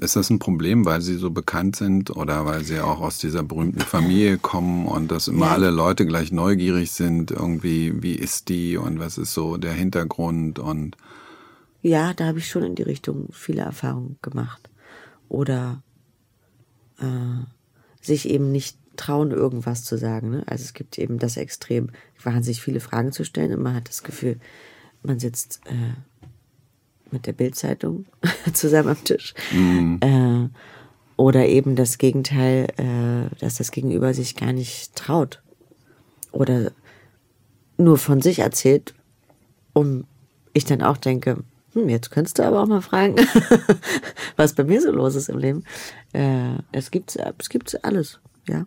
Ist 0.00 0.14
das 0.14 0.30
ein 0.30 0.38
Problem, 0.38 0.84
weil 0.84 1.00
sie 1.00 1.16
so 1.16 1.30
bekannt 1.30 1.74
sind 1.74 2.14
oder 2.14 2.46
weil 2.46 2.62
sie 2.64 2.80
auch 2.80 3.00
aus 3.00 3.18
dieser 3.18 3.42
berühmten 3.42 3.80
Familie 3.80 4.38
kommen 4.38 4.86
und 4.86 5.10
dass 5.10 5.26
immer 5.26 5.46
ja. 5.46 5.52
alle 5.52 5.70
Leute 5.70 6.06
gleich 6.06 6.30
neugierig 6.30 6.92
sind, 6.92 7.32
irgendwie, 7.32 8.00
wie 8.02 8.14
ist 8.14 8.48
die 8.48 8.76
und 8.76 9.00
was 9.00 9.18
ist 9.18 9.34
so 9.34 9.56
der 9.56 9.72
Hintergrund 9.72 10.60
und 10.60 10.96
ja, 11.82 12.12
da 12.12 12.26
habe 12.26 12.38
ich 12.38 12.48
schon 12.48 12.64
in 12.64 12.74
die 12.74 12.82
Richtung 12.82 13.28
viele 13.32 13.62
Erfahrungen 13.62 14.18
gemacht. 14.20 14.68
Oder 15.28 15.82
äh, 16.98 17.44
sich 18.00 18.28
eben 18.28 18.50
nicht 18.50 18.77
trauen, 18.98 19.30
irgendwas 19.30 19.84
zu 19.84 19.96
sagen. 19.96 20.30
Ne? 20.30 20.42
Also 20.46 20.64
es 20.64 20.74
gibt 20.74 20.98
eben 20.98 21.18
das 21.18 21.36
Extrem, 21.36 21.90
wahnsinnig 22.22 22.60
viele 22.60 22.80
Fragen 22.80 23.12
zu 23.12 23.24
stellen 23.24 23.54
und 23.54 23.62
man 23.62 23.74
hat 23.74 23.88
das 23.88 24.02
Gefühl, 24.02 24.38
man 25.02 25.18
sitzt 25.18 25.60
äh, 25.66 25.94
mit 27.10 27.26
der 27.26 27.32
Bildzeitung 27.32 28.06
zusammen 28.52 28.90
am 28.90 29.04
Tisch. 29.04 29.34
Mhm. 29.52 30.00
Äh, 30.02 30.48
oder 31.16 31.46
eben 31.46 31.74
das 31.74 31.98
Gegenteil, 31.98 32.68
äh, 32.76 33.34
dass 33.40 33.56
das 33.56 33.72
Gegenüber 33.72 34.14
sich 34.14 34.36
gar 34.36 34.52
nicht 34.52 34.94
traut. 34.94 35.42
Oder 36.30 36.72
nur 37.76 37.98
von 37.98 38.20
sich 38.20 38.40
erzählt, 38.40 38.94
um 39.72 40.04
ich 40.52 40.64
dann 40.64 40.82
auch 40.82 40.96
denke, 40.96 41.38
hm, 41.72 41.88
jetzt 41.88 42.10
könntest 42.10 42.38
du 42.38 42.44
aber 42.44 42.62
auch 42.62 42.66
mal 42.66 42.82
fragen, 42.82 43.16
was 44.36 44.54
bei 44.54 44.64
mir 44.64 44.80
so 44.80 44.90
los 44.90 45.14
ist 45.14 45.28
im 45.28 45.38
Leben. 45.38 45.64
Äh, 46.12 46.58
es 46.72 46.90
gibt 46.90 47.16
es 47.16 47.48
gibt 47.48 47.84
alles, 47.84 48.20
ja. 48.48 48.66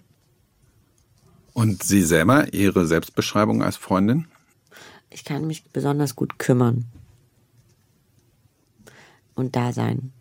Und 1.53 1.83
Sie 1.83 2.01
selber, 2.01 2.53
Ihre 2.53 2.85
Selbstbeschreibung 2.85 3.61
als 3.61 3.75
Freundin? 3.77 4.27
Ich 5.09 5.25
kann 5.25 5.47
mich 5.47 5.65
besonders 5.65 6.15
gut 6.15 6.39
kümmern 6.39 6.85
und 9.35 9.55
da 9.55 9.73
sein. 9.73 10.13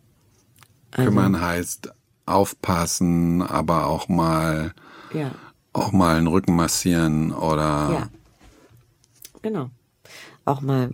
Also, 0.91 1.09
Kümmern 1.09 1.39
heißt 1.39 1.93
aufpassen, 2.25 3.41
aber 3.41 3.87
auch 3.87 4.09
mal 4.09 4.73
ja. 5.13 5.31
auch 5.73 5.91
mal 5.91 6.17
einen 6.17 6.27
Rücken 6.27 6.55
massieren 6.55 7.31
oder 7.31 7.89
ja. 7.91 8.09
Genau. 9.41 9.69
Auch 10.45 10.61
mal 10.61 10.91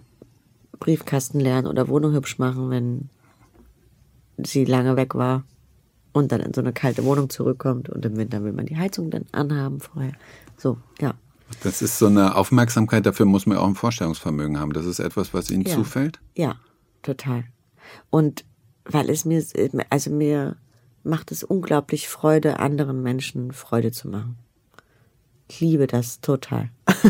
Briefkasten 0.80 1.40
lernen 1.40 1.68
oder 1.68 1.88
Wohnung 1.88 2.14
hübsch 2.14 2.38
machen, 2.38 2.70
wenn 2.70 3.10
sie 4.38 4.66
lange 4.66 4.96
weg 4.96 5.16
war 5.16 5.44
und 6.18 6.32
dann 6.32 6.41
in 6.41 6.53
so 6.53 6.61
eine 6.61 6.74
kalte 6.74 7.03
Wohnung 7.03 7.30
zurückkommt 7.30 7.89
und 7.89 8.05
im 8.05 8.18
Winter 8.18 8.43
will 8.43 8.53
man 8.53 8.65
die 8.65 8.78
Heizung 8.78 9.11
dann 9.11 9.26
anhaben 9.32 9.80
vorher. 9.80 10.13
So, 10.57 10.78
ja. 10.99 11.13
Das 11.63 11.82
ist 11.82 11.97
so 11.97 12.07
eine 12.07 12.36
Aufmerksamkeit, 12.36 13.05
dafür 13.05 13.26
muss 13.26 13.45
man 13.45 13.57
auch 13.57 13.68
ein 13.68 13.76
Vorstellungsvermögen 13.76 14.59
haben. 14.59 14.74
Das 14.74 14.86
ist 14.86 14.99
etwas, 14.99 15.34
was 15.34 15.49
Ihnen 15.49 15.63
ja. 15.63 15.74
zufällt? 15.74 16.20
Ja, 16.36 16.55
total. 17.03 17.45
Und 18.09 18.43
weil 18.84 19.09
es 19.09 19.24
mir, 19.26 19.43
also 19.89 20.09
mir 20.09 20.57
macht 21.03 21.32
es 21.32 21.43
unglaublich 21.43 22.09
Freude, 22.09 22.59
anderen 22.59 23.01
Menschen 23.01 23.53
Freude 23.53 23.91
zu 23.91 24.09
machen. 24.09 24.38
Ich 25.47 25.61
liebe 25.61 25.88
das 25.88 26.20
total. 26.20 26.70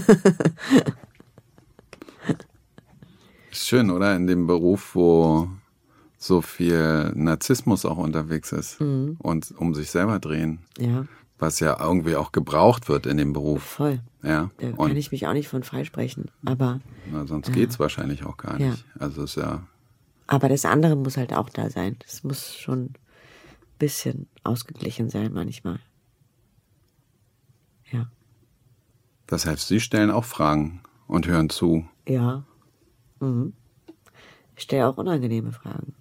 Schön, 3.51 3.89
oder? 3.89 4.16
In 4.16 4.28
dem 4.28 4.45
Beruf, 4.45 4.93
wo 4.93 5.49
so 6.18 6.41
viel 6.41 7.11
Narzissmus 7.15 7.86
auch 7.86 7.97
unterwegs 7.97 8.51
ist 8.51 8.82
mhm. 8.82 9.18
und 9.20 9.53
um 9.57 9.74
sich 9.74 9.91
selber 9.91 10.20
drehen. 10.20 10.59
Ja. 10.80 11.05
Was 11.39 11.59
ja 11.59 11.80
irgendwie 11.80 12.15
auch 12.15 12.32
gebraucht 12.32 12.89
wird 12.89 13.05
in 13.05 13.18
dem 13.18 13.32
Beruf. 13.32 13.61
Voll. 13.61 13.99
Ja. 14.24 14.49
Da 14.57 14.72
kann 14.72 14.95
ich 14.95 15.11
mich 15.11 15.28
auch 15.28 15.34
nicht 15.34 15.47
von 15.47 15.61
freisprechen. 15.61 16.32
Aber. 16.43 16.80
Na, 17.11 17.28
sonst 17.28 17.55
äh, 17.55 17.63
es 17.63 17.78
wahrscheinlich 17.78 18.26
auch 18.26 18.38
gar 18.38 18.57
nicht. 18.57 18.86
Ja. 18.95 19.01
Also 19.01 19.24
ist 19.24 19.36
ja 19.36 19.61
aber 20.28 20.49
das 20.49 20.65
andere 20.65 20.97
muss 20.97 21.18
halt 21.18 21.34
auch 21.34 21.49
da 21.49 21.70
sein. 21.70 21.95
Das 22.05 22.24
muss 22.24 22.55
schon 22.55 22.80
ein 22.80 22.93
bisschen 23.80 24.28
ausgeglichen 24.43 25.09
sein 25.09 25.32
manchmal. 25.34 25.80
Ja. 27.91 28.11
Das 29.26 29.45
heißt, 29.45 29.68
Sie 29.68 29.80
stellen 29.80 30.11
auch 30.11 30.26
Fragen 30.26 30.82
und 31.07 31.28
hören 31.28 31.49
zu. 31.49 31.88
Ja. 32.05 32.43
Mhm. 33.22 33.53
Ich 34.57 34.63
stelle 34.63 34.88
auch 34.88 34.97
unangenehme 34.97 35.53
Fragen. 35.53 35.95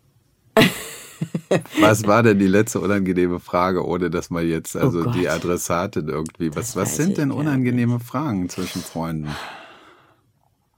Was 1.80 2.06
war 2.06 2.22
denn 2.22 2.38
die 2.38 2.46
letzte 2.46 2.80
unangenehme 2.80 3.40
Frage, 3.40 3.86
ohne 3.86 4.10
dass 4.10 4.30
man 4.30 4.48
jetzt 4.48 4.76
oh 4.76 4.80
also 4.80 5.00
oh 5.06 5.10
die 5.12 5.28
Adressatin 5.28 6.08
irgendwie. 6.08 6.54
Was, 6.54 6.76
was 6.76 6.96
sind 6.96 7.18
denn 7.18 7.30
unangenehme 7.30 8.00
Fragen 8.00 8.48
zwischen 8.48 8.82
Freunden? 8.82 9.28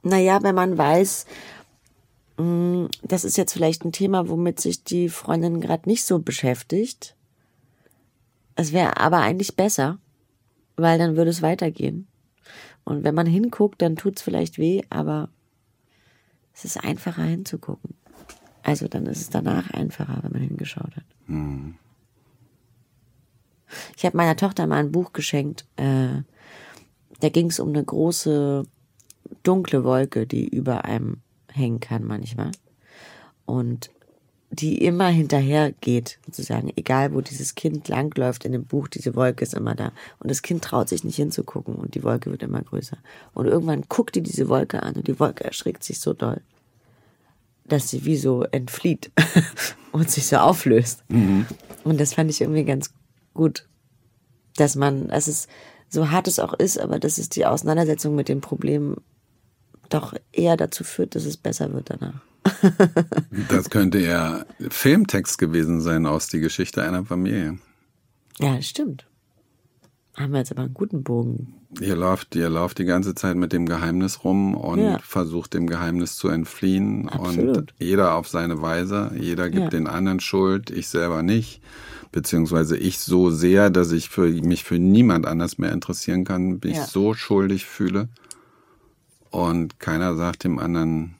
Naja, 0.02 0.42
wenn 0.42 0.54
man 0.54 0.78
weiß, 0.78 1.26
Mm, 2.38 2.86
das 3.02 3.24
ist 3.24 3.36
jetzt 3.36 3.52
vielleicht 3.52 3.84
ein 3.84 3.92
Thema, 3.92 4.28
womit 4.28 4.60
sich 4.60 4.84
die 4.84 5.08
Freundin 5.08 5.60
gerade 5.60 5.88
nicht 5.88 6.04
so 6.04 6.20
beschäftigt. 6.20 7.16
Es 8.54 8.72
wäre 8.72 8.96
aber 8.96 9.18
eigentlich 9.18 9.56
besser, 9.56 9.98
weil 10.76 10.98
dann 10.98 11.16
würde 11.16 11.30
es 11.30 11.42
weitergehen. 11.42 12.06
Und 12.84 13.04
wenn 13.04 13.14
man 13.14 13.26
hinguckt, 13.26 13.82
dann 13.82 13.96
tut 13.96 14.16
es 14.16 14.22
vielleicht 14.22 14.56
weh, 14.58 14.82
aber 14.88 15.28
es 16.54 16.64
ist 16.64 16.82
einfacher 16.82 17.24
hinzugucken. 17.24 17.94
Also 18.68 18.86
dann 18.86 19.06
ist 19.06 19.22
es 19.22 19.30
danach 19.30 19.70
einfacher, 19.70 20.18
wenn 20.20 20.32
man 20.32 20.42
hingeschaut 20.42 20.94
hat. 20.94 21.04
Mhm. 21.26 21.76
Ich 23.96 24.04
habe 24.04 24.14
meiner 24.14 24.36
Tochter 24.36 24.66
mal 24.66 24.76
ein 24.76 24.92
Buch 24.92 25.14
geschenkt. 25.14 25.64
Äh, 25.76 26.20
da 27.20 27.28
ging 27.30 27.46
es 27.46 27.60
um 27.60 27.70
eine 27.70 27.82
große 27.82 28.64
dunkle 29.42 29.84
Wolke, 29.84 30.26
die 30.26 30.46
über 30.46 30.84
einem 30.84 31.16
hängen 31.50 31.80
kann 31.80 32.04
manchmal. 32.04 32.50
Und 33.46 33.90
die 34.50 34.84
immer 34.84 35.08
hinterher 35.08 35.72
geht, 35.72 36.18
sozusagen, 36.26 36.70
egal 36.76 37.14
wo 37.14 37.22
dieses 37.22 37.54
Kind 37.54 37.88
langläuft 37.88 38.44
in 38.44 38.52
dem 38.52 38.66
Buch, 38.66 38.88
diese 38.88 39.16
Wolke 39.16 39.44
ist 39.44 39.54
immer 39.54 39.76
da. 39.76 39.92
Und 40.20 40.30
das 40.30 40.42
Kind 40.42 40.62
traut 40.62 40.90
sich 40.90 41.04
nicht 41.04 41.16
hinzugucken 41.16 41.74
und 41.74 41.94
die 41.94 42.04
Wolke 42.04 42.30
wird 42.30 42.42
immer 42.42 42.60
größer. 42.60 42.98
Und 43.32 43.46
irgendwann 43.46 43.84
guckt 43.88 44.14
die 44.14 44.22
diese 44.22 44.50
Wolke 44.50 44.82
an 44.82 44.96
und 44.96 45.08
die 45.08 45.18
Wolke 45.18 45.44
erschrickt 45.44 45.84
sich 45.84 46.00
so 46.00 46.12
doll, 46.12 46.42
dass 47.68 47.88
sie 47.88 48.04
wie 48.04 48.16
so 48.16 48.44
entflieht 48.44 49.10
und 49.92 50.10
sich 50.10 50.26
so 50.26 50.36
auflöst. 50.36 51.04
Mhm. 51.08 51.46
Und 51.84 52.00
das 52.00 52.14
fand 52.14 52.30
ich 52.30 52.40
irgendwie 52.40 52.64
ganz 52.64 52.92
gut, 53.34 53.66
dass 54.56 54.74
man, 54.74 55.08
dass 55.08 55.28
es 55.28 55.48
so 55.88 56.10
hart 56.10 56.28
es 56.28 56.38
auch 56.38 56.54
ist, 56.54 56.78
aber 56.78 56.98
dass 56.98 57.18
es 57.18 57.28
die 57.28 57.46
Auseinandersetzung 57.46 58.14
mit 58.14 58.28
dem 58.28 58.40
Problem 58.40 58.96
doch 59.88 60.14
eher 60.32 60.56
dazu 60.56 60.84
führt, 60.84 61.14
dass 61.14 61.24
es 61.24 61.36
besser 61.36 61.72
wird 61.72 61.90
danach. 61.90 62.20
das 63.48 63.70
könnte 63.70 63.98
ja 63.98 64.44
Filmtext 64.68 65.38
gewesen 65.38 65.80
sein 65.80 66.06
aus 66.06 66.28
die 66.28 66.40
Geschichte 66.40 66.82
einer 66.82 67.04
Familie. 67.04 67.58
Ja, 68.38 68.60
stimmt. 68.62 69.07
Haben 70.18 70.32
wir 70.32 70.38
jetzt 70.38 70.50
aber 70.50 70.62
einen 70.62 70.74
guten 70.74 71.04
Bogen. 71.04 71.54
Ihr 71.80 71.94
lauft, 71.94 72.34
ihr 72.34 72.48
lauft 72.48 72.78
die 72.78 72.84
ganze 72.84 73.14
Zeit 73.14 73.36
mit 73.36 73.52
dem 73.52 73.66
Geheimnis 73.66 74.24
rum 74.24 74.54
und 74.56 74.80
ja. 74.80 74.98
versucht 74.98 75.54
dem 75.54 75.68
Geheimnis 75.68 76.16
zu 76.16 76.28
entfliehen. 76.28 77.08
Absolut. 77.08 77.56
Und 77.56 77.74
jeder 77.78 78.14
auf 78.14 78.26
seine 78.26 78.60
Weise. 78.60 79.12
Jeder 79.16 79.48
gibt 79.48 79.64
ja. 79.64 79.68
den 79.68 79.86
anderen 79.86 80.18
Schuld, 80.18 80.70
ich 80.70 80.88
selber 80.88 81.22
nicht. 81.22 81.62
Beziehungsweise 82.10 82.76
ich 82.76 82.98
so 82.98 83.30
sehr, 83.30 83.70
dass 83.70 83.92
ich 83.92 84.08
für, 84.08 84.28
mich 84.28 84.64
für 84.64 84.78
niemand 84.78 85.24
anders 85.24 85.58
mehr 85.58 85.72
interessieren 85.72 86.24
kann, 86.24 86.58
mich 86.64 86.76
ja. 86.76 86.86
so 86.86 87.14
schuldig 87.14 87.66
fühle. 87.66 88.08
Und 89.30 89.78
keiner 89.78 90.16
sagt 90.16 90.42
dem 90.42 90.58
anderen, 90.58 91.14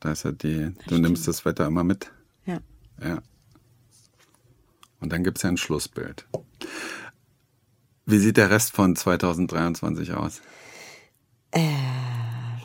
da 0.00 0.12
ist 0.12 0.24
ja 0.24 0.32
die, 0.32 0.72
du 0.88 0.98
nimmst 0.98 1.26
das 1.28 1.44
Wetter 1.46 1.66
immer 1.66 1.84
mit. 1.84 2.10
Ja. 2.44 2.58
Ja. 3.02 3.22
Und 5.00 5.12
dann 5.12 5.24
gibt 5.24 5.38
es 5.38 5.42
ja 5.42 5.50
ein 5.50 5.56
Schlussbild. 5.56 6.26
Wie 8.06 8.18
sieht 8.18 8.36
der 8.36 8.50
Rest 8.50 8.72
von 8.72 8.96
2023 8.96 10.12
aus? 10.14 10.40
Äh, 11.52 11.60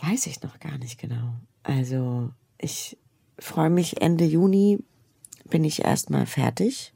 weiß 0.02 0.28
ich 0.28 0.42
noch 0.42 0.60
gar 0.60 0.78
nicht 0.78 1.00
genau. 1.00 1.36
Also 1.64 2.32
ich 2.58 2.98
freue 3.40 3.70
mich, 3.70 4.02
Ende 4.02 4.26
Juni 4.26 4.80
bin 5.50 5.64
ich 5.64 5.84
erstmal 5.84 6.26
fertig 6.26 6.94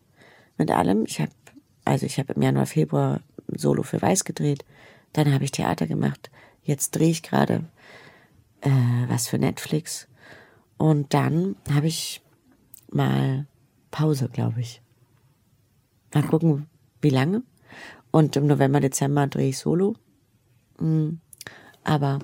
mit 0.58 0.72
allem. 0.72 1.06
Ich 1.06 1.20
habe, 1.20 1.32
also 1.86 2.06
ich 2.06 2.20
habe 2.20 2.34
im 2.34 2.42
Januar, 2.42 2.66
Februar 2.66 3.22
Solo 3.48 3.84
für 3.84 4.02
Weiß 4.02 4.24
gedreht. 4.24 4.66
Dann 5.14 5.34
habe 5.34 5.44
ich 5.44 5.52
Theater 5.52 5.88
gemacht. 5.88 6.30
Jetzt 6.64 6.92
drehe 6.92 7.10
ich 7.10 7.24
gerade 7.24 7.66
äh, 8.62 8.70
was 9.08 9.28
für 9.28 9.40
Netflix. 9.40 10.08
Und 10.78 11.14
dann 11.14 11.56
habe 11.72 11.88
ich 11.88 12.22
mal 12.92 13.48
Pause, 13.92 14.30
glaube 14.30 14.62
ich. 14.62 14.82
Mal 16.14 16.24
gucken, 16.24 16.68
wie 17.02 17.10
lange. 17.10 17.44
Und 18.12 18.36
im 18.36 18.48
November, 18.48 18.80
Dezember 18.80 19.28
drehe 19.28 19.50
ich 19.50 19.58
Solo. 19.58 19.96
Mm, 20.80 21.18
aber 21.84 22.20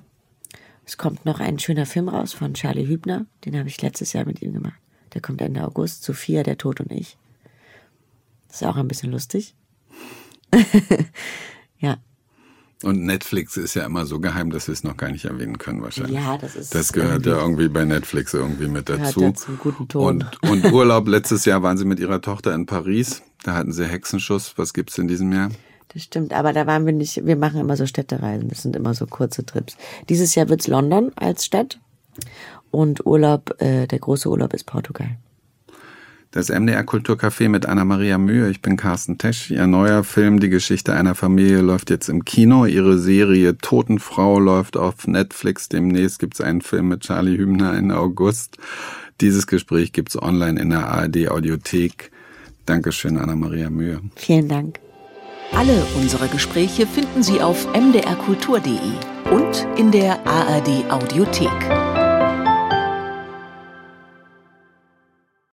es 0.86 0.98
kommt 0.98 1.26
noch 1.26 1.40
ein 1.40 1.60
schöner 1.60 1.86
Film 1.86 2.10
raus 2.10 2.34
von 2.34 2.54
Charlie 2.54 2.88
Hübner. 2.88 3.26
Den 3.44 3.58
habe 3.58 3.68
ich 3.68 3.82
letztes 3.82 4.14
Jahr 4.14 4.26
mit 4.26 4.42
ihm 4.42 4.54
gemacht. 4.54 4.80
Der 5.14 5.22
kommt 5.22 5.42
Ende 5.42 5.64
August. 5.64 6.04
Sophia, 6.04 6.44
der 6.44 6.58
Tod 6.58 6.80
und 6.80 6.92
ich. 6.92 7.18
Das 8.48 8.62
ist 8.62 8.68
auch 8.68 8.76
ein 8.76 8.88
bisschen 8.88 9.12
lustig. 9.12 9.56
ja. 11.80 11.98
Und 12.84 13.04
Netflix 13.04 13.58
ist 13.58 13.74
ja 13.74 13.86
immer 13.86 14.06
so 14.06 14.20
geheim, 14.20 14.52
dass 14.52 14.68
wir 14.68 14.74
es 14.74 14.84
noch 14.84 14.98
gar 14.98 15.10
nicht 15.10 15.26
erwähnen 15.26 15.58
können 15.58 15.82
wahrscheinlich. 15.82 16.16
Ja, 16.16 16.38
das 16.38 16.56
ist. 16.56 16.76
Das 16.76 16.94
gehört 16.94 17.26
ja 17.26 17.40
irgendwie 17.40 17.70
bei 17.70 17.86
Netflix 17.86 18.34
irgendwie 18.34 18.68
mit 18.68 18.90
dazu. 18.90 19.22
Gehört 19.22 19.40
zum 19.40 19.58
guten 19.58 19.88
Ton. 19.88 20.24
Und, 20.42 20.44
und 20.44 20.72
Urlaub, 20.72 21.08
letztes 21.08 21.46
Jahr 21.46 21.64
waren 21.64 21.78
sie 21.78 21.86
mit 21.86 22.00
ihrer 22.00 22.22
Tochter 22.22 22.54
in 22.54 22.66
Paris. 22.66 23.24
Da 23.44 23.54
hatten 23.56 23.72
sie 23.72 23.86
Hexenschuss. 23.86 24.54
Was 24.58 24.74
gibt's 24.74 24.98
in 24.98 25.08
diesem 25.08 25.32
Jahr? 25.32 25.50
Das 25.90 26.04
stimmt, 26.04 26.34
aber 26.34 26.52
da 26.52 26.68
waren 26.68 26.86
wir 26.86 26.94
nicht, 26.94 27.26
wir 27.26 27.38
machen 27.38 27.60
immer 27.60 27.78
so 27.78 27.86
Städtereisen, 27.86 28.50
das 28.50 28.62
sind 28.62 28.76
immer 28.76 28.94
so 28.94 29.06
kurze 29.06 29.46
Trips. 29.46 29.78
Dieses 30.10 30.36
Jahr 30.36 30.50
wird's 30.50 30.68
London 30.68 31.12
als 31.16 31.46
Stadt 31.46 31.80
und 32.70 33.06
Urlaub, 33.06 33.62
äh, 33.62 33.88
der 33.88 34.00
große 34.00 34.30
Urlaub 34.30 34.54
ist 34.54 34.66
Portugal. 34.66 35.18
Das 36.32 36.50
MDR 36.50 36.84
Kulturcafé 36.84 37.48
mit 37.48 37.66
Anna-Maria 37.66 38.18
Mühe. 38.18 38.50
Ich 38.50 38.62
bin 38.62 38.76
Carsten 38.76 39.18
Tesch. 39.18 39.52
Ihr 39.52 39.68
neuer 39.68 40.04
Film 40.04 40.42
Die 40.42 40.50
Geschichte 40.50 40.94
einer 40.94 41.16
Familie 41.16 41.62
läuft 41.62 41.90
jetzt 41.90 42.10
im 42.10 42.26
Kino. 42.26 42.66
Ihre 42.66 42.98
Serie 42.98 43.58
Totenfrau 43.58 44.38
läuft 44.38 44.76
auf 44.76 45.08
Netflix. 45.08 45.70
Demnächst 45.70 46.20
gibt's 46.20 46.42
einen 46.42 46.60
Film 46.60 46.90
mit 46.90 47.04
Charlie 47.04 47.38
Hübner 47.38 47.74
Ende 47.74 47.98
August. 47.98 48.58
Dieses 49.22 49.48
Gespräch 49.48 49.94
gibt's 49.94 50.22
online 50.22 50.60
in 50.60 50.72
der 50.72 50.90
ARD 50.90 51.30
Audiothek. 51.30 52.12
Dankeschön, 52.66 53.18
Anna-Maria 53.18 53.70
Mühe. 53.70 54.02
Vielen 54.16 54.48
Dank. 54.48 54.80
Alle 55.54 55.86
unsere 55.96 56.28
Gespräche 56.28 56.88
finden 56.88 57.24
Sie 57.24 57.42
auf 57.42 57.68
mdrkultur.de 57.74 58.78
und 59.32 59.68
in 59.78 59.92
der 59.92 60.26
ARD 60.26 60.90
Audiothek. 60.90 61.85